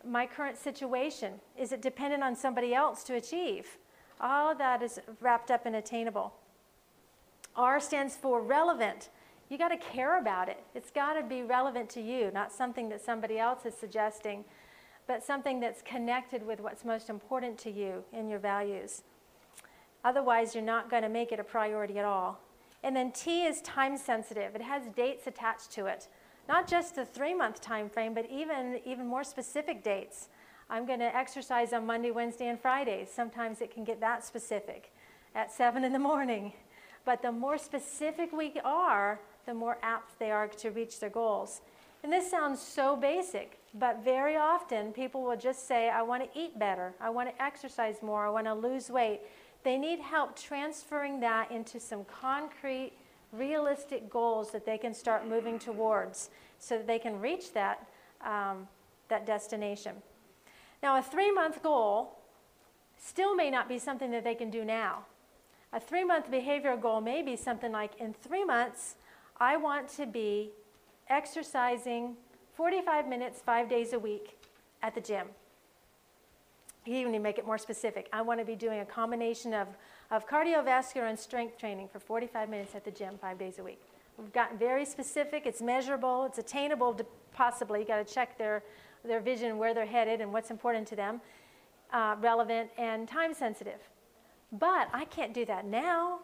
my 0.05 0.26
current 0.26 0.57
situation? 0.57 1.34
Is 1.59 1.72
it 1.72 1.82
dependent 1.82 2.22
on 2.22 2.37
somebody 2.37 2.74
else 2.74 3.03
to 3.05 3.14
achieve? 3.14 3.78
All 4.20 4.55
that 4.55 4.82
is 4.82 5.01
wrapped 5.20 5.51
up 5.51 5.66
in 5.66 5.74
attainable. 5.74 6.34
R 7.57 7.80
stands 7.80 8.16
for 8.16 8.41
relevant. 8.41 9.09
You 9.49 9.59
got 9.59 9.68
to 9.68 9.76
care 9.76 10.18
about 10.18 10.49
it. 10.49 10.62
It's 10.74 10.90
got 10.90 11.14
to 11.14 11.22
be 11.22 11.42
relevant 11.42 11.88
to 11.90 12.01
you, 12.01 12.30
not 12.34 12.53
something 12.53 12.88
that 12.88 13.05
somebody 13.05 13.38
else 13.38 13.64
is 13.64 13.74
suggesting, 13.74 14.44
but 15.07 15.22
something 15.22 15.61
that's 15.61 15.82
connected 15.82 16.44
with 16.44 16.61
what's 16.61 16.84
most 16.84 17.09
important 17.09 17.59
to 17.59 17.70
you 17.70 18.03
in 18.12 18.28
your 18.28 18.40
values. 18.40 19.03
Otherwise, 20.05 20.55
you're 20.55 20.64
not 20.64 20.90
going 20.90 21.03
to 21.03 21.09
make 21.09 21.30
it 21.30 21.38
a 21.38 21.44
priority 21.44 21.99
at 21.99 22.05
all. 22.05 22.40
And 22.82 22.94
then 22.94 23.12
T 23.12 23.44
is 23.44 23.61
time 23.62 23.97
sensitive. 23.97 24.55
It 24.55 24.62
has 24.62 24.82
dates 24.97 25.26
attached 25.26 25.70
to 25.72 25.86
it. 25.86 26.09
Not 26.49 26.68
just 26.68 26.94
the 26.94 27.05
three 27.05 27.34
month 27.34 27.61
time 27.61 27.88
frame, 27.88 28.14
but 28.14 28.28
even, 28.30 28.80
even 28.84 29.07
more 29.07 29.24
specific 29.24 29.82
dates. 29.82 30.28
I'm 30.68 30.86
going 30.86 31.01
to 31.01 31.16
exercise 31.16 31.72
on 31.72 31.86
Monday, 31.86 32.11
Wednesday, 32.11 32.49
and 32.49 32.61
Fridays. 32.61 33.09
Sometimes 33.12 33.61
it 33.61 33.72
can 33.72 33.84
get 33.84 34.01
that 34.01 34.24
specific 34.24 34.92
at 35.34 35.53
7 35.53 35.84
in 35.84 35.92
the 35.92 35.99
morning. 35.99 36.53
But 37.05 37.22
the 37.22 37.30
more 37.30 37.59
specific 37.59 38.32
we 38.32 38.55
are, 38.64 39.20
the 39.47 39.55
more 39.55 39.78
apt 39.82 40.18
they 40.18 40.30
are 40.30 40.49
to 40.49 40.70
reach 40.70 41.01
their 41.01 41.11
goals. 41.11 41.61
And 42.03 42.12
this 42.12 42.30
sounds 42.30 42.61
so 42.61 42.94
basic, 42.97 43.59
but 43.74 44.05
very 44.05 44.36
often 44.36 44.92
people 44.92 45.22
will 45.22 45.36
just 45.36 45.66
say, 45.66 45.88
I 45.88 46.03
want 46.03 46.22
to 46.22 46.38
eat 46.38 46.59
better, 46.59 46.92
I 47.01 47.11
want 47.11 47.28
to 47.28 47.42
exercise 47.42 47.97
more, 48.03 48.26
I 48.26 48.30
want 48.30 48.47
to 48.47 48.55
lose 48.55 48.90
weight. 48.90 49.20
They 49.64 49.76
need 49.76 49.99
help 49.99 50.38
transferring 50.38 51.20
that 51.20 51.51
into 51.51 51.80
some 51.80 52.05
concrete, 52.05 52.92
realistic 53.32 54.09
goals 54.09 54.53
that 54.53 54.64
they 54.64 54.78
can 54.78 54.94
start 54.94 55.26
moving 55.26 55.59
towards 55.59 56.30
so 56.59 56.76
that 56.76 56.86
they 56.86 56.99
can 56.99 57.20
reach 57.20 57.53
that, 57.53 57.86
um, 58.24 58.68
that 59.09 59.26
destination. 59.26 59.97
Now, 60.82 60.99
a 60.99 61.03
three 61.03 61.32
month 61.32 61.62
goal 61.62 62.18
still 62.97 63.34
may 63.34 63.51
not 63.51 63.68
be 63.68 63.78
something 63.78 64.11
that 64.12 64.24
they 64.24 64.34
can 64.34 64.51
do 64.51 64.64
now. 64.64 65.07
A 65.72 65.80
three 65.80 66.05
month 66.05 66.30
behavioral 66.30 66.80
goal 66.80 67.01
may 67.01 67.22
be 67.22 67.36
something 67.36 67.72
like 67.72 68.01
in 68.01 68.12
three 68.12 68.44
months, 68.44 68.94
I 69.39 69.57
want 69.57 69.89
to 69.97 70.07
be 70.07 70.51
exercising 71.09 72.16
45 72.55 73.07
minutes, 73.07 73.41
five 73.45 73.68
days 73.68 73.93
a 73.93 73.99
week 73.99 74.39
at 74.82 74.95
the 74.95 75.01
gym. 75.01 75.26
You 76.87 76.97
even 76.97 77.12
need 77.12 77.18
to 77.18 77.22
make 77.22 77.39
it 77.39 77.45
more 77.45 77.59
specific. 77.59 78.09
I 78.12 78.22
want 78.22 78.41
to 78.41 78.47
be 78.47 78.55
doing 78.55 78.80
a 78.80 78.84
combination 78.84 79.53
of, 79.53 79.68
of 80.11 80.26
cardiovascular 80.26 81.09
and 81.09 81.18
strength 81.18 81.59
training 81.59 81.89
for 81.89 81.99
45 81.99 82.49
minutes 82.49 82.74
at 82.74 82.84
the 82.84 82.91
gym, 82.91 83.18
five 83.20 83.39
days 83.39 83.59
a 83.59 83.62
week. 83.62 83.82
We've 84.16 84.32
gotten 84.32 84.57
very 84.57 84.87
specific, 84.87 85.45
it's 85.45 85.61
measurable, 85.61 86.24
it's 86.24 86.39
attainable, 86.39 86.95
to 86.95 87.05
possibly. 87.34 87.80
You've 87.80 87.89
got 87.89 88.07
to 88.07 88.14
check 88.14 88.39
their, 88.39 88.62
their 89.05 89.20
vision, 89.20 89.59
where 89.59 89.74
they're 89.74 89.84
headed, 89.84 90.22
and 90.22 90.32
what's 90.32 90.51
important 90.51 90.89
to 90.89 90.97
them, 90.97 91.20
uh, 91.93 92.16
relevant, 92.20 92.70
and 92.78 93.07
time 93.07 93.34
sensitive. 93.34 93.80
But 94.53 94.89
I 94.95 95.05
can't 95.05 95.34
do 95.34 95.45
that 95.45 95.66
now. 95.66 96.20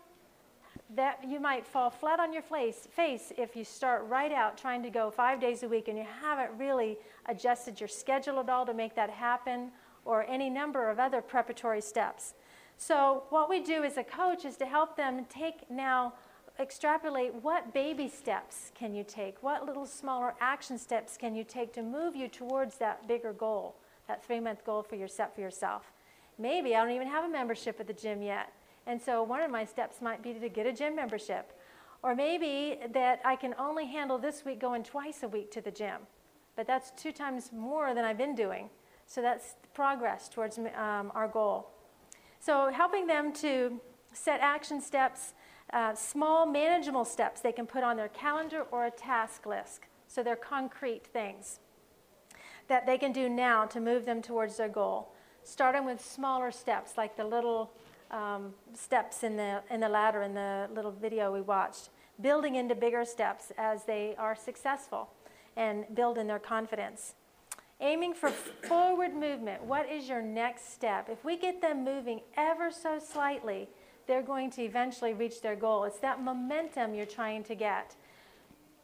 That 0.94 1.20
you 1.26 1.40
might 1.40 1.66
fall 1.66 1.88
flat 1.88 2.20
on 2.20 2.32
your 2.32 2.42
face, 2.42 2.86
face 2.90 3.32
if 3.38 3.56
you 3.56 3.64
start 3.64 4.04
right 4.08 4.32
out 4.32 4.58
trying 4.58 4.82
to 4.82 4.90
go 4.90 5.10
five 5.10 5.40
days 5.40 5.62
a 5.62 5.68
week 5.68 5.88
and 5.88 5.96
you 5.96 6.06
haven't 6.20 6.50
really 6.58 6.98
adjusted 7.26 7.80
your 7.80 7.88
schedule 7.88 8.38
at 8.40 8.50
all 8.50 8.66
to 8.66 8.74
make 8.74 8.94
that 8.96 9.08
happen, 9.08 9.70
or 10.04 10.24
any 10.28 10.50
number 10.50 10.90
of 10.90 10.98
other 10.98 11.22
preparatory 11.22 11.80
steps. 11.80 12.34
So, 12.76 13.22
what 13.30 13.48
we 13.48 13.60
do 13.60 13.84
as 13.84 13.96
a 13.96 14.02
coach 14.02 14.44
is 14.44 14.56
to 14.56 14.66
help 14.66 14.96
them 14.96 15.24
take 15.30 15.70
now, 15.70 16.14
extrapolate 16.58 17.34
what 17.34 17.72
baby 17.72 18.08
steps 18.08 18.72
can 18.74 18.94
you 18.94 19.04
take? 19.04 19.42
What 19.42 19.64
little 19.64 19.86
smaller 19.86 20.34
action 20.40 20.78
steps 20.78 21.16
can 21.16 21.34
you 21.34 21.44
take 21.44 21.72
to 21.74 21.82
move 21.82 22.16
you 22.16 22.28
towards 22.28 22.76
that 22.78 23.06
bigger 23.06 23.32
goal, 23.32 23.76
that 24.08 24.24
three 24.24 24.40
month 24.40 24.64
goal 24.64 24.82
for 24.82 24.96
your 24.96 25.08
set 25.08 25.34
for 25.34 25.40
yourself? 25.40 25.92
Maybe 26.38 26.74
I 26.74 26.82
don't 26.82 26.94
even 26.94 27.08
have 27.08 27.24
a 27.24 27.28
membership 27.28 27.78
at 27.78 27.86
the 27.86 27.92
gym 27.92 28.20
yet. 28.20 28.52
And 28.86 29.00
so, 29.00 29.22
one 29.22 29.40
of 29.40 29.50
my 29.50 29.64
steps 29.64 30.00
might 30.00 30.22
be 30.22 30.32
to 30.34 30.48
get 30.48 30.66
a 30.66 30.72
gym 30.72 30.96
membership. 30.96 31.52
Or 32.02 32.16
maybe 32.16 32.78
that 32.92 33.20
I 33.24 33.36
can 33.36 33.54
only 33.58 33.86
handle 33.86 34.18
this 34.18 34.44
week 34.44 34.60
going 34.60 34.82
twice 34.82 35.22
a 35.22 35.28
week 35.28 35.52
to 35.52 35.60
the 35.60 35.70
gym. 35.70 36.00
But 36.56 36.66
that's 36.66 36.90
two 36.90 37.12
times 37.12 37.50
more 37.52 37.94
than 37.94 38.04
I've 38.04 38.18
been 38.18 38.34
doing. 38.34 38.70
So 39.06 39.22
that's 39.22 39.54
progress 39.72 40.28
towards 40.28 40.58
um, 40.58 41.12
our 41.14 41.28
goal. 41.28 41.70
So 42.40 42.70
helping 42.70 43.06
them 43.06 43.32
to 43.34 43.80
set 44.12 44.40
action 44.40 44.80
steps, 44.80 45.34
uh, 45.72 45.94
small 45.94 46.44
manageable 46.44 47.04
steps 47.04 47.40
they 47.40 47.52
can 47.52 47.66
put 47.66 47.84
on 47.84 47.96
their 47.96 48.08
calendar 48.08 48.62
or 48.72 48.86
a 48.86 48.90
task 48.90 49.46
list. 49.46 49.82
So 50.08 50.22
they're 50.22 50.36
concrete 50.36 51.06
things 51.06 51.60
that 52.68 52.86
they 52.86 52.98
can 52.98 53.12
do 53.12 53.28
now 53.28 53.64
to 53.66 53.80
move 53.80 54.04
them 54.04 54.22
towards 54.22 54.56
their 54.56 54.68
goal. 54.68 55.12
Starting 55.44 55.84
with 55.84 56.04
smaller 56.04 56.50
steps, 56.50 56.92
like 56.96 57.16
the 57.16 57.24
little 57.24 57.72
um, 58.12 58.54
steps 58.74 59.22
in 59.22 59.36
the, 59.36 59.62
in 59.70 59.80
the 59.80 59.88
ladder 59.88 60.22
in 60.22 60.34
the 60.34 60.68
little 60.74 60.92
video 60.92 61.32
we 61.32 61.40
watched, 61.40 61.90
building 62.20 62.56
into 62.56 62.74
bigger 62.74 63.04
steps 63.04 63.52
as 63.58 63.84
they 63.84 64.14
are 64.18 64.36
successful 64.36 65.10
and 65.56 65.84
build 65.94 66.18
in 66.18 66.26
their 66.26 66.38
confidence. 66.38 67.14
Aiming 67.80 68.14
for 68.14 68.30
forward 68.30 69.14
movement. 69.14 69.64
What 69.64 69.90
is 69.90 70.08
your 70.08 70.22
next 70.22 70.72
step? 70.72 71.08
If 71.10 71.24
we 71.24 71.36
get 71.36 71.60
them 71.60 71.84
moving 71.84 72.20
ever 72.36 72.70
so 72.70 72.98
slightly, 72.98 73.68
they're 74.06 74.22
going 74.22 74.50
to 74.52 74.62
eventually 74.62 75.14
reach 75.14 75.40
their 75.40 75.56
goal. 75.56 75.84
It's 75.84 75.98
that 76.00 76.22
momentum 76.22 76.94
you're 76.94 77.06
trying 77.06 77.44
to 77.44 77.54
get. 77.54 77.96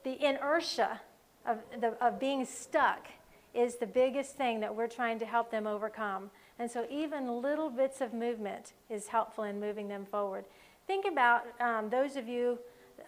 The 0.05 0.25
inertia 0.25 1.01
of, 1.47 1.59
the, 1.81 1.93
of 2.05 2.19
being 2.19 2.45
stuck 2.45 3.07
is 3.55 3.77
the 3.77 3.87
biggest 3.87 4.37
thing 4.37 4.61
that 4.61 4.75
we're 4.75 4.89
trying 4.89 5.19
to 5.19 5.27
help 5.27 5.51
them 5.51 5.67
overcome. 5.67 6.31
And 6.59 6.71
so, 6.71 6.87
even 6.91 7.41
little 7.41 7.71
bits 7.71 8.01
of 8.01 8.13
movement 8.13 8.73
is 8.91 9.09
helpful 9.09 9.45
in 9.45 9.61
moving 9.61 9.89
them 9.89 10.05
forward. 10.05 10.45
Think 10.87 11.07
about 11.07 11.45
um, 11.61 11.89
those 11.89 12.17
of 12.17 12.27
you 12.29 12.59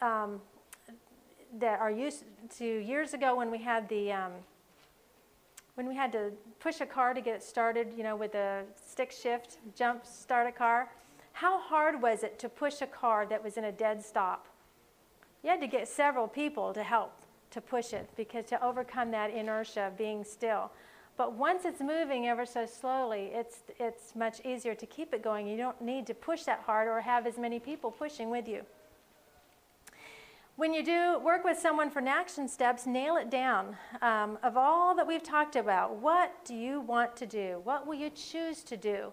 um, 0.01 0.41
that 1.59 1.81
are 1.81 1.91
used 1.91 2.25
to 2.59 2.65
years 2.65 3.13
ago 3.13 3.35
when 3.35 3.51
we 3.51 3.59
had 3.59 3.89
the 3.89 4.13
um, 4.13 4.33
when 5.75 5.89
we 5.89 5.97
had 5.97 6.13
to 6.13 6.31
push 6.59 6.81
a 6.81 6.87
car 6.87 7.15
to 7.15 7.21
get 7.21 7.37
it 7.37 7.43
started, 7.43 7.89
you 7.97 8.03
know, 8.03 8.15
with 8.15 8.35
a 8.35 8.65
stick 8.77 9.11
shift, 9.11 9.59
jump, 9.75 10.05
start 10.05 10.47
a 10.47 10.53
car. 10.53 10.91
How 11.33 11.59
hard 11.59 12.03
was 12.03 12.23
it 12.23 12.39
to 12.41 12.49
push 12.49 12.83
a 12.83 12.87
car 12.87 13.25
that 13.27 13.43
was 13.43 13.57
in 13.57 13.65
a 13.65 13.73
dead 13.73 14.05
stop? 14.05 14.47
You 15.43 15.51
had 15.51 15.61
to 15.61 15.67
get 15.67 15.89
several 15.89 16.29
people 16.29 16.75
to 16.75 16.83
help 16.83 17.13
to 17.51 17.61
push 17.61 17.93
it 17.93 18.09
because 18.17 18.45
to 18.47 18.63
overcome 18.63 19.11
that 19.13 19.31
inertia 19.31 19.87
of 19.87 19.97
being 19.97 20.23
still. 20.23 20.71
But 21.21 21.35
once 21.35 21.67
it's 21.67 21.83
moving 21.83 22.29
ever 22.29 22.47
so 22.47 22.65
slowly, 22.65 23.31
it's, 23.35 23.59
it's 23.79 24.17
much 24.17 24.41
easier 24.43 24.75
to 24.75 24.87
keep 24.87 25.13
it 25.13 25.23
going. 25.23 25.47
You 25.47 25.59
don't 25.59 25.79
need 25.83 26.07
to 26.07 26.15
push 26.15 26.45
that 26.45 26.61
hard 26.61 26.89
or 26.89 26.99
have 27.03 27.27
as 27.27 27.37
many 27.37 27.59
people 27.59 27.91
pushing 27.91 28.31
with 28.31 28.49
you. 28.49 28.63
When 30.57 30.73
you 30.73 30.83
do 30.83 31.19
work 31.19 31.45
with 31.45 31.59
someone 31.59 31.91
for 31.91 32.01
action 32.01 32.49
steps, 32.49 32.87
nail 32.87 33.19
it 33.19 33.29
down. 33.29 33.77
Um, 34.01 34.39
of 34.43 34.57
all 34.57 34.95
that 34.95 35.07
we've 35.07 35.23
talked 35.23 35.57
about, 35.57 35.97
what 35.97 36.43
do 36.47 36.55
you 36.55 36.81
want 36.81 37.17
to 37.17 37.27
do? 37.27 37.61
What 37.65 37.87
will 37.87 37.97
you 37.97 38.09
choose 38.09 38.63
to 38.63 38.79
do 38.79 39.13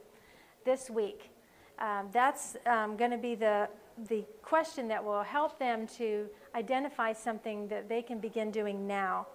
this 0.64 0.90
week? 0.90 1.30
Um, 1.78 2.08
that's 2.14 2.56
um, 2.68 2.96
going 2.96 3.12
to 3.12 3.18
be 3.18 3.36
the, 3.36 3.68
the 4.08 4.24
question 4.44 4.88
that 4.88 5.04
will 5.04 5.24
help 5.24 5.60
them 5.60 5.86
to 5.98 6.28
identify 6.56 7.12
something 7.12 7.68
that 7.68 7.90
they 7.90 8.02
can 8.02 8.20
begin 8.20 8.50
doing 8.50 8.88
now. 8.88 9.28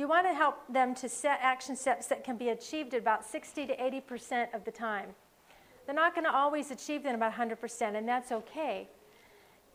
You 0.00 0.08
want 0.08 0.26
to 0.26 0.32
help 0.32 0.56
them 0.66 0.94
to 0.94 1.10
set 1.10 1.40
action 1.42 1.76
steps 1.76 2.06
that 2.06 2.24
can 2.24 2.38
be 2.38 2.48
achieved 2.48 2.94
at 2.94 3.02
about 3.02 3.22
60 3.22 3.66
to 3.66 3.76
80% 3.76 4.54
of 4.54 4.64
the 4.64 4.70
time. 4.70 5.10
They're 5.84 5.94
not 5.94 6.14
going 6.14 6.24
to 6.24 6.34
always 6.34 6.70
achieve 6.70 7.02
them 7.02 7.16
about 7.16 7.34
100%, 7.34 7.94
and 7.94 8.08
that's 8.08 8.32
okay. 8.32 8.88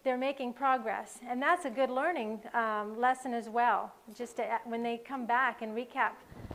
They're 0.03 0.17
making 0.17 0.53
progress, 0.53 1.19
and 1.29 1.39
that's 1.39 1.65
a 1.65 1.69
good 1.69 1.91
learning 1.91 2.39
um, 2.55 2.99
lesson 2.99 3.35
as 3.35 3.49
well. 3.49 3.93
Just 4.17 4.37
to, 4.37 4.47
when 4.63 4.81
they 4.81 4.97
come 4.97 5.27
back 5.27 5.61
and 5.61 5.77
recap, 5.77 6.13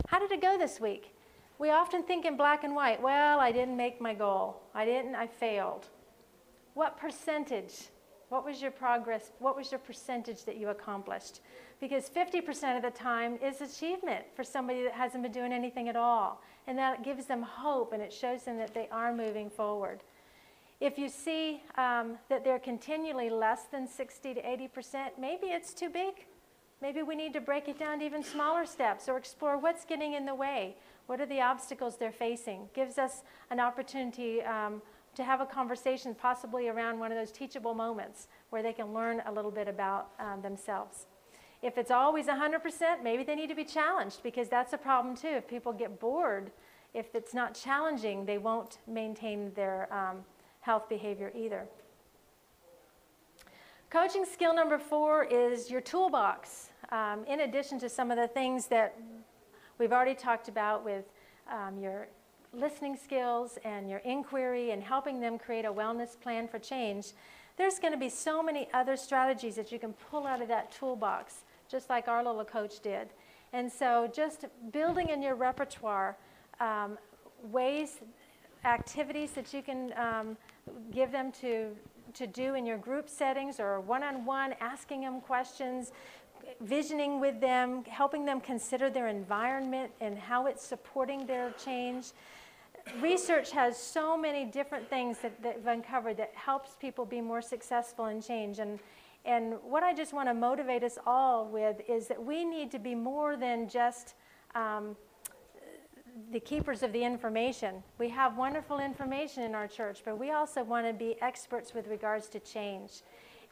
how 0.08 0.18
did 0.18 0.32
it 0.32 0.42
go 0.42 0.58
this 0.58 0.80
week? 0.80 1.14
We 1.60 1.70
often 1.70 2.02
think 2.02 2.24
in 2.24 2.36
black 2.36 2.64
and 2.64 2.74
white. 2.74 3.00
Well, 3.00 3.38
I 3.38 3.52
didn't 3.52 3.76
make 3.76 4.00
my 4.00 4.14
goal. 4.14 4.60
I 4.74 4.84
didn't. 4.84 5.14
I 5.14 5.28
failed. 5.28 5.86
What 6.74 6.98
percentage? 6.98 7.90
What 8.30 8.44
was 8.44 8.62
your 8.62 8.70
progress? 8.70 9.32
What 9.40 9.56
was 9.56 9.72
your 9.72 9.80
percentage 9.80 10.44
that 10.44 10.56
you 10.56 10.68
accomplished? 10.68 11.40
Because 11.80 12.08
50% 12.08 12.76
of 12.76 12.82
the 12.82 12.90
time 12.90 13.38
is 13.42 13.60
achievement 13.60 14.24
for 14.36 14.44
somebody 14.44 14.84
that 14.84 14.92
hasn't 14.92 15.24
been 15.24 15.32
doing 15.32 15.52
anything 15.52 15.88
at 15.88 15.96
all. 15.96 16.40
And 16.68 16.78
that 16.78 17.02
gives 17.02 17.26
them 17.26 17.42
hope 17.42 17.92
and 17.92 18.00
it 18.00 18.12
shows 18.12 18.44
them 18.44 18.56
that 18.58 18.72
they 18.72 18.88
are 18.92 19.12
moving 19.12 19.50
forward. 19.50 20.04
If 20.80 20.96
you 20.96 21.08
see 21.08 21.60
um, 21.76 22.18
that 22.28 22.44
they're 22.44 22.60
continually 22.60 23.30
less 23.30 23.64
than 23.64 23.88
60 23.88 24.34
to 24.34 24.42
80%, 24.42 25.18
maybe 25.18 25.48
it's 25.48 25.74
too 25.74 25.90
big. 25.90 26.26
Maybe 26.80 27.02
we 27.02 27.16
need 27.16 27.32
to 27.32 27.40
break 27.40 27.68
it 27.68 27.80
down 27.80 27.98
to 27.98 28.04
even 28.06 28.22
smaller 28.22 28.64
steps 28.64 29.08
or 29.08 29.16
explore 29.18 29.58
what's 29.58 29.84
getting 29.84 30.14
in 30.14 30.24
the 30.24 30.34
way. 30.34 30.76
What 31.06 31.20
are 31.20 31.26
the 31.26 31.40
obstacles 31.40 31.96
they're 31.98 32.12
facing? 32.12 32.68
Gives 32.74 32.96
us 32.96 33.22
an 33.50 33.58
opportunity 33.58 34.40
um, 34.42 34.80
to 35.20 35.24
have 35.24 35.40
a 35.40 35.46
conversation, 35.46 36.14
possibly 36.14 36.68
around 36.68 36.98
one 36.98 37.12
of 37.12 37.18
those 37.18 37.30
teachable 37.30 37.74
moments 37.74 38.26
where 38.48 38.62
they 38.62 38.72
can 38.72 38.94
learn 38.94 39.22
a 39.26 39.32
little 39.32 39.50
bit 39.50 39.68
about 39.68 40.12
um, 40.18 40.40
themselves. 40.40 41.06
If 41.62 41.76
it's 41.76 41.90
always 41.90 42.26
100%, 42.26 43.02
maybe 43.02 43.22
they 43.22 43.34
need 43.34 43.50
to 43.50 43.54
be 43.54 43.64
challenged 43.64 44.22
because 44.22 44.48
that's 44.48 44.72
a 44.72 44.78
problem 44.78 45.14
too. 45.14 45.28
If 45.28 45.46
people 45.46 45.74
get 45.74 46.00
bored, 46.00 46.50
if 46.94 47.14
it's 47.14 47.34
not 47.34 47.54
challenging, 47.54 48.24
they 48.24 48.38
won't 48.38 48.78
maintain 48.86 49.52
their 49.54 49.92
um, 49.92 50.24
health 50.60 50.88
behavior 50.88 51.30
either. 51.36 51.66
Coaching 53.90 54.24
skill 54.24 54.54
number 54.54 54.78
four 54.78 55.24
is 55.24 55.70
your 55.70 55.82
toolbox. 55.82 56.70
Um, 56.92 57.24
in 57.26 57.40
addition 57.40 57.78
to 57.80 57.90
some 57.90 58.10
of 58.10 58.16
the 58.16 58.28
things 58.28 58.68
that 58.68 58.96
we've 59.78 59.92
already 59.92 60.14
talked 60.14 60.48
about 60.48 60.82
with 60.82 61.04
um, 61.50 61.78
your 61.78 62.08
listening 62.52 62.96
skills 62.96 63.58
and 63.64 63.88
your 63.88 64.00
inquiry 64.00 64.70
and 64.70 64.82
helping 64.82 65.20
them 65.20 65.38
create 65.38 65.64
a 65.64 65.72
wellness 65.72 66.18
plan 66.20 66.48
for 66.48 66.58
change, 66.58 67.12
there's 67.56 67.78
going 67.78 67.92
to 67.92 67.98
be 67.98 68.08
so 68.08 68.42
many 68.42 68.68
other 68.72 68.96
strategies 68.96 69.54
that 69.56 69.70
you 69.70 69.78
can 69.78 69.92
pull 70.10 70.26
out 70.26 70.40
of 70.40 70.48
that 70.48 70.72
toolbox, 70.72 71.44
just 71.68 71.90
like 71.90 72.08
our 72.08 72.24
little 72.24 72.44
coach 72.44 72.80
did. 72.80 73.08
And 73.52 73.70
so, 73.70 74.10
just 74.14 74.44
building 74.72 75.08
in 75.08 75.22
your 75.22 75.34
repertoire 75.34 76.16
um, 76.60 76.98
ways, 77.50 78.00
activities 78.64 79.32
that 79.32 79.52
you 79.52 79.62
can 79.62 79.92
um, 79.96 80.36
give 80.92 81.10
them 81.10 81.32
to, 81.40 81.70
to 82.14 82.26
do 82.26 82.54
in 82.54 82.64
your 82.64 82.78
group 82.78 83.08
settings 83.08 83.58
or 83.58 83.80
one 83.80 84.02
on 84.02 84.24
one, 84.24 84.54
asking 84.60 85.00
them 85.02 85.20
questions, 85.20 85.92
visioning 86.60 87.20
with 87.20 87.40
them, 87.40 87.84
helping 87.84 88.24
them 88.24 88.40
consider 88.40 88.88
their 88.88 89.08
environment 89.08 89.90
and 90.00 90.18
how 90.18 90.46
it's 90.46 90.64
supporting 90.64 91.26
their 91.26 91.52
change 91.62 92.12
research 93.00 93.50
has 93.52 93.76
so 93.76 94.16
many 94.16 94.44
different 94.44 94.88
things 94.88 95.18
that, 95.18 95.42
that 95.42 95.56
have 95.56 95.66
uncovered 95.66 96.16
that 96.16 96.32
helps 96.34 96.76
people 96.80 97.04
be 97.04 97.20
more 97.20 97.42
successful 97.42 98.06
in 98.06 98.20
change. 98.20 98.58
And, 98.58 98.78
and 99.24 99.54
what 99.62 99.82
I 99.82 99.94
just 99.94 100.12
want 100.12 100.28
to 100.28 100.34
motivate 100.34 100.82
us 100.82 100.98
all 101.06 101.46
with 101.46 101.80
is 101.88 102.08
that 102.08 102.22
we 102.22 102.44
need 102.44 102.70
to 102.70 102.78
be 102.78 102.94
more 102.94 103.36
than 103.36 103.68
just 103.68 104.14
um, 104.54 104.96
the 106.32 106.40
keepers 106.40 106.82
of 106.82 106.92
the 106.92 107.02
information. 107.02 107.82
We 107.98 108.08
have 108.10 108.36
wonderful 108.36 108.78
information 108.78 109.42
in 109.42 109.54
our 109.54 109.68
church, 109.68 110.02
but 110.04 110.18
we 110.18 110.30
also 110.30 110.62
want 110.62 110.86
to 110.86 110.92
be 110.92 111.16
experts 111.20 111.74
with 111.74 111.88
regards 111.88 112.28
to 112.28 112.40
change. 112.40 113.02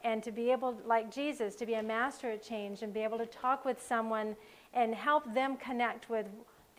And 0.03 0.23
to 0.23 0.31
be 0.31 0.49
able, 0.49 0.77
like 0.85 1.11
Jesus, 1.11 1.55
to 1.55 1.65
be 1.65 1.73
a 1.73 1.83
master 1.83 2.31
at 2.31 2.41
change 2.41 2.83
and 2.83 2.93
be 2.93 3.01
able 3.01 3.17
to 3.17 3.25
talk 3.25 3.65
with 3.65 3.81
someone 3.81 4.37
and 4.73 4.95
help 4.95 5.33
them 5.33 5.57
connect 5.57 6.09
with 6.09 6.25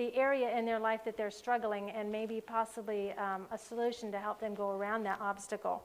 the 0.01 0.17
area 0.17 0.57
in 0.57 0.65
their 0.65 0.79
life 0.79 1.05
that 1.05 1.15
they're 1.15 1.31
struggling 1.31 1.91
and 1.91 2.11
maybe 2.11 2.41
possibly 2.41 3.13
um, 3.19 3.45
a 3.53 3.59
solution 3.59 4.11
to 4.11 4.19
help 4.19 4.41
them 4.41 4.55
go 4.55 4.71
around 4.71 5.03
that 5.03 5.21
obstacle. 5.21 5.83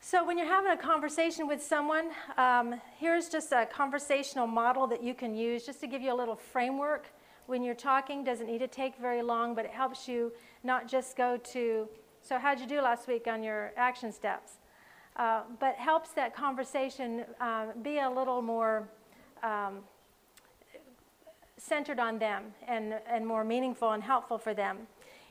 So, 0.00 0.22
when 0.22 0.36
you're 0.36 0.46
having 0.46 0.70
a 0.70 0.76
conversation 0.76 1.46
with 1.46 1.62
someone, 1.62 2.10
um, 2.36 2.78
here's 2.98 3.30
just 3.30 3.52
a 3.52 3.64
conversational 3.64 4.46
model 4.46 4.86
that 4.88 5.02
you 5.02 5.14
can 5.14 5.34
use 5.34 5.64
just 5.64 5.80
to 5.80 5.86
give 5.86 6.02
you 6.02 6.12
a 6.12 6.18
little 6.22 6.36
framework. 6.36 7.06
When 7.46 7.62
you're 7.62 7.74
talking, 7.74 8.22
doesn't 8.22 8.46
need 8.46 8.58
to 8.58 8.68
take 8.68 8.98
very 8.98 9.22
long, 9.22 9.54
but 9.54 9.64
it 9.64 9.70
helps 9.70 10.06
you 10.06 10.30
not 10.62 10.86
just 10.86 11.16
go 11.16 11.38
to, 11.38 11.88
so 12.20 12.38
how'd 12.38 12.60
you 12.60 12.66
do 12.66 12.82
last 12.82 13.08
week 13.08 13.26
on 13.26 13.42
your 13.42 13.72
action 13.78 14.12
steps? 14.12 14.58
Uh, 15.16 15.44
but 15.58 15.76
helps 15.76 16.10
that 16.10 16.36
conversation 16.36 17.24
uh, 17.40 17.68
be 17.82 18.00
a 18.00 18.10
little 18.10 18.42
more 18.42 18.86
um, 19.42 19.78
centered 21.56 21.98
on 21.98 22.18
them 22.18 22.44
and, 22.66 22.94
and 23.08 23.26
more 23.26 23.44
meaningful 23.44 23.92
and 23.92 24.02
helpful 24.02 24.38
for 24.38 24.54
them. 24.54 24.78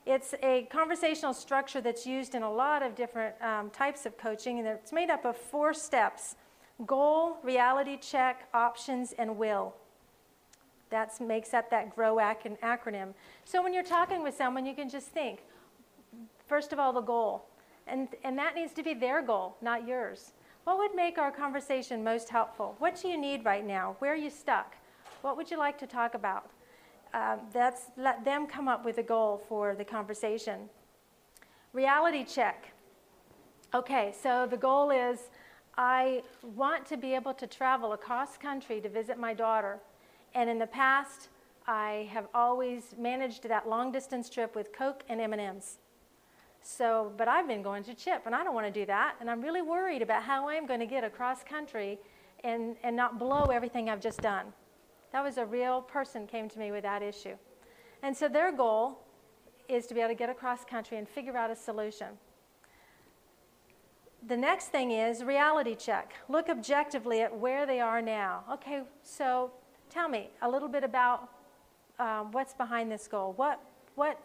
It's 0.05 0.33
a 0.43 0.67
conversational 0.69 1.33
structure 1.33 1.79
that's 1.79 2.05
used 2.05 2.35
in 2.35 2.43
a 2.43 2.51
lot 2.51 2.83
of 2.83 2.95
different 2.95 3.41
um, 3.41 3.69
types 3.69 4.05
of 4.05 4.17
coaching, 4.17 4.59
and 4.59 4.67
it's 4.67 4.91
made 4.91 5.09
up 5.09 5.25
of 5.25 5.37
four 5.37 5.73
steps 5.73 6.35
goal, 6.87 7.37
reality 7.43 7.97
check, 7.97 8.49
options, 8.53 9.13
and 9.17 9.37
will. 9.37 9.73
That 10.89 11.19
makes 11.21 11.53
up 11.53 11.69
that 11.69 11.95
GROW 11.95 12.17
acronym. 12.17 13.13
So 13.45 13.63
when 13.63 13.73
you're 13.73 13.83
talking 13.83 14.23
with 14.23 14.35
someone, 14.35 14.65
you 14.65 14.73
can 14.75 14.89
just 14.89 15.07
think 15.07 15.43
first 16.47 16.73
of 16.73 16.79
all, 16.79 16.93
the 16.93 17.01
goal. 17.01 17.45
And, 17.87 18.07
and 18.23 18.37
that 18.37 18.55
needs 18.55 18.73
to 18.73 18.83
be 18.83 18.93
their 18.93 19.21
goal, 19.21 19.57
not 19.61 19.87
yours. 19.87 20.33
What 20.63 20.77
would 20.77 20.95
make 20.95 21.17
our 21.17 21.31
conversation 21.31 22.03
most 22.03 22.29
helpful? 22.29 22.75
What 22.79 22.99
do 23.01 23.07
you 23.07 23.17
need 23.17 23.43
right 23.43 23.65
now? 23.65 23.95
Where 23.99 24.13
are 24.13 24.15
you 24.15 24.29
stuck? 24.29 24.75
What 25.23 25.37
would 25.37 25.49
you 25.49 25.57
like 25.57 25.77
to 25.77 25.87
talk 25.87 26.15
about? 26.15 26.51
Uh, 27.13 27.37
that's 27.53 27.83
let 27.95 28.25
them 28.25 28.45
come 28.45 28.67
up 28.67 28.83
with 28.83 28.97
a 28.97 29.03
goal 29.03 29.41
for 29.47 29.73
the 29.73 29.85
conversation. 29.85 30.67
Reality 31.71 32.25
check. 32.25 32.73
Okay, 33.73 34.13
so 34.21 34.45
the 34.45 34.57
goal 34.57 34.91
is 34.91 35.29
I 35.77 36.23
want 36.43 36.85
to 36.87 36.97
be 36.97 37.15
able 37.15 37.33
to 37.35 37.47
travel 37.47 37.93
across 37.93 38.35
country 38.35 38.81
to 38.81 38.89
visit 38.89 39.17
my 39.17 39.33
daughter. 39.33 39.79
And 40.35 40.49
in 40.49 40.59
the 40.59 40.67
past, 40.67 41.29
I 41.67 42.09
have 42.11 42.27
always 42.35 42.93
managed 42.99 43.47
that 43.47 43.69
long 43.69 43.93
distance 43.93 44.29
trip 44.29 44.57
with 44.57 44.73
Coke 44.73 45.05
and 45.07 45.21
M&Ms. 45.21 45.77
So, 46.61 47.13
but 47.15 47.29
I've 47.29 47.47
been 47.47 47.61
going 47.61 47.85
to 47.85 47.93
CHIP 47.93 48.23
and 48.25 48.35
I 48.35 48.43
don't 48.43 48.53
want 48.53 48.67
to 48.67 48.77
do 48.77 48.85
that. 48.87 49.15
And 49.21 49.31
I'm 49.31 49.41
really 49.41 49.61
worried 49.61 50.01
about 50.01 50.23
how 50.23 50.49
I'm 50.49 50.67
going 50.67 50.81
to 50.81 50.85
get 50.85 51.05
across 51.05 51.45
country 51.45 51.97
and, 52.43 52.75
and 52.83 52.93
not 52.93 53.17
blow 53.17 53.45
everything 53.45 53.89
I've 53.89 54.01
just 54.01 54.19
done. 54.19 54.47
That 55.13 55.23
was 55.23 55.37
a 55.37 55.45
real 55.45 55.81
person 55.81 56.27
came 56.27 56.49
to 56.49 56.59
me 56.59 56.71
with 56.71 56.83
that 56.83 57.01
issue. 57.01 57.35
And 58.01 58.17
so 58.17 58.27
their 58.27 58.51
goal 58.51 58.99
is 59.69 59.87
to 59.87 59.93
be 59.93 60.01
able 60.01 60.09
to 60.09 60.15
get 60.15 60.29
across 60.29 60.65
country 60.65 60.97
and 60.97 61.07
figure 61.07 61.37
out 61.37 61.49
a 61.49 61.55
solution. 61.55 62.07
The 64.27 64.35
next 64.35 64.67
thing 64.69 64.91
is 64.91 65.23
reality 65.23 65.75
check. 65.75 66.13
Look 66.29 66.49
objectively 66.49 67.21
at 67.21 67.37
where 67.37 67.65
they 67.65 67.79
are 67.79 68.01
now. 68.01 68.43
Okay, 68.53 68.81
so 69.03 69.51
tell 69.89 70.09
me 70.09 70.29
a 70.41 70.49
little 70.49 70.67
bit 70.67 70.83
about 70.83 71.29
um, 71.99 72.31
what's 72.31 72.53
behind 72.53 72.91
this 72.91 73.07
goal. 73.07 73.33
What, 73.35 73.61
what, 73.95 74.19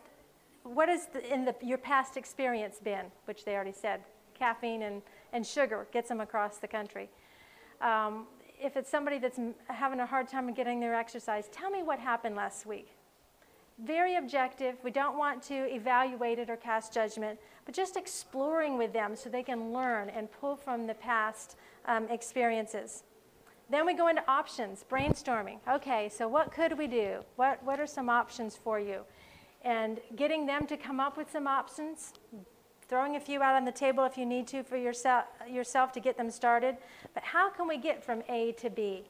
what 0.62 0.88
has 0.88 1.08
in 1.30 1.44
the, 1.44 1.54
your 1.62 1.78
past 1.78 2.16
experience 2.16 2.78
been, 2.82 3.06
which 3.26 3.44
they 3.44 3.54
already 3.54 3.72
said, 3.72 4.00
caffeine 4.34 4.82
and, 4.82 5.02
and 5.32 5.46
sugar 5.46 5.86
gets 5.92 6.08
them 6.08 6.20
across 6.20 6.58
the 6.58 6.68
country. 6.68 7.10
Um, 7.80 8.26
if 8.60 8.76
it's 8.76 8.90
somebody 8.90 9.18
that's 9.18 9.38
having 9.66 10.00
a 10.00 10.06
hard 10.06 10.28
time 10.28 10.52
getting 10.52 10.80
their 10.80 10.94
exercise, 10.94 11.48
tell 11.52 11.70
me 11.70 11.82
what 11.82 11.98
happened 11.98 12.36
last 12.36 12.66
week. 12.66 12.90
Very 13.84 14.16
objective. 14.16 14.76
We 14.82 14.90
don't 14.90 15.16
want 15.16 15.42
to 15.44 15.72
evaluate 15.72 16.38
it 16.38 16.50
or 16.50 16.56
cast 16.56 16.92
judgment, 16.92 17.38
but 17.64 17.74
just 17.74 17.96
exploring 17.96 18.76
with 18.76 18.92
them 18.92 19.14
so 19.14 19.28
they 19.28 19.44
can 19.44 19.72
learn 19.72 20.10
and 20.10 20.30
pull 20.32 20.56
from 20.56 20.86
the 20.86 20.94
past 20.94 21.56
um, 21.86 22.08
experiences. 22.08 23.04
Then 23.70 23.86
we 23.86 23.94
go 23.94 24.08
into 24.08 24.22
options, 24.28 24.84
brainstorming. 24.90 25.58
Okay, 25.70 26.08
so 26.08 26.26
what 26.26 26.50
could 26.50 26.76
we 26.76 26.86
do? 26.86 27.20
What, 27.36 27.62
what 27.62 27.78
are 27.78 27.86
some 27.86 28.08
options 28.08 28.56
for 28.56 28.80
you? 28.80 29.02
And 29.62 30.00
getting 30.16 30.46
them 30.46 30.66
to 30.66 30.76
come 30.76 30.98
up 30.98 31.16
with 31.16 31.30
some 31.30 31.46
options, 31.46 32.14
throwing 32.88 33.16
a 33.16 33.20
few 33.20 33.42
out 33.42 33.54
on 33.54 33.64
the 33.64 33.72
table 33.72 34.04
if 34.04 34.16
you 34.16 34.24
need 34.24 34.46
to 34.48 34.62
for 34.62 34.76
yourself, 34.76 35.26
yourself 35.48 35.92
to 35.92 36.00
get 36.00 36.16
them 36.16 36.30
started. 36.30 36.76
But 37.14 37.22
how 37.22 37.50
can 37.50 37.68
we 37.68 37.76
get 37.76 38.02
from 38.02 38.22
A 38.28 38.52
to 38.52 38.70
B? 38.70 39.04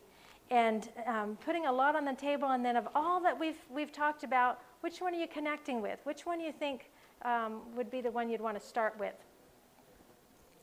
And 0.51 0.89
um, 1.07 1.37
putting 1.45 1.67
a 1.67 1.73
lot 1.73 1.95
on 1.95 2.05
the 2.05 2.15
table, 2.15 2.49
and 2.49 2.65
then 2.65 2.77
of 2.77 2.89
all 2.95 3.21
that 3.21 3.39
we've, 3.39 3.59
we've 3.71 3.93
talked 3.93 4.25
about, 4.25 4.61
which 4.81 5.01
one 5.01 5.15
are 5.15 5.19
you 5.19 5.29
connecting 5.29 5.81
with? 5.81 6.01
Which 6.05 6.27
one 6.27 6.39
do 6.39 6.45
you 6.45 6.53
think 6.53 6.91
um, 7.23 7.61
would 7.77 7.91
be 7.91 8.01
the 8.01 8.11
one 8.11 8.31
you'd 8.31 8.41
want 8.41 8.59
to 8.59 8.67
start 8.67 8.99
with? 8.99 9.15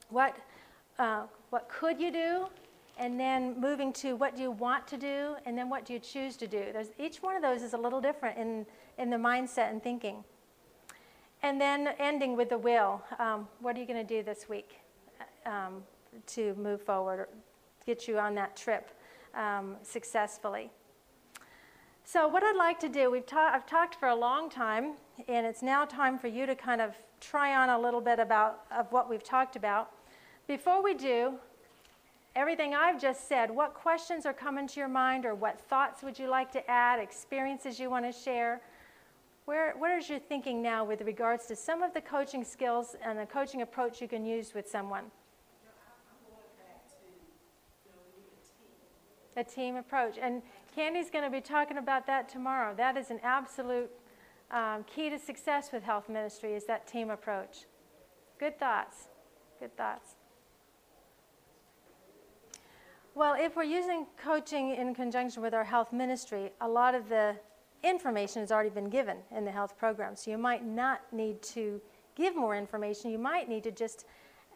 What, 0.09 0.35
uh, 0.99 1.23
what 1.51 1.69
could 1.69 1.99
you 1.99 2.11
do? 2.11 2.47
and 2.97 3.19
then 3.19 3.59
moving 3.59 3.91
to 3.91 4.15
what 4.15 4.35
do 4.35 4.41
you 4.41 4.51
want 4.51 4.87
to 4.87 4.97
do, 4.97 5.35
and 5.45 5.57
then 5.57 5.69
what 5.69 5.85
do 5.85 5.93
you 5.93 5.99
choose 5.99 6.37
to 6.37 6.47
do. 6.47 6.67
There's, 6.71 6.91
each 6.97 7.21
one 7.21 7.35
of 7.35 7.41
those 7.41 7.61
is 7.61 7.73
a 7.73 7.77
little 7.77 7.99
different 7.99 8.37
in, 8.37 8.65
in 8.97 9.09
the 9.09 9.17
mindset 9.17 9.69
and 9.69 9.83
thinking. 9.83 10.23
And 11.45 11.61
then 11.61 11.89
ending 11.99 12.35
with 12.35 12.49
the 12.49 12.57
will. 12.57 13.03
Um, 13.19 13.47
what 13.59 13.77
are 13.77 13.79
you 13.79 13.85
going 13.85 14.03
to 14.03 14.15
do 14.17 14.23
this 14.23 14.49
week 14.49 14.79
um, 15.45 15.83
to 16.25 16.55
move 16.55 16.81
forward, 16.81 17.19
or 17.19 17.29
get 17.85 18.07
you 18.07 18.17
on 18.17 18.33
that 18.33 18.57
trip 18.57 18.89
um, 19.35 19.75
successfully? 19.83 20.71
So, 22.03 22.27
what 22.27 22.41
I'd 22.41 22.55
like 22.55 22.79
to 22.79 22.89
do, 22.89 23.11
we've 23.11 23.27
ta- 23.27 23.51
I've 23.53 23.67
talked 23.67 23.93
for 23.93 24.07
a 24.07 24.15
long 24.15 24.49
time, 24.49 24.93
and 25.27 25.45
it's 25.45 25.61
now 25.61 25.85
time 25.85 26.17
for 26.17 26.29
you 26.29 26.47
to 26.47 26.55
kind 26.55 26.81
of 26.81 26.95
try 27.21 27.55
on 27.55 27.69
a 27.69 27.79
little 27.79 28.01
bit 28.01 28.17
about 28.17 28.61
of 28.75 28.91
what 28.91 29.07
we've 29.07 29.23
talked 29.23 29.55
about. 29.55 29.91
Before 30.47 30.81
we 30.81 30.95
do, 30.95 31.35
everything 32.35 32.73
I've 32.73 32.99
just 32.99 33.29
said, 33.29 33.51
what 33.51 33.75
questions 33.75 34.25
are 34.25 34.33
coming 34.33 34.65
to 34.69 34.79
your 34.79 34.89
mind, 34.89 35.27
or 35.27 35.35
what 35.35 35.61
thoughts 35.61 36.01
would 36.01 36.17
you 36.17 36.27
like 36.27 36.51
to 36.53 36.71
add, 36.71 36.99
experiences 36.99 37.79
you 37.79 37.91
want 37.91 38.03
to 38.03 38.11
share? 38.11 38.61
Where, 39.45 39.73
where 39.77 39.97
is 39.99 40.09
your 40.09 40.17
thinking 40.17 40.61
now 40.63 40.83
with 40.83 41.01
regards 41.01 41.45
to 41.47 41.55
some 41.55 41.83
of 41.83 41.93
the 41.93 42.01
coaching 42.01 42.43
skills 42.43 42.95
and 43.03 43.17
the 43.17 43.27
coaching 43.27 43.61
approach 43.61 44.01
you 44.01 44.07
can 44.07 44.25
use 44.25 44.55
with 44.55 44.67
someone? 44.67 45.05
A 49.37 49.43
team 49.43 49.75
approach. 49.75 50.17
And 50.19 50.41
Candy's 50.73 51.11
going 51.11 51.25
to 51.25 51.29
be 51.29 51.41
talking 51.41 51.77
about 51.77 52.07
that 52.07 52.27
tomorrow. 52.27 52.73
That 52.75 52.97
is 52.97 53.11
an 53.11 53.19
absolute 53.21 53.91
um, 54.49 54.83
key 54.83 55.09
to 55.09 55.19
success 55.19 55.71
with 55.71 55.83
health 55.83 56.09
ministry 56.09 56.53
is 56.53 56.65
that 56.65 56.87
team 56.87 57.09
approach. 57.09 57.65
Good 58.39 58.57
thoughts. 58.57 59.09
Good 59.59 59.75
thoughts. 59.77 60.15
Well, 63.13 63.35
if 63.37 63.55
we're 63.55 63.63
using 63.63 64.07
coaching 64.21 64.75
in 64.75 64.95
conjunction 64.95 65.41
with 65.41 65.53
our 65.53 65.63
health 65.63 65.93
ministry, 65.93 66.51
a 66.61 66.67
lot 66.67 66.95
of 66.95 67.09
the 67.09 67.35
information 67.85 68.41
has 68.41 68.51
already 68.51 68.69
been 68.69 68.89
given 68.89 69.17
in 69.35 69.45
the 69.45 69.51
health 69.51 69.77
program. 69.77 70.15
So 70.15 70.31
you 70.31 70.37
might 70.37 70.65
not 70.65 71.01
need 71.11 71.41
to 71.43 71.79
give 72.15 72.35
more 72.35 72.55
information. 72.55 73.11
You 73.11 73.19
might 73.19 73.47
need 73.47 73.63
to 73.63 73.71
just 73.71 74.05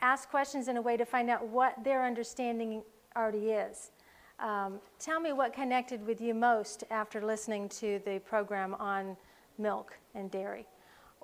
ask 0.02 0.30
questions 0.30 0.68
in 0.68 0.78
a 0.78 0.82
way 0.82 0.98
to 0.98 1.06
find 1.06 1.30
out 1.30 1.48
what 1.48 1.84
their 1.84 2.06
understanding 2.06 2.82
already 3.16 3.52
is. 3.52 3.92
Um, 4.40 4.80
tell 5.00 5.20
me 5.20 5.34
what 5.34 5.54
connected 5.54 6.06
with 6.06 6.22
you 6.22 6.34
most 6.34 6.86
after 6.90 7.22
listening 7.26 7.68
to 7.70 8.00
the 8.06 8.20
program 8.20 8.74
on 8.76 9.18
milk 9.58 9.98
and 10.16 10.32
dairy. 10.32 10.66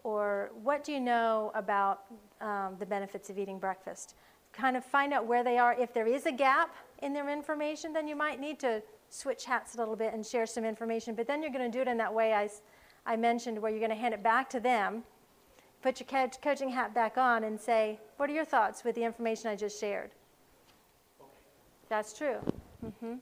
Or 0.03 0.51
what 0.61 0.83
do 0.83 0.91
you 0.91 0.99
know 0.99 1.51
about 1.55 2.01
um, 2.41 2.75
the 2.77 2.85
benefits 2.85 3.29
of 3.29 3.39
eating 3.39 3.57
breakfast? 3.57 4.15
Kind 4.51 4.77
of 4.77 4.85
find 4.85 5.13
out 5.13 5.25
where 5.25 5.43
they 5.43 5.57
are. 5.57 5.73
If 5.73 5.93
there 5.93 6.07
is 6.07 6.25
a 6.25 6.31
gap 6.31 6.75
in 7.01 7.13
their 7.13 7.29
information, 7.29 7.93
then 7.93 8.07
you 8.07 8.15
might 8.15 8.39
need 8.39 8.59
to 8.59 8.83
switch 9.09 9.45
hats 9.45 9.75
a 9.75 9.77
little 9.77 9.95
bit 9.95 10.13
and 10.13 10.25
share 10.25 10.45
some 10.45 10.65
information. 10.65 11.15
But 11.15 11.27
then 11.27 11.41
you're 11.41 11.51
going 11.51 11.69
to 11.69 11.75
do 11.75 11.81
it 11.81 11.87
in 11.87 11.97
that 11.97 12.13
way 12.13 12.33
I, 12.33 12.49
I 13.05 13.15
mentioned, 13.15 13.61
where 13.61 13.71
you're 13.71 13.79
going 13.79 13.89
to 13.89 13.95
hand 13.95 14.13
it 14.13 14.23
back 14.23 14.49
to 14.51 14.59
them, 14.59 15.03
put 15.81 15.99
your 15.99 16.07
co- 16.07 16.29
coaching 16.41 16.69
hat 16.69 16.93
back 16.93 17.17
on, 17.17 17.43
and 17.43 17.59
say, 17.59 17.99
What 18.17 18.29
are 18.29 18.33
your 18.33 18.45
thoughts 18.45 18.83
with 18.83 18.95
the 18.95 19.03
information 19.03 19.49
I 19.49 19.55
just 19.55 19.79
shared? 19.79 20.11
That's 21.89 22.17
true. 22.17 22.37
Mm-hmm. 22.83 23.15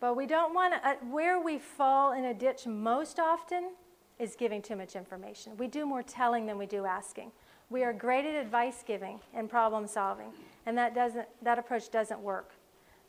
But 0.00 0.16
we 0.16 0.26
don't 0.26 0.54
want 0.54 0.74
to, 0.74 0.88
uh, 0.88 0.94
where 1.10 1.40
we 1.40 1.58
fall 1.58 2.12
in 2.12 2.24
a 2.26 2.34
ditch 2.34 2.66
most 2.66 3.20
often 3.20 3.70
is 4.18 4.36
giving 4.36 4.62
too 4.62 4.76
much 4.76 4.96
information. 4.96 5.56
We 5.56 5.68
do 5.68 5.86
more 5.86 6.02
telling 6.02 6.46
than 6.46 6.58
we 6.58 6.66
do 6.66 6.84
asking. 6.84 7.32
We 7.70 7.84
are 7.84 7.92
great 7.92 8.24
at 8.24 8.34
advice 8.34 8.82
giving 8.86 9.20
and 9.32 9.48
problem 9.48 9.86
solving, 9.86 10.32
and 10.66 10.76
that, 10.76 10.94
doesn't, 10.94 11.26
that 11.42 11.58
approach 11.58 11.90
doesn't 11.90 12.20
work. 12.20 12.52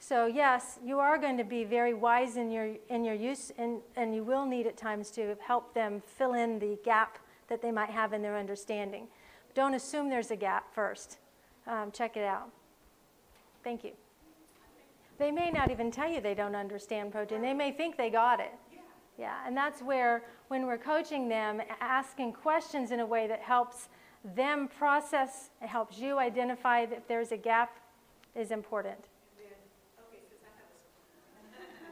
So, 0.05 0.25
yes, 0.25 0.79
you 0.83 0.99
are 0.99 1.17
going 1.17 1.37
to 1.37 1.45
be 1.45 1.63
very 1.63 1.93
wise 1.93 2.35
in 2.35 2.51
your, 2.51 2.75
in 2.89 3.05
your 3.05 3.15
use, 3.15 3.53
and, 3.57 3.79
and 3.95 4.13
you 4.13 4.21
will 4.21 4.45
need 4.45 4.67
at 4.67 4.75
times 4.75 5.09
to 5.11 5.37
help 5.39 5.73
them 5.73 6.03
fill 6.17 6.33
in 6.33 6.59
the 6.59 6.77
gap 6.83 7.19
that 7.47 7.61
they 7.61 7.71
might 7.71 7.89
have 7.89 8.11
in 8.11 8.21
their 8.21 8.35
understanding. 8.35 9.07
Don't 9.55 9.73
assume 9.73 10.09
there's 10.09 10.29
a 10.29 10.35
gap 10.35 10.73
first. 10.75 11.19
Um, 11.67 11.89
check 11.93 12.17
it 12.17 12.25
out. 12.25 12.49
Thank 13.63 13.85
you. 13.85 13.91
They 15.19 15.31
may 15.31 15.49
not 15.49 15.71
even 15.71 15.89
tell 15.89 16.11
you 16.11 16.19
they 16.19 16.35
don't 16.35 16.55
understand 16.55 17.13
protein. 17.13 17.41
They 17.41 17.53
may 17.53 17.71
think 17.71 17.95
they 17.95 18.09
got 18.09 18.41
it. 18.41 18.51
Yeah, 19.17 19.37
and 19.47 19.55
that's 19.55 19.81
where, 19.81 20.23
when 20.49 20.65
we're 20.65 20.77
coaching 20.77 21.29
them, 21.29 21.61
asking 21.79 22.33
questions 22.33 22.91
in 22.91 22.99
a 22.99 23.05
way 23.05 23.25
that 23.27 23.39
helps 23.39 23.87
them 24.35 24.67
process, 24.67 25.51
it 25.61 25.67
helps 25.67 25.97
you 25.97 26.19
identify 26.19 26.81
if 26.81 27.07
there's 27.07 27.31
a 27.31 27.37
gap, 27.37 27.77
is 28.35 28.51
important. 28.51 28.99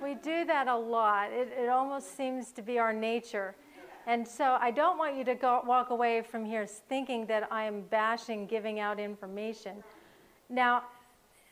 We 0.01 0.15
do 0.15 0.45
that 0.45 0.67
a 0.67 0.75
lot. 0.75 1.31
It, 1.31 1.53
it 1.55 1.69
almost 1.69 2.17
seems 2.17 2.51
to 2.53 2.61
be 2.61 2.79
our 2.79 2.91
nature. 2.91 3.55
And 4.07 4.27
so 4.27 4.57
I 4.59 4.71
don't 4.71 4.97
want 4.97 5.15
you 5.15 5.23
to 5.25 5.35
go, 5.35 5.61
walk 5.65 5.91
away 5.91 6.23
from 6.23 6.43
here 6.43 6.65
thinking 6.65 7.27
that 7.27 7.47
I 7.51 7.65
am 7.65 7.81
bashing 7.81 8.47
giving 8.47 8.79
out 8.79 8.99
information. 8.99 9.83
Now, 10.49 10.83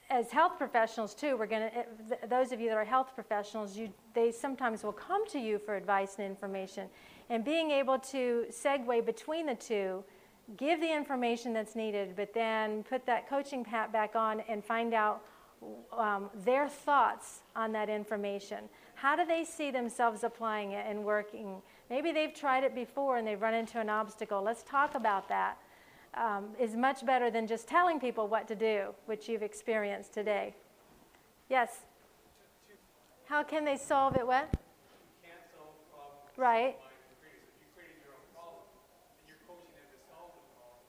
as 0.09 0.31
health 0.31 0.57
professionals 0.57 1.13
too, 1.13 1.37
we're 1.37 1.45
going 1.45 1.63
eh, 1.63 1.83
to 2.09 2.27
those 2.27 2.51
of 2.51 2.59
you 2.59 2.69
that 2.69 2.77
are 2.77 2.85
health 2.85 3.11
professionals, 3.13 3.77
you 3.77 3.89
they 4.15 4.31
sometimes 4.31 4.83
will 4.83 4.91
come 4.91 5.27
to 5.27 5.39
you 5.39 5.59
for 5.59 5.75
advice 5.75 6.15
and 6.17 6.25
information, 6.25 6.87
and 7.29 7.45
being 7.45 7.69
able 7.69 7.99
to 7.99 8.45
segue 8.49 9.05
between 9.05 9.45
the 9.45 9.53
two, 9.53 10.03
give 10.57 10.81
the 10.81 10.91
information 10.91 11.53
that's 11.53 11.75
needed, 11.75 12.15
but 12.15 12.33
then 12.33 12.83
put 12.83 13.05
that 13.05 13.29
coaching 13.29 13.63
hat 13.63 13.91
back 13.91 14.15
on 14.15 14.41
and 14.49 14.65
find 14.65 14.95
out 14.95 15.21
um, 15.97 16.29
their 16.45 16.67
thoughts 16.69 17.39
on 17.55 17.71
that 17.73 17.89
information. 17.89 18.69
How 18.95 19.15
do 19.15 19.25
they 19.25 19.43
see 19.43 19.71
themselves 19.71 20.23
applying 20.23 20.71
it 20.71 20.85
and 20.87 21.03
working? 21.03 21.61
Maybe 21.89 22.11
they've 22.11 22.33
tried 22.33 22.63
it 22.63 22.75
before 22.75 23.17
and 23.17 23.27
they've 23.27 23.41
run 23.41 23.53
into 23.53 23.79
an 23.79 23.89
obstacle. 23.89 24.41
Let's 24.41 24.63
talk 24.63 24.95
about 24.95 25.29
that 25.29 25.57
um, 26.15 26.49
is 26.59 26.75
much 26.75 27.05
better 27.05 27.29
than 27.29 27.47
just 27.47 27.67
telling 27.67 27.99
people 27.99 28.27
what 28.27 28.47
to 28.47 28.55
do, 28.55 28.93
which 29.05 29.29
you've 29.29 29.43
experienced 29.43 30.13
today. 30.13 30.55
Yes? 31.49 31.85
How 33.25 33.43
can 33.43 33.63
they 33.63 33.77
solve 33.77 34.15
it? 34.15 34.25
What? 34.25 34.49
Solve 35.53 35.69
problems. 35.93 36.33
Right. 36.37 36.75
Mind 36.81 36.97
and 36.97 37.13
create. 37.21 37.45
So 37.45 37.53
if 37.53 37.61
you 37.61 37.69
created 37.77 38.01
your 38.01 38.17
own 38.17 38.25
problem, 38.33 38.65
and 39.21 39.29
you're 39.29 39.37
coaching 39.45 39.69
them 39.69 39.85
to 39.85 39.99
solve 40.09 40.33
the 40.33 40.49
problem, 40.57 40.81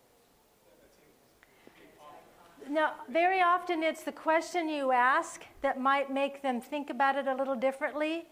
that, 0.64 0.80
that 0.80 0.88
seems 0.96 1.12
to 1.20 1.36
be 1.36 2.59
impossible. 2.70 2.96
No, 3.06 3.12
very 3.12 3.40
often 3.40 3.82
it's 3.82 4.02
the 4.04 4.12
question 4.12 4.68
you 4.68 4.92
ask 4.92 5.44
that 5.62 5.80
might 5.80 6.12
make 6.12 6.42
them 6.42 6.60
think 6.60 6.90
about 6.90 7.16
it 7.16 7.26
a 7.26 7.34
little 7.34 7.56
differently, 7.56 8.26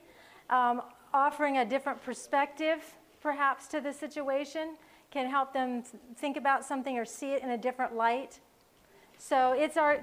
um, 0.51 0.83
offering 1.13 1.59
a 1.59 1.65
different 1.65 2.03
perspective 2.03 2.81
perhaps 3.21 3.67
to 3.69 3.81
the 3.81 3.93
situation 3.93 4.77
can 5.11 5.29
help 5.29 5.53
them 5.53 5.83
think 6.17 6.37
about 6.37 6.65
something 6.65 6.99
or 6.99 7.05
see 7.05 7.33
it 7.33 7.43
in 7.43 7.51
a 7.51 7.59
different 7.59 7.95
light. 7.95 8.41
So 9.19 9.53
it's 9.53 9.77
our 9.77 10.01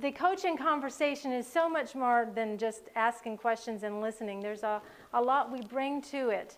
the 0.00 0.10
coaching 0.10 0.56
conversation 0.56 1.32
is 1.32 1.46
so 1.46 1.68
much 1.68 1.94
more 1.94 2.28
than 2.34 2.58
just 2.58 2.88
asking 2.96 3.36
questions 3.36 3.84
and 3.84 4.00
listening. 4.00 4.40
There's 4.40 4.64
a, 4.64 4.82
a 5.12 5.22
lot 5.22 5.52
we 5.52 5.60
bring 5.60 6.02
to 6.02 6.30
it. 6.30 6.56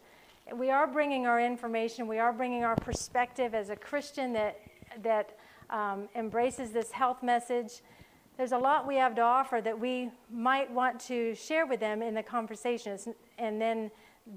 We 0.54 0.70
are 0.70 0.86
bringing 0.86 1.26
our 1.26 1.40
information. 1.40 2.06
We 2.06 2.18
are 2.18 2.32
bringing 2.32 2.64
our 2.64 2.76
perspective 2.76 3.54
as 3.54 3.68
a 3.68 3.76
Christian 3.76 4.32
that 4.34 4.60
that 5.02 5.36
um, 5.70 6.08
embraces 6.14 6.70
this 6.70 6.92
health 6.92 7.22
message. 7.22 7.82
There's 8.36 8.52
a 8.52 8.58
lot 8.58 8.86
we 8.86 8.96
have 8.96 9.14
to 9.16 9.22
offer 9.22 9.60
that 9.62 9.78
we 9.78 10.10
might 10.30 10.70
want 10.70 11.00
to 11.02 11.34
share 11.34 11.66
with 11.66 11.80
them 11.80 12.02
in 12.02 12.14
the 12.14 12.22
conversations, 12.22 13.08
and 13.38 13.60
then 13.60 13.90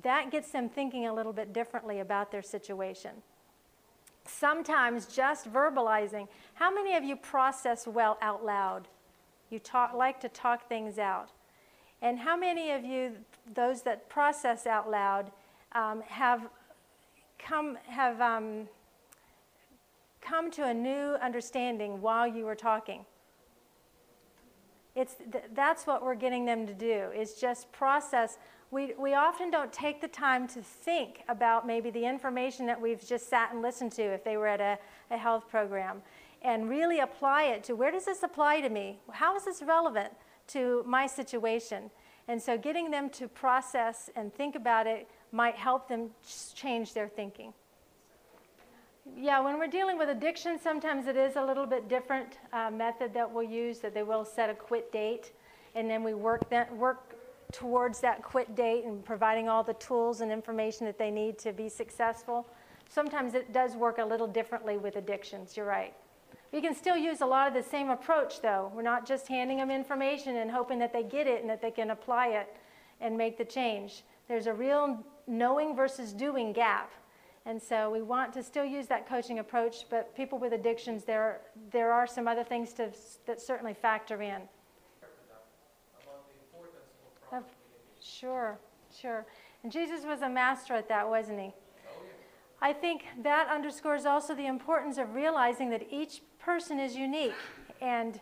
that 0.03 0.31
gets 0.31 0.51
them 0.51 0.69
thinking 0.69 1.07
a 1.07 1.13
little 1.13 1.33
bit 1.33 1.51
differently 1.53 1.99
about 1.99 2.31
their 2.31 2.43
situation 2.43 3.11
sometimes 4.29 5.05
just 5.07 5.51
verbalizing. 5.51 6.27
How 6.53 6.73
many 6.73 6.95
of 6.95 7.03
you 7.03 7.15
process 7.15 7.87
well 7.87 8.17
out 8.21 8.45
loud? 8.45 8.87
You 9.49 9.59
talk, 9.59 9.93
like 9.93 10.19
to 10.21 10.29
talk 10.29 10.67
things 10.69 10.99
out. 10.99 11.31
And 12.01 12.19
how 12.19 12.37
many 12.37 12.71
of 12.71 12.85
you, 12.85 13.13
those 13.53 13.81
that 13.83 14.09
process 14.09 14.67
out 14.67 14.89
loud, 14.89 15.31
um, 15.73 16.01
have 16.07 16.47
come, 17.37 17.77
have, 17.87 18.21
um, 18.21 18.67
come 20.21 20.51
to 20.51 20.65
a 20.65 20.73
new 20.73 21.15
understanding 21.21 22.01
while 22.01 22.27
you 22.27 22.45
were 22.45 22.55
talking? 22.55 23.05
It's, 24.95 25.15
th- 25.31 25.45
that's 25.53 25.87
what 25.87 26.03
we're 26.03 26.15
getting 26.15 26.45
them 26.45 26.67
to 26.67 26.73
do, 26.73 27.09
is 27.15 27.35
just 27.35 27.71
process 27.71 28.37
we, 28.71 28.93
we 28.99 29.15
often 29.15 29.49
don't 29.49 29.73
take 29.73 29.99
the 29.99 30.07
time 30.07 30.47
to 30.49 30.61
think 30.61 31.23
about 31.27 31.65
maybe 31.65 31.89
the 31.89 32.05
information 32.05 32.67
that 32.67 32.79
we've 32.79 33.05
just 33.05 33.27
sat 33.27 33.51
and 33.51 33.61
listened 33.61 33.91
to 33.93 34.03
if 34.03 34.23
they 34.23 34.37
were 34.37 34.47
at 34.47 34.61
a, 34.61 34.77
a 35.09 35.17
health 35.17 35.49
program 35.49 36.03
and 36.43 36.69
really 36.69 36.99
apply 36.99 37.45
it 37.45 37.63
to 37.63 37.75
where 37.75 37.91
does 37.91 38.05
this 38.05 38.21
apply 38.21 38.61
to 38.61 38.69
me? 38.69 38.99
How 39.11 39.35
is 39.35 39.45
this 39.45 39.63
relevant 39.63 40.13
to 40.49 40.83
my 40.85 41.07
situation? 41.07 41.89
And 42.27 42.39
so 42.39 42.57
getting 42.57 42.91
them 42.91 43.09
to 43.11 43.27
process 43.27 44.11
and 44.15 44.31
think 44.31 44.55
about 44.55 44.85
it 44.85 45.09
might 45.31 45.55
help 45.55 45.87
them 45.87 46.11
change 46.53 46.93
their 46.93 47.07
thinking. 47.07 47.53
Yeah, 49.15 49.41
when 49.41 49.59
we're 49.59 49.67
dealing 49.67 49.97
with 49.97 50.09
addiction, 50.09 50.57
sometimes 50.59 51.07
it 51.07 51.17
is 51.17 51.35
a 51.35 51.43
little 51.43 51.65
bit 51.65 51.89
different 51.89 52.39
uh, 52.53 52.71
method 52.71 53.13
that 53.13 53.29
we'll 53.29 53.43
use, 53.43 53.79
that 53.79 53.93
they 53.93 54.03
will 54.03 54.25
set 54.25 54.49
a 54.49 54.53
quit 54.53 54.91
date 54.91 55.33
and 55.75 55.89
then 55.89 56.03
we 56.03 56.13
work 56.13 56.49
that 56.49 56.75
work 56.75 57.15
towards 57.51 57.99
that 58.01 58.21
quit 58.21 58.55
date 58.55 58.85
and 58.85 59.03
providing 59.03 59.49
all 59.49 59.63
the 59.63 59.73
tools 59.75 60.21
and 60.21 60.31
information 60.31 60.85
that 60.85 60.97
they 60.97 61.09
need 61.09 61.37
to 61.39 61.51
be 61.51 61.67
successful. 61.67 62.47
Sometimes 62.89 63.33
it 63.33 63.53
does 63.53 63.75
work 63.75 63.97
a 63.97 64.05
little 64.05 64.27
differently 64.27 64.77
with 64.77 64.95
addictions. 64.95 65.57
You're 65.57 65.65
right. 65.65 65.93
We 66.51 66.61
can 66.61 66.75
still 66.75 66.97
use 66.97 67.21
a 67.21 67.25
lot 67.25 67.47
of 67.47 67.53
the 67.53 67.67
same 67.67 67.89
approach, 67.89 68.41
though. 68.41 68.71
We're 68.75 68.81
not 68.81 69.05
just 69.05 69.27
handing 69.27 69.57
them 69.57 69.69
information 69.69 70.37
and 70.37 70.49
hoping 70.49 70.79
that 70.79 70.93
they 70.93 71.03
get 71.03 71.27
it 71.27 71.41
and 71.41 71.49
that 71.49 71.61
they 71.61 71.71
can 71.71 71.91
apply 71.91 72.29
it 72.29 72.55
and 73.01 73.17
make 73.17 73.37
the 73.37 73.45
change. 73.45 74.03
There's 74.27 74.47
a 74.47 74.53
real 74.53 75.03
knowing 75.27 75.75
versus 75.75 76.13
doing 76.13 76.53
gap. 76.53 76.91
And 77.49 77.59
so 77.59 77.89
we 77.89 78.03
want 78.03 78.31
to 78.33 78.43
still 78.43 78.63
use 78.63 78.85
that 78.89 79.09
coaching 79.09 79.39
approach, 79.39 79.85
but 79.89 80.15
people 80.15 80.37
with 80.37 80.53
addictions, 80.53 81.03
there, 81.03 81.41
there 81.71 81.91
are 81.91 82.05
some 82.05 82.27
other 82.27 82.43
things 82.43 82.73
to, 82.73 82.91
that 83.25 83.41
certainly 83.41 83.73
factor 83.73 84.21
in. 84.21 84.41
Of. 87.31 87.43
Sure, 87.99 88.59
sure. 88.95 89.25
And 89.63 89.71
Jesus 89.71 90.05
was 90.05 90.21
a 90.21 90.29
master 90.29 90.75
at 90.75 90.87
that, 90.89 91.09
wasn't 91.09 91.39
he? 91.39 91.51
I 92.61 92.71
think 92.71 93.05
that 93.23 93.47
underscores 93.49 94.05
also 94.05 94.35
the 94.35 94.45
importance 94.45 94.99
of 94.99 95.15
realizing 95.15 95.71
that 95.71 95.87
each 95.91 96.21
person 96.37 96.79
is 96.79 96.95
unique 96.95 97.33
and 97.81 98.21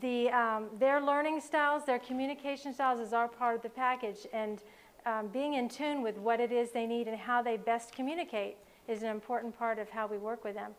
the, 0.00 0.30
um, 0.30 0.68
their 0.78 1.00
learning 1.00 1.40
styles, 1.40 1.84
their 1.84 1.98
communication 1.98 2.72
styles 2.72 3.00
is 3.00 3.10
part 3.10 3.56
of 3.56 3.62
the 3.62 3.70
package. 3.70 4.28
And 4.32 4.62
um, 5.04 5.26
being 5.28 5.54
in 5.54 5.68
tune 5.68 6.00
with 6.00 6.16
what 6.16 6.38
it 6.38 6.52
is 6.52 6.70
they 6.70 6.86
need 6.86 7.08
and 7.08 7.18
how 7.18 7.42
they 7.42 7.56
best 7.56 7.92
communicate 7.92 8.56
is 8.88 9.02
an 9.02 9.10
important 9.10 9.56
part 9.56 9.78
of 9.78 9.88
how 9.90 10.06
we 10.06 10.18
work 10.18 10.44
with 10.44 10.54
them. 10.54 10.72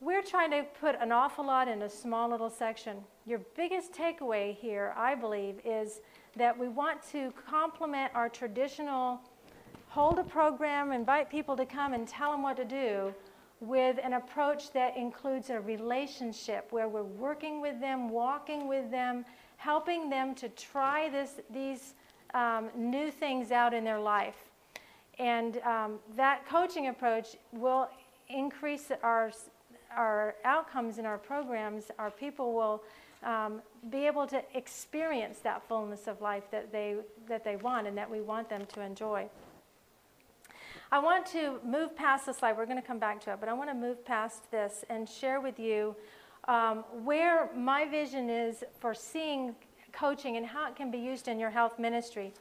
We're 0.00 0.22
trying 0.22 0.50
to 0.50 0.64
put 0.80 0.96
an 1.00 1.12
awful 1.12 1.46
lot 1.46 1.68
in 1.68 1.82
a 1.82 1.88
small 1.88 2.28
little 2.28 2.50
section. 2.50 2.98
Your 3.26 3.40
biggest 3.56 3.92
takeaway 3.92 4.56
here, 4.56 4.92
I 4.96 5.14
believe, 5.14 5.60
is 5.64 6.00
that 6.36 6.58
we 6.58 6.68
want 6.68 7.00
to 7.12 7.32
complement 7.48 8.12
our 8.14 8.28
traditional 8.28 9.20
hold 9.88 10.18
a 10.18 10.24
program, 10.24 10.90
invite 10.90 11.30
people 11.30 11.56
to 11.56 11.64
come 11.64 11.94
and 11.94 12.08
tell 12.08 12.32
them 12.32 12.42
what 12.42 12.56
to 12.56 12.64
do 12.64 13.14
with 13.60 13.96
an 14.02 14.14
approach 14.14 14.72
that 14.72 14.96
includes 14.96 15.50
a 15.50 15.60
relationship 15.60 16.66
where 16.70 16.88
we're 16.88 17.04
working 17.04 17.60
with 17.60 17.80
them, 17.80 18.08
walking 18.08 18.66
with 18.66 18.90
them, 18.90 19.24
helping 19.56 20.10
them 20.10 20.34
to 20.34 20.48
try 20.50 21.08
this, 21.08 21.40
these 21.48 21.94
um, 22.34 22.68
new 22.74 23.10
things 23.10 23.52
out 23.52 23.72
in 23.72 23.84
their 23.84 24.00
life. 24.00 24.34
And 25.18 25.58
um, 25.58 25.98
that 26.16 26.46
coaching 26.46 26.88
approach 26.88 27.36
will 27.52 27.88
increase 28.28 28.90
our, 29.02 29.32
our 29.94 30.34
outcomes 30.44 30.98
in 30.98 31.06
our 31.06 31.18
programs. 31.18 31.90
Our 31.98 32.10
people 32.10 32.52
will 32.52 32.82
um, 33.22 33.62
be 33.90 34.06
able 34.06 34.26
to 34.26 34.42
experience 34.54 35.38
that 35.40 35.66
fullness 35.68 36.06
of 36.06 36.20
life 36.20 36.44
that 36.50 36.72
they, 36.72 36.96
that 37.28 37.44
they 37.44 37.56
want 37.56 37.86
and 37.86 37.96
that 37.96 38.10
we 38.10 38.20
want 38.20 38.48
them 38.48 38.66
to 38.74 38.80
enjoy. 38.80 39.28
I 40.92 40.98
want 40.98 41.26
to 41.26 41.58
move 41.64 41.96
past 41.96 42.26
the 42.26 42.32
slide. 42.32 42.56
We're 42.56 42.66
going 42.66 42.80
to 42.80 42.86
come 42.86 42.98
back 42.98 43.20
to 43.22 43.32
it, 43.32 43.40
but 43.40 43.48
I 43.48 43.52
want 43.52 43.70
to 43.70 43.74
move 43.74 44.04
past 44.04 44.50
this 44.50 44.84
and 44.90 45.08
share 45.08 45.40
with 45.40 45.58
you 45.58 45.96
um, 46.46 46.84
where 47.02 47.50
my 47.56 47.86
vision 47.86 48.28
is 48.28 48.62
for 48.78 48.94
seeing 48.94 49.54
coaching 49.92 50.36
and 50.36 50.44
how 50.44 50.68
it 50.68 50.76
can 50.76 50.90
be 50.90 50.98
used 50.98 51.28
in 51.28 51.38
your 51.38 51.50
health 51.50 51.78
ministry. 51.78 52.32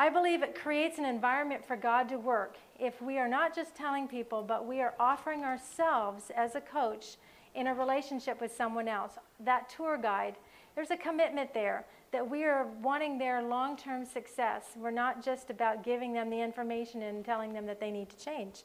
I 0.00 0.08
believe 0.08 0.42
it 0.42 0.54
creates 0.54 0.96
an 0.96 1.04
environment 1.04 1.62
for 1.62 1.76
God 1.76 2.08
to 2.08 2.16
work 2.18 2.56
if 2.78 3.02
we 3.02 3.18
are 3.18 3.28
not 3.28 3.54
just 3.54 3.74
telling 3.74 4.08
people, 4.08 4.42
but 4.42 4.66
we 4.66 4.80
are 4.80 4.94
offering 4.98 5.44
ourselves 5.44 6.30
as 6.34 6.54
a 6.54 6.60
coach 6.62 7.18
in 7.54 7.66
a 7.66 7.74
relationship 7.74 8.40
with 8.40 8.56
someone 8.56 8.88
else. 8.88 9.18
That 9.40 9.68
tour 9.68 9.98
guide, 9.98 10.36
there's 10.74 10.90
a 10.90 10.96
commitment 10.96 11.52
there 11.52 11.84
that 12.12 12.30
we 12.30 12.44
are 12.44 12.68
wanting 12.80 13.18
their 13.18 13.42
long 13.42 13.76
term 13.76 14.06
success. 14.06 14.68
We're 14.74 14.90
not 14.90 15.22
just 15.22 15.50
about 15.50 15.84
giving 15.84 16.14
them 16.14 16.30
the 16.30 16.40
information 16.40 17.02
and 17.02 17.22
telling 17.22 17.52
them 17.52 17.66
that 17.66 17.78
they 17.78 17.90
need 17.90 18.08
to 18.08 18.16
change. 18.16 18.62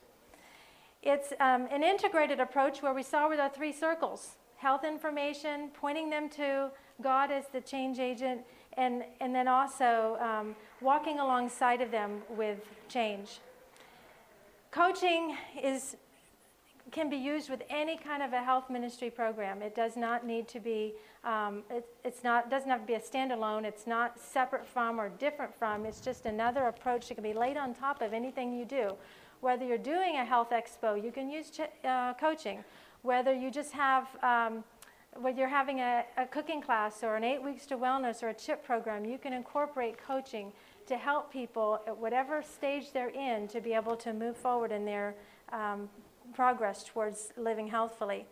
It's 1.04 1.34
um, 1.42 1.68
an 1.70 1.84
integrated 1.84 2.40
approach 2.40 2.82
where 2.82 2.94
we 2.94 3.04
saw 3.04 3.28
with 3.28 3.42
our 3.42 3.50
three 3.50 3.74
circles 3.74 4.38
health 4.56 4.86
information, 4.86 5.70
pointing 5.74 6.10
them 6.10 6.30
to 6.30 6.72
God 7.02 7.30
as 7.30 7.44
the 7.52 7.60
change 7.60 8.00
agent, 8.00 8.40
and, 8.78 9.04
and 9.20 9.34
then 9.34 9.48
also 9.48 10.18
um, 10.20 10.56
walking 10.82 11.20
alongside 11.20 11.82
of 11.82 11.92
them 11.92 12.22
with 12.30 12.60
change. 12.90 13.40
Coaching 14.72 15.38
is 15.62 15.96
can 16.92 17.10
be 17.10 17.18
used 17.18 17.50
with 17.50 17.64
any 17.70 17.98
kind 17.98 18.22
of 18.22 18.34
a 18.34 18.42
health 18.44 18.70
ministry 18.70 19.10
program. 19.10 19.62
It 19.62 19.76
does 19.76 19.98
not 19.98 20.26
need 20.26 20.48
to 20.50 20.60
be, 20.60 20.94
um, 21.24 21.64
it, 21.70 21.86
it's 22.04 22.24
not, 22.24 22.50
doesn't 22.50 22.70
have 22.70 22.82
to 22.82 22.88
be 22.88 22.94
a 22.94 23.00
standalone. 23.00 23.66
It's 23.66 23.88
not 23.88 24.20
separate 24.20 24.66
from 24.66 25.00
or 25.00 25.10
different 25.10 25.54
from. 25.54 25.86
It's 25.86 26.00
just 26.00 26.26
another 26.26 26.68
approach 26.68 27.08
that 27.08 27.16
can 27.16 27.24
be 27.24 27.34
laid 27.34 27.58
on 27.58 27.74
top 27.74 28.02
of 28.02 28.14
anything 28.14 28.54
you 28.54 28.66
do. 28.66 28.94
Whether 29.42 29.66
you're 29.66 29.78
doing 29.78 30.18
a 30.18 30.26
health 30.26 30.52
expo, 30.52 31.04
you 31.04 31.12
can 31.12 31.30
use 31.30 31.50
ch- 31.50 31.86
uh, 31.86 32.14
coaching. 32.14 32.64
Whether 33.02 33.34
you 33.34 33.52
just 33.52 33.74
have, 33.74 34.08
um, 34.24 34.64
whether 35.20 35.40
you're 35.40 35.48
having 35.48 35.80
a, 35.80 36.04
a 36.18 36.26
cooking 36.26 36.62
class 36.62 37.04
or 37.04 37.16
an 37.16 37.24
eight 37.24 37.42
weeks 37.42 37.66
to 37.68 37.78
wellness 37.78 38.22
or 38.22 38.30
a 38.30 38.34
CHIP 38.34 38.66
program, 38.66 39.06
you 39.06 39.18
can 39.18 39.34
incorporate 39.34 39.98
coaching 39.98 40.52
to 40.88 40.98
help 40.98 41.32
people 41.32 41.82
at 41.88 41.98
whatever 41.98 42.44
stage 42.44 42.92
they're 42.92 43.10
in 43.10 43.48
to 43.48 43.62
be 43.62 43.74
able 43.74 43.96
to 43.96 44.14
move 44.14 44.38
forward 44.38 44.72
in 44.72 44.86
their 44.86 45.16
um, 45.52 45.90
progress 46.34 46.84
towards 46.84 47.32
living 47.38 47.68
healthfully. 47.68 48.26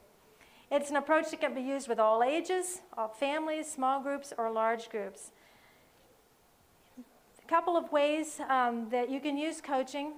It's 0.72 0.90
an 0.90 0.98
approach 0.98 1.32
that 1.32 1.40
can 1.40 1.54
be 1.54 1.62
used 1.62 1.88
with 1.88 2.00
all 2.00 2.24
ages, 2.24 2.82
all 2.98 3.08
families, 3.08 3.72
small 3.72 4.02
groups, 4.02 4.34
or 4.38 4.52
large 4.52 4.90
groups. 4.90 5.32
A 6.98 7.48
couple 7.48 7.78
of 7.78 7.92
ways 7.92 8.40
um, 8.50 8.88
that 8.90 9.10
you 9.10 9.20
can 9.20 9.38
use 9.38 9.62
coaching 9.62 10.14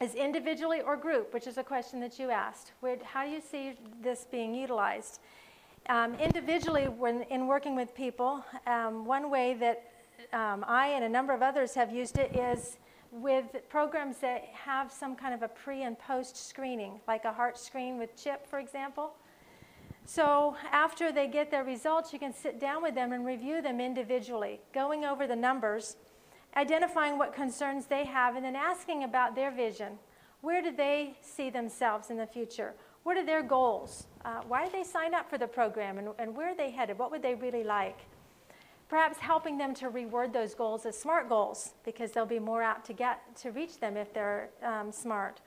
is 0.00 0.14
individually 0.14 0.80
or 0.80 0.96
group, 0.96 1.32
which 1.32 1.46
is 1.46 1.58
a 1.58 1.62
question 1.62 2.00
that 2.00 2.18
you 2.18 2.30
asked. 2.30 2.72
How 3.04 3.24
do 3.24 3.30
you 3.30 3.40
see 3.40 3.74
this 4.02 4.26
being 4.30 4.54
utilized? 4.54 5.20
Um, 5.88 6.14
individually, 6.16 6.88
when 6.88 7.22
in 7.30 7.46
working 7.46 7.76
with 7.76 7.94
people, 7.94 8.44
um, 8.66 9.04
one 9.04 9.30
way 9.30 9.54
that 9.54 9.84
um, 10.32 10.64
I 10.66 10.88
and 10.88 11.04
a 11.04 11.08
number 11.08 11.32
of 11.32 11.42
others 11.42 11.74
have 11.74 11.92
used 11.92 12.18
it 12.18 12.34
is 12.34 12.78
with 13.12 13.44
programs 13.68 14.18
that 14.18 14.46
have 14.52 14.90
some 14.90 15.14
kind 15.14 15.32
of 15.32 15.42
a 15.42 15.48
pre 15.48 15.82
and 15.82 15.96
post 15.96 16.48
screening, 16.48 17.00
like 17.06 17.24
a 17.24 17.32
heart 17.32 17.56
screen 17.56 17.98
with 17.98 18.16
CHIP, 18.16 18.48
for 18.48 18.58
example. 18.58 19.14
So 20.06 20.56
after 20.72 21.12
they 21.12 21.28
get 21.28 21.52
their 21.52 21.62
results, 21.62 22.12
you 22.12 22.18
can 22.18 22.34
sit 22.34 22.58
down 22.58 22.82
with 22.82 22.96
them 22.96 23.12
and 23.12 23.24
review 23.24 23.62
them 23.62 23.80
individually, 23.80 24.60
going 24.74 25.04
over 25.04 25.28
the 25.28 25.36
numbers, 25.36 25.96
identifying 26.56 27.16
what 27.16 27.32
concerns 27.32 27.86
they 27.86 28.04
have, 28.04 28.34
and 28.34 28.44
then 28.44 28.56
asking 28.56 29.04
about 29.04 29.36
their 29.36 29.52
vision. 29.52 29.98
Where 30.40 30.62
do 30.62 30.74
they 30.74 31.16
see 31.20 31.48
themselves 31.48 32.10
in 32.10 32.16
the 32.16 32.26
future? 32.26 32.74
What 33.06 33.16
are 33.16 33.24
their 33.24 33.44
goals? 33.44 34.08
Uh, 34.24 34.40
why 34.48 34.64
did 34.64 34.72
they 34.72 34.82
sign 34.82 35.14
up 35.14 35.30
for 35.30 35.38
the 35.38 35.46
program, 35.46 35.98
and, 35.98 36.08
and 36.18 36.36
where 36.36 36.48
are 36.48 36.56
they 36.56 36.72
headed? 36.72 36.98
What 36.98 37.12
would 37.12 37.22
they 37.22 37.36
really 37.36 37.62
like? 37.62 38.00
perhaps 38.88 39.18
helping 39.18 39.58
them 39.58 39.74
to 39.74 39.90
reword 39.90 40.32
those 40.32 40.54
goals 40.54 40.86
as 40.86 40.98
SMART 40.98 41.28
goals 41.28 41.74
because 41.84 42.12
they'll 42.12 42.26
be 42.26 42.38
more 42.38 42.62
apt 42.62 42.86
to 42.86 42.92
get 42.92 43.20
to 43.36 43.50
reach 43.50 43.78
them 43.80 43.96
if 43.96 44.12
they're 44.12 44.50
um, 44.62 44.92
smart. 44.92 45.40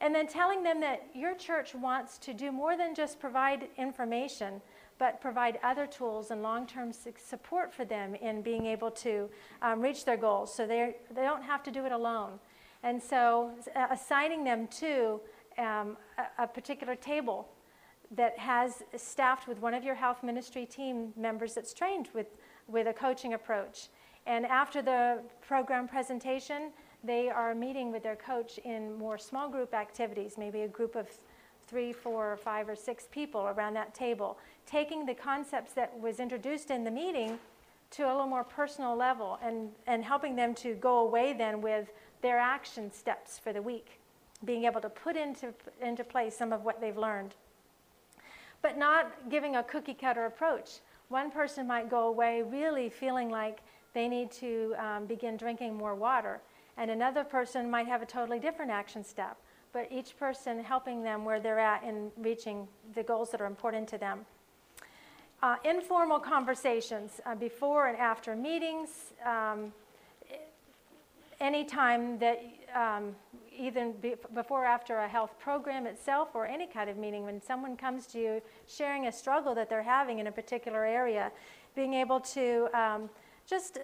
And 0.00 0.14
then 0.14 0.26
telling 0.26 0.62
them 0.62 0.80
that 0.80 1.06
your 1.14 1.34
church 1.34 1.74
wants 1.74 2.18
to 2.18 2.34
do 2.34 2.52
more 2.52 2.76
than 2.76 2.94
just 2.94 3.18
provide 3.18 3.68
information, 3.78 4.60
but 4.98 5.20
provide 5.20 5.58
other 5.62 5.86
tools 5.86 6.30
and 6.30 6.42
long 6.42 6.66
term 6.66 6.92
support 6.92 7.72
for 7.72 7.84
them 7.84 8.14
in 8.14 8.42
being 8.42 8.66
able 8.66 8.90
to 8.90 9.30
um, 9.62 9.80
reach 9.80 10.04
their 10.04 10.18
goals 10.18 10.54
so 10.54 10.66
they 10.66 10.94
don't 11.14 11.42
have 11.42 11.62
to 11.62 11.70
do 11.70 11.86
it 11.86 11.92
alone. 11.92 12.38
And 12.82 13.02
so 13.02 13.52
assigning 13.90 14.44
them 14.44 14.68
to 14.78 15.20
um, 15.58 15.96
a, 16.18 16.44
a 16.44 16.46
particular 16.46 16.94
table 16.94 17.48
that 18.12 18.38
has 18.38 18.82
staffed 18.96 19.48
with 19.48 19.58
one 19.60 19.74
of 19.74 19.82
your 19.82 19.94
health 19.94 20.22
ministry 20.22 20.64
team 20.64 21.12
members 21.16 21.54
that's 21.54 21.74
trained 21.74 22.08
with 22.14 22.28
with 22.68 22.86
a 22.86 22.92
coaching 22.92 23.34
approach. 23.34 23.88
And 24.26 24.44
after 24.46 24.82
the 24.82 25.22
program 25.40 25.86
presentation, 25.86 26.72
they 27.04 27.28
are 27.28 27.54
meeting 27.54 27.92
with 27.92 28.02
their 28.02 28.16
coach 28.16 28.58
in 28.64 28.98
more 28.98 29.18
small 29.18 29.48
group 29.48 29.72
activities, 29.72 30.34
maybe 30.36 30.62
a 30.62 30.68
group 30.68 30.96
of 30.96 31.08
three, 31.68 31.92
four, 31.92 32.32
or 32.32 32.36
five, 32.36 32.68
or 32.68 32.76
six 32.76 33.06
people 33.10 33.42
around 33.42 33.74
that 33.74 33.94
table, 33.94 34.38
taking 34.66 35.06
the 35.06 35.14
concepts 35.14 35.72
that 35.72 35.96
was 36.00 36.18
introduced 36.20 36.70
in 36.70 36.84
the 36.84 36.90
meeting 36.90 37.38
to 37.90 38.02
a 38.04 38.10
little 38.10 38.26
more 38.26 38.44
personal 38.44 38.96
level 38.96 39.38
and, 39.42 39.70
and 39.86 40.04
helping 40.04 40.34
them 40.34 40.54
to 40.54 40.74
go 40.74 40.98
away 40.98 41.32
then 41.32 41.60
with 41.60 41.92
their 42.22 42.38
action 42.38 42.92
steps 42.92 43.38
for 43.38 43.52
the 43.52 43.62
week, 43.62 44.00
being 44.44 44.64
able 44.64 44.80
to 44.80 44.88
put 44.88 45.16
into, 45.16 45.52
into 45.80 46.04
place 46.04 46.36
some 46.36 46.52
of 46.52 46.64
what 46.64 46.80
they've 46.80 46.96
learned. 46.96 47.34
But 48.62 48.76
not 48.76 49.30
giving 49.30 49.56
a 49.56 49.62
cookie 49.62 49.94
cutter 49.94 50.26
approach. 50.26 50.80
One 51.08 51.30
person 51.30 51.66
might 51.66 51.88
go 51.88 52.08
away 52.08 52.42
really 52.42 52.88
feeling 52.88 53.30
like 53.30 53.60
they 53.94 54.08
need 54.08 54.30
to 54.32 54.74
um, 54.78 55.06
begin 55.06 55.36
drinking 55.36 55.74
more 55.74 55.94
water, 55.94 56.40
and 56.76 56.90
another 56.90 57.24
person 57.24 57.70
might 57.70 57.86
have 57.86 58.02
a 58.02 58.06
totally 58.06 58.38
different 58.38 58.70
action 58.70 59.02
step, 59.02 59.38
but 59.72 59.88
each 59.90 60.18
person 60.18 60.62
helping 60.62 61.02
them 61.02 61.24
where 61.24 61.40
they're 61.40 61.58
at 61.58 61.82
in 61.82 62.10
reaching 62.18 62.68
the 62.94 63.02
goals 63.02 63.30
that 63.30 63.40
are 63.40 63.46
important 63.46 63.88
to 63.88 63.98
them. 63.98 64.26
Uh, 65.42 65.56
informal 65.64 66.18
conversations 66.18 67.20
uh, 67.24 67.34
before 67.34 67.88
and 67.88 67.96
after 67.98 68.34
meetings, 68.34 69.12
um, 69.24 69.72
anytime 71.40 72.18
that 72.18 72.42
um, 72.74 73.14
either 73.56 73.90
be, 73.90 74.14
before 74.34 74.62
or 74.62 74.66
after 74.66 74.98
a 74.98 75.08
health 75.08 75.38
program 75.38 75.86
itself 75.86 76.30
or 76.34 76.46
any 76.46 76.66
kind 76.66 76.90
of 76.90 76.96
meeting, 76.96 77.24
when 77.24 77.40
someone 77.40 77.76
comes 77.76 78.06
to 78.08 78.18
you 78.18 78.42
sharing 78.66 79.06
a 79.06 79.12
struggle 79.12 79.54
that 79.54 79.68
they're 79.68 79.82
having 79.82 80.18
in 80.18 80.26
a 80.26 80.32
particular 80.32 80.84
area, 80.84 81.30
being 81.74 81.94
able 81.94 82.20
to 82.20 82.68
um, 82.74 83.10
just 83.46 83.78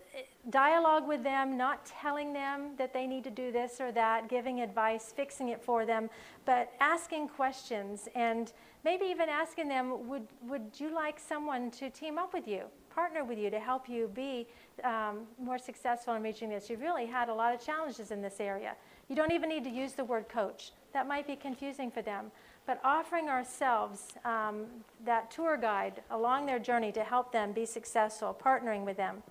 dialogue 0.51 1.07
with 1.07 1.23
them, 1.23 1.57
not 1.57 1.87
telling 1.87 2.33
them 2.33 2.73
that 2.77 2.93
they 2.93 3.07
need 3.07 3.25
to 3.25 3.31
do 3.31 3.53
this 3.53 3.81
or 3.81 3.93
that, 3.93 4.29
giving 4.29 4.61
advice, 4.61 5.13
fixing 5.15 5.51
it 5.51 5.63
for 5.63 5.87
them, 5.87 6.11
but 6.45 6.73
asking 6.81 7.29
questions 7.29 8.09
and 8.15 8.53
maybe 8.85 9.05
even 9.05 9.29
asking 9.29 9.69
them, 9.69 10.09
would, 10.09 10.27
would 10.43 10.63
you 10.79 10.93
like 10.93 11.19
someone 11.19 11.71
to 11.71 11.89
team 11.91 12.19
up 12.19 12.35
with 12.35 12.49
you, 12.49 12.63
partner 12.95 13.25
with 13.25 13.39
you 13.39 13.51
to 13.51 13.61
help 13.61 13.89
you 13.89 14.11
be 14.15 14.47
um, 14.85 15.21
more 15.39 15.59
successful 15.59 16.15
in 16.15 16.23
reaching 16.23 16.49
this? 16.49 16.69
You've 16.69 16.81
really 16.81 17.07
had 17.07 17.29
a 17.29 17.35
lot 17.35 17.55
of 17.55 17.65
challenges 17.65 18.11
in 18.11 18.23
this 18.23 18.41
area. 18.41 18.75
You 19.09 19.17
don't 19.17 19.33
even 19.33 19.49
need 19.49 19.65
to 19.65 19.71
use 19.71 19.93
the 19.93 20.05
word 20.05 20.29
coach. 20.29 20.73
That 20.93 21.07
might 21.09 21.27
be 21.27 21.37
confusing 21.37 21.91
for 21.91 22.03
them. 22.03 22.31
But 22.67 22.81
offering 22.85 23.29
ourselves 23.29 24.15
um, 24.25 24.67
that 25.05 25.31
tour 25.31 25.57
guide 25.57 26.03
along 26.11 26.47
their 26.47 26.59
journey 26.59 26.93
to 26.93 27.03
help 27.03 27.33
them 27.33 27.53
be 27.53 27.67
successful, 27.67 28.39
partnering 28.41 28.85
with 28.85 28.97
them. 28.97 29.23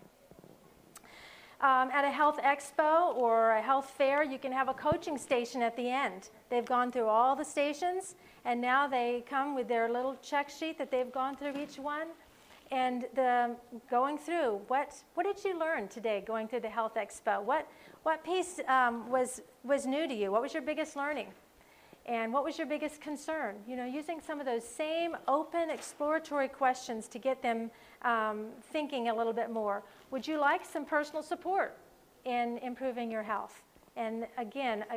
Um, 1.62 1.92
at 1.92 2.04
a 2.04 2.10
health 2.10 2.40
expo 2.42 3.16
or 3.16 3.52
a 3.52 3.62
health 3.62 3.94
fair, 3.96 4.24
you 4.24 4.40
can 4.40 4.52
have 4.52 4.68
a 4.68 4.74
coaching 4.74 5.16
station 5.16 5.62
at 5.62 5.78
the 5.78 5.88
end. 5.88 6.30
They've 6.50 6.66
gone 6.66 6.92
through 6.92 7.06
all 7.06 7.36
the 7.36 7.46
stations, 7.46 8.16
and 8.46 8.60
now 8.60 8.88
they 8.88 9.24
come 9.30 9.54
with 9.54 9.68
their 9.68 9.88
little 9.88 10.18
check 10.24 10.50
sheet 10.50 10.80
that 10.80 10.90
they've 10.90 11.12
gone 11.12 11.36
through 11.38 11.62
each 11.62 11.78
one. 11.78 12.08
And 12.72 13.06
the, 13.16 13.56
going 13.90 14.18
through, 14.18 14.62
what, 14.68 14.96
what 15.16 15.26
did 15.26 15.44
you 15.44 15.60
learn 15.60 15.90
today 15.90 16.24
going 16.26 16.48
through 16.48 16.62
the 16.62 16.70
health 16.70 16.96
expo? 16.96 17.44
What, 17.44 17.68
what 18.04 18.24
piece 18.24 18.62
um, 18.68 19.10
was, 19.10 19.42
was 19.64 19.86
new 19.86 20.08
to 20.08 20.14
you? 20.14 20.32
What 20.32 20.42
was 20.42 20.54
your 20.54 20.64
biggest 20.64 20.96
learning? 20.96 21.28
And 22.06 22.34
what 22.34 22.44
was 22.44 22.58
your 22.58 22.66
biggest 22.66 23.02
concern? 23.02 23.58
You 23.68 23.76
know, 23.76 23.86
using 23.86 24.20
some 24.20 24.40
of 24.40 24.46
those 24.46 24.64
same 24.64 25.16
open 25.28 25.70
exploratory 25.70 26.48
questions 26.48 27.08
to 27.10 27.20
get 27.20 27.44
them 27.44 27.70
um, 28.04 28.48
thinking 28.72 29.10
a 29.10 29.16
little 29.16 29.34
bit 29.34 29.52
more. 29.52 29.84
Would 30.10 30.26
you 30.26 30.40
like 30.40 30.66
some 30.66 30.86
personal 30.86 31.22
support 31.22 31.78
in 32.26 32.58
improving 32.60 33.12
your 33.12 33.24
health? 33.24 33.62
And 33.98 34.26
again, 34.38 34.86
uh, 34.90 34.96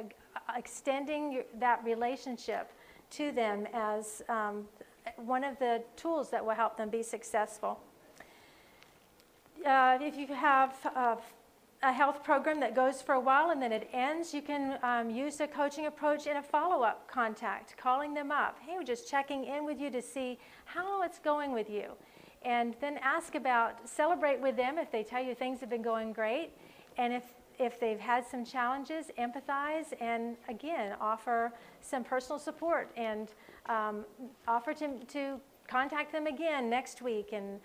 extending 0.56 1.32
your, 1.32 1.44
that 1.58 1.84
relationship 1.84 2.72
to 3.10 3.32
them 3.32 3.66
as 3.74 4.22
um, 4.28 4.64
one 5.16 5.44
of 5.44 5.58
the 5.58 5.82
tools 5.96 6.30
that 6.30 6.44
will 6.44 6.54
help 6.54 6.76
them 6.76 6.90
be 6.90 7.02
successful. 7.02 7.80
Uh, 9.66 9.98
if 10.00 10.16
you 10.16 10.26
have 10.26 10.74
uh, 10.94 11.16
a 11.82 11.92
health 11.92 12.22
program 12.22 12.60
that 12.60 12.74
goes 12.74 13.02
for 13.02 13.14
a 13.14 13.20
while 13.20 13.50
and 13.50 13.60
then 13.60 13.72
it 13.72 13.88
ends, 13.92 14.32
you 14.32 14.42
can 14.42 14.78
um, 14.82 15.10
use 15.10 15.40
a 15.40 15.46
coaching 15.46 15.86
approach 15.86 16.26
in 16.26 16.36
a 16.36 16.42
follow 16.42 16.82
up 16.82 17.08
contact, 17.10 17.76
calling 17.76 18.14
them 18.14 18.30
up. 18.30 18.58
Hey, 18.60 18.74
we're 18.76 18.84
just 18.84 19.08
checking 19.08 19.44
in 19.44 19.64
with 19.64 19.80
you 19.80 19.90
to 19.90 20.02
see 20.02 20.38
how 20.64 21.02
it's 21.02 21.18
going 21.18 21.52
with 21.52 21.68
you. 21.68 21.92
And 22.42 22.74
then 22.80 22.98
ask 23.02 23.34
about, 23.34 23.88
celebrate 23.88 24.40
with 24.40 24.56
them 24.56 24.78
if 24.78 24.90
they 24.90 25.02
tell 25.02 25.22
you 25.22 25.34
things 25.34 25.60
have 25.60 25.70
been 25.70 25.82
going 25.82 26.12
great. 26.12 26.50
And 26.96 27.12
if, 27.12 27.24
if 27.58 27.78
they've 27.78 28.00
had 28.00 28.26
some 28.26 28.44
challenges, 28.44 29.06
empathize 29.18 29.92
and 30.00 30.36
again, 30.48 30.96
offer 31.00 31.52
some 31.80 32.04
personal 32.04 32.38
support 32.38 32.90
and 32.96 33.30
um, 33.66 34.04
offer 34.46 34.74
to, 34.74 34.98
to 35.04 35.40
contact 35.68 36.12
them 36.12 36.26
again 36.26 36.68
next 36.68 37.02
week 37.02 37.30
and 37.32 37.60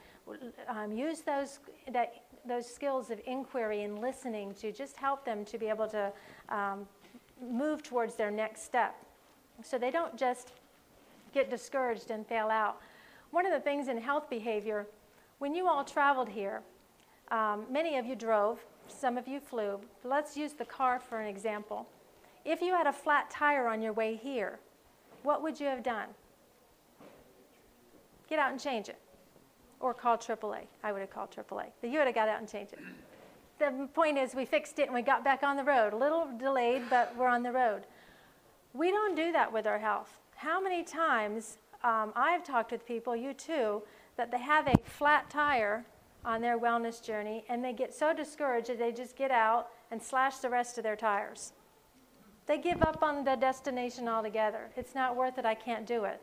um, 0.68 0.92
use 0.92 1.22
those, 1.22 1.60
that 1.92 2.24
those 2.46 2.66
skills 2.66 3.10
of 3.12 3.20
inquiry 3.26 3.84
and 3.84 4.00
listening 4.00 4.54
to 4.56 4.72
just 4.72 4.96
help 4.98 5.26
them 5.26 5.44
to 5.46 5.58
be 5.58 5.68
able 5.68 5.88
to 5.88 6.12
um, 6.50 6.88
move 7.42 7.84
towards 7.84 8.16
their 8.16 8.32
next 8.32 8.64
step. 8.64 8.96
So 9.64 9.78
they 9.78 9.92
don't 9.92 10.16
just 10.16 10.54
get 11.34 11.50
discouraged 11.50 12.12
and 12.12 12.26
fail 12.26 12.48
out. 12.48 12.80
One 13.32 13.46
of 13.46 13.52
the 13.52 13.60
things 13.60 13.88
in 13.88 13.98
health 13.98 14.30
behavior, 14.30 14.88
when 15.40 15.54
you 15.54 15.68
all 15.68 15.84
traveled 15.84 16.30
here, 16.30 16.62
um, 17.32 17.66
many 17.70 17.98
of 17.98 18.06
you 18.06 18.16
drove, 18.16 18.66
some 18.92 19.18
of 19.18 19.28
you 19.28 19.40
flew. 19.40 19.80
Let's 20.04 20.36
use 20.38 20.54
the 20.54 20.66
car 20.66 21.00
for 21.00 21.20
an 21.20 21.28
example. 21.28 21.88
If 22.46 22.62
you 22.62 22.74
had 22.74 22.88
a 22.88 22.94
flat 22.94 23.30
tire 23.30 23.68
on 23.68 23.82
your 23.82 23.94
way 23.94 24.16
here, 24.16 24.60
what 25.24 25.42
would 25.44 25.60
you 25.60 25.68
have 25.68 25.84
done? 25.84 26.10
Get 28.30 28.40
out 28.40 28.52
and 28.52 28.60
change 28.60 28.90
it 28.90 28.98
or 29.80 29.94
call 29.94 30.18
AAA. 30.18 30.62
I 30.84 30.92
would 30.92 31.02
have 31.02 31.10
called 31.10 31.32
AAA. 31.32 31.66
But 31.82 31.90
you 31.90 31.98
would 31.98 32.08
have 32.08 32.16
got 32.16 32.30
out 32.30 32.40
and 32.40 32.50
changed 32.50 32.74
it. 32.74 32.80
The 33.60 33.88
point 33.94 34.18
is, 34.18 34.36
we 34.36 34.46
fixed 34.46 34.80
it 34.80 34.84
and 34.84 34.94
we 34.94 35.02
got 35.02 35.24
back 35.24 35.44
on 35.44 35.58
the 35.58 35.64
road. 35.64 35.94
A 35.94 35.98
little 35.98 36.28
delayed, 36.38 36.84
but 36.90 37.16
we're 37.18 37.28
on 37.28 37.44
the 37.44 37.52
road. 37.52 37.84
We 38.74 38.92
don't 38.92 39.16
do 39.16 39.32
that 39.32 39.52
with 39.52 39.68
our 39.68 39.80
health. 39.80 40.18
How 40.36 40.62
many 40.62 40.84
times 40.84 41.58
um, 41.84 42.14
I've 42.16 42.44
talked 42.44 42.72
with 42.72 42.86
people, 42.86 43.16
you 43.16 43.34
too, 43.34 43.82
that 44.16 44.32
they 44.32 44.40
have 44.40 44.68
a 44.68 44.78
flat 44.84 45.30
tire 45.30 45.86
on 46.26 46.42
their 46.42 46.60
wellness 46.60 47.02
journey 47.02 47.46
and 47.50 47.64
they 47.64 47.74
get 47.74 47.94
so 47.94 48.14
discouraged 48.14 48.70
that 48.70 48.80
they 48.80 48.92
just 48.92 49.16
get 49.16 49.32
out 49.32 49.70
and 49.92 50.02
slash 50.02 50.38
the 50.38 50.50
rest 50.50 50.78
of 50.78 50.84
their 50.84 50.96
tires. 50.96 51.54
They 52.46 52.58
give 52.58 52.82
up 52.82 53.04
on 53.04 53.24
the 53.24 53.36
destination 53.36 54.08
altogether. 54.08 54.72
It's 54.76 54.96
not 54.96 55.16
worth 55.16 55.38
it, 55.38 55.46
I 55.46 55.56
can't 55.56 55.86
do 55.86 56.06
it. 56.06 56.22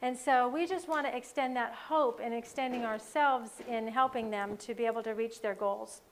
And 0.00 0.16
so 0.16 0.48
we 0.48 0.66
just 0.66 0.88
want 0.88 1.06
to 1.06 1.16
extend 1.16 1.56
that 1.56 1.72
hope 1.72 2.20
and 2.22 2.32
extending 2.32 2.84
ourselves 2.84 3.50
in 3.68 3.88
helping 3.88 4.30
them 4.30 4.56
to 4.58 4.74
be 4.74 4.86
able 4.86 5.02
to 5.02 5.10
reach 5.12 5.42
their 5.42 5.54
goals. 5.54 6.02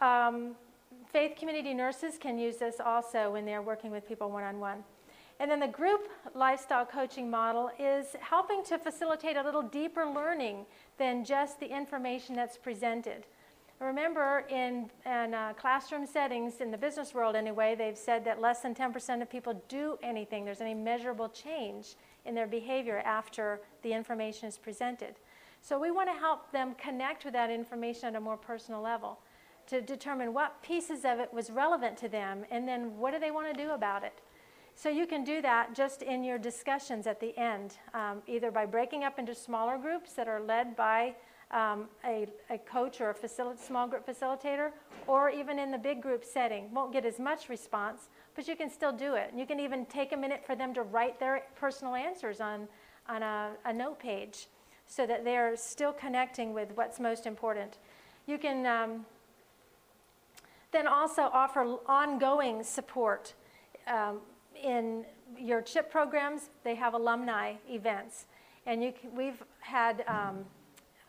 Um, 0.00 0.56
faith 1.12 1.36
community 1.38 1.74
nurses 1.74 2.18
can 2.18 2.38
use 2.38 2.56
this 2.56 2.76
also 2.84 3.30
when 3.30 3.44
they're 3.44 3.62
working 3.62 3.90
with 3.90 4.06
people 4.06 4.30
one 4.30 4.42
on 4.42 4.58
one. 4.58 4.84
And 5.40 5.50
then 5.50 5.60
the 5.60 5.68
group 5.68 6.08
lifestyle 6.34 6.86
coaching 6.86 7.30
model 7.30 7.70
is 7.78 8.06
helping 8.20 8.64
to 8.64 8.78
facilitate 8.78 9.36
a 9.36 9.42
little 9.42 9.62
deeper 9.62 10.06
learning 10.06 10.66
than 10.98 11.24
just 11.24 11.58
the 11.58 11.66
information 11.66 12.36
that's 12.36 12.56
presented. 12.56 13.26
Remember, 13.80 14.44
in, 14.48 14.88
in 15.04 15.34
uh, 15.34 15.54
classroom 15.54 16.06
settings, 16.06 16.60
in 16.60 16.70
the 16.70 16.78
business 16.78 17.14
world 17.14 17.34
anyway, 17.34 17.74
they've 17.74 17.98
said 17.98 18.24
that 18.24 18.40
less 18.40 18.60
than 18.60 18.76
10% 18.76 19.20
of 19.20 19.28
people 19.28 19.60
do 19.68 19.98
anything, 20.04 20.44
there's 20.44 20.60
any 20.60 20.74
measurable 20.74 21.28
change 21.28 21.96
in 22.24 22.36
their 22.36 22.46
behavior 22.46 22.98
after 23.04 23.60
the 23.82 23.92
information 23.92 24.46
is 24.48 24.56
presented. 24.56 25.16
So 25.62 25.80
we 25.80 25.90
want 25.90 26.08
to 26.08 26.18
help 26.18 26.52
them 26.52 26.74
connect 26.76 27.24
with 27.24 27.34
that 27.34 27.50
information 27.50 28.08
at 28.08 28.14
a 28.14 28.20
more 28.20 28.36
personal 28.36 28.80
level 28.80 29.18
to 29.66 29.80
determine 29.80 30.32
what 30.32 30.62
pieces 30.62 31.04
of 31.04 31.18
it 31.18 31.32
was 31.32 31.50
relevant 31.50 31.96
to 31.98 32.08
them 32.08 32.44
and 32.50 32.66
then 32.66 32.98
what 32.98 33.12
do 33.12 33.18
they 33.18 33.30
want 33.30 33.52
to 33.52 33.62
do 33.62 33.70
about 33.70 34.04
it. 34.04 34.20
So 34.74 34.88
you 34.88 35.06
can 35.06 35.22
do 35.22 35.42
that 35.42 35.74
just 35.74 36.02
in 36.02 36.24
your 36.24 36.38
discussions 36.38 37.06
at 37.06 37.20
the 37.20 37.36
end, 37.38 37.76
um, 37.94 38.22
either 38.26 38.50
by 38.50 38.66
breaking 38.66 39.04
up 39.04 39.18
into 39.18 39.34
smaller 39.34 39.78
groups 39.78 40.12
that 40.14 40.28
are 40.28 40.40
led 40.40 40.74
by 40.74 41.14
um, 41.52 41.88
a, 42.04 42.26
a, 42.50 42.58
coach 42.58 43.00
or 43.00 43.10
a 43.10 43.56
small 43.56 43.86
group 43.86 44.06
facilitator, 44.06 44.70
or 45.06 45.28
even 45.28 45.58
in 45.58 45.70
the 45.70 45.78
big 45.78 46.00
group 46.00 46.24
setting. 46.24 46.72
Won't 46.72 46.92
get 46.92 47.04
as 47.04 47.18
much 47.18 47.50
response, 47.50 48.08
but 48.34 48.48
you 48.48 48.56
can 48.56 48.70
still 48.70 48.92
do 48.92 49.14
it. 49.14 49.32
You 49.36 49.44
can 49.44 49.60
even 49.60 49.84
take 49.86 50.12
a 50.12 50.16
minute 50.16 50.42
for 50.46 50.56
them 50.56 50.72
to 50.74 50.82
write 50.82 51.20
their 51.20 51.42
personal 51.54 51.94
answers 51.94 52.40
on, 52.40 52.66
on 53.06 53.22
a, 53.22 53.50
a 53.66 53.72
note 53.72 53.98
page 53.98 54.46
so 54.86 55.06
that 55.06 55.24
they're 55.24 55.54
still 55.56 55.92
connecting 55.92 56.54
with 56.54 56.70
what's 56.74 56.98
most 56.98 57.26
important. 57.26 57.78
You 58.26 58.38
can 58.38 58.64
um, 58.66 59.06
then 60.70 60.86
also 60.86 61.28
offer 61.32 61.76
ongoing 61.86 62.62
support. 62.62 63.34
Um, 63.86 64.20
in 64.62 65.04
your 65.38 65.62
CHIP 65.62 65.90
programs, 65.90 66.50
they 66.64 66.74
have 66.74 66.94
alumni 66.94 67.54
events. 67.68 68.26
And 68.66 68.82
you 68.82 68.92
can, 68.92 69.14
we've 69.14 69.42
had 69.60 70.04
um, 70.06 70.44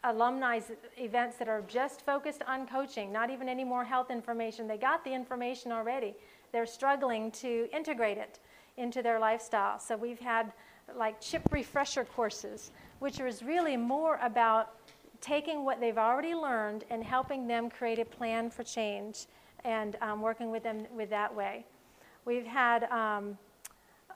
alumni 0.04 0.60
events 0.98 1.38
that 1.38 1.48
are 1.48 1.62
just 1.68 2.06
focused 2.06 2.42
on 2.48 2.68
coaching, 2.68 3.12
not 3.12 3.30
even 3.30 3.48
any 3.48 3.64
more 3.64 3.84
health 3.84 4.10
information. 4.10 4.68
They 4.68 4.78
got 4.78 5.04
the 5.04 5.14
information 5.14 5.72
already 5.72 6.16
they're 6.54 6.66
struggling 6.68 7.32
to 7.32 7.68
integrate 7.74 8.18
it 8.18 8.40
into 8.78 9.02
their 9.02 9.20
lifestyle. 9.20 9.80
So 9.80 9.98
we've 9.98 10.20
had 10.20 10.54
like 10.96 11.20
CHIP 11.20 11.52
refresher 11.52 12.06
courses, 12.06 12.72
which 13.00 13.20
is 13.20 13.44
really 13.44 13.76
more 13.76 14.20
about 14.22 14.76
taking 15.20 15.66
what 15.66 15.82
they've 15.82 15.98
already 15.98 16.36
learned 16.36 16.86
and 16.90 17.04
helping 17.04 17.48
them 17.48 17.70
create 17.70 18.00
a 18.00 18.06
plan 18.06 18.50
for 18.50 18.64
change 18.64 19.26
and 19.66 19.98
um, 20.02 20.22
working 20.22 20.52
with 20.52 20.64
them 20.64 20.86
with 20.96 21.10
that 21.10 21.34
way. 21.34 21.66
We've 22.26 22.46
had 22.46 22.86
um, 22.86 23.38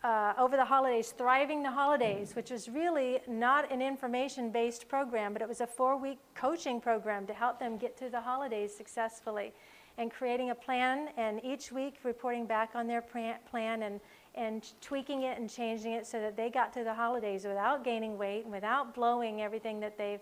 uh, 0.03 0.33
over 0.37 0.55
the 0.55 0.63
holidays, 0.63 1.13
Thriving 1.17 1.61
the 1.61 1.71
Holidays, 1.71 2.35
which 2.35 2.51
was 2.51 2.69
really 2.69 3.19
not 3.27 3.69
an 3.71 3.81
information 3.81 4.49
based 4.49 4.87
program, 4.87 5.33
but 5.33 5.41
it 5.41 5.47
was 5.47 5.59
a 5.59 5.67
four 5.67 5.97
week 5.97 6.19
coaching 6.33 6.79
program 6.79 7.27
to 7.27 7.33
help 7.33 7.59
them 7.59 7.77
get 7.77 7.97
through 7.97 8.11
the 8.11 8.21
holidays 8.21 8.73
successfully 8.73 9.51
and 9.97 10.11
creating 10.11 10.51
a 10.51 10.55
plan 10.55 11.09
and 11.17 11.43
each 11.43 11.71
week 11.71 11.95
reporting 12.03 12.45
back 12.45 12.75
on 12.75 12.87
their 12.87 13.01
plan 13.01 13.83
and, 13.83 13.99
and 14.35 14.69
tweaking 14.79 15.23
it 15.23 15.37
and 15.37 15.49
changing 15.49 15.93
it 15.93 16.05
so 16.05 16.19
that 16.19 16.37
they 16.37 16.49
got 16.49 16.73
through 16.73 16.83
the 16.83 16.93
holidays 16.93 17.45
without 17.45 17.83
gaining 17.83 18.17
weight 18.17 18.43
and 18.43 18.53
without 18.53 18.93
blowing 18.93 19.41
everything 19.41 19.79
that 19.79 19.97
they've 19.97 20.21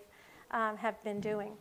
um, 0.50 0.76
have 0.76 1.02
been 1.04 1.20
doing. 1.20 1.52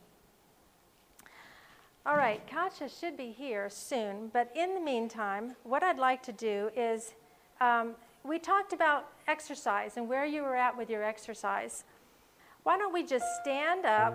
All 2.08 2.18
right, 2.18 2.40
Katja 2.46 2.88
should 2.88 3.18
be 3.18 3.32
here 3.32 3.68
soon, 3.68 4.30
but 4.32 4.52
in 4.56 4.76
the 4.76 4.80
meantime, 4.80 5.56
what 5.64 5.82
I'd 5.82 5.98
like 5.98 6.22
to 6.24 6.32
do 6.32 6.70
is 6.78 7.16
um, 7.60 7.96
we 8.24 8.38
talked 8.38 8.74
about 8.74 9.08
exercise 9.28 9.98
and 9.98 10.08
where 10.08 10.24
you 10.24 10.44
were 10.44 10.56
at 10.56 10.78
with 10.78 10.88
your 10.88 11.04
exercise. 11.04 11.84
Why 12.62 12.78
don't 12.78 12.94
we 12.94 13.04
just 13.04 13.26
stand 13.42 13.88
up, 13.88 14.14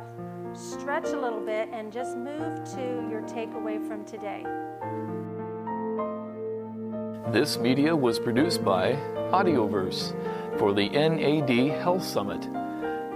stretch 0.54 1.06
a 1.06 1.20
little 1.20 1.40
bit, 1.40 1.68
and 1.72 1.92
just 1.92 2.16
move 2.16 2.62
to 2.74 3.08
your 3.10 3.22
takeaway 3.22 3.84
from 3.84 4.04
today? 4.04 4.44
This 7.32 7.58
media 7.58 7.94
was 7.94 8.20
produced 8.20 8.64
by 8.64 8.92
Audioverse 9.32 10.14
for 10.60 10.72
the 10.72 10.90
NAD 10.90 11.80
Health 11.80 12.04
Summit. 12.04 12.48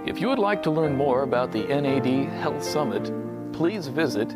If 0.05 0.19
you 0.19 0.27
would 0.27 0.37
like 0.37 0.61
to 0.63 0.69
learn 0.69 0.97
more 0.97 1.23
about 1.23 1.53
the 1.53 1.63
NAD 1.63 2.27
Health 2.41 2.61
Summit, 2.61 3.09
please 3.53 3.87
visit 3.87 4.35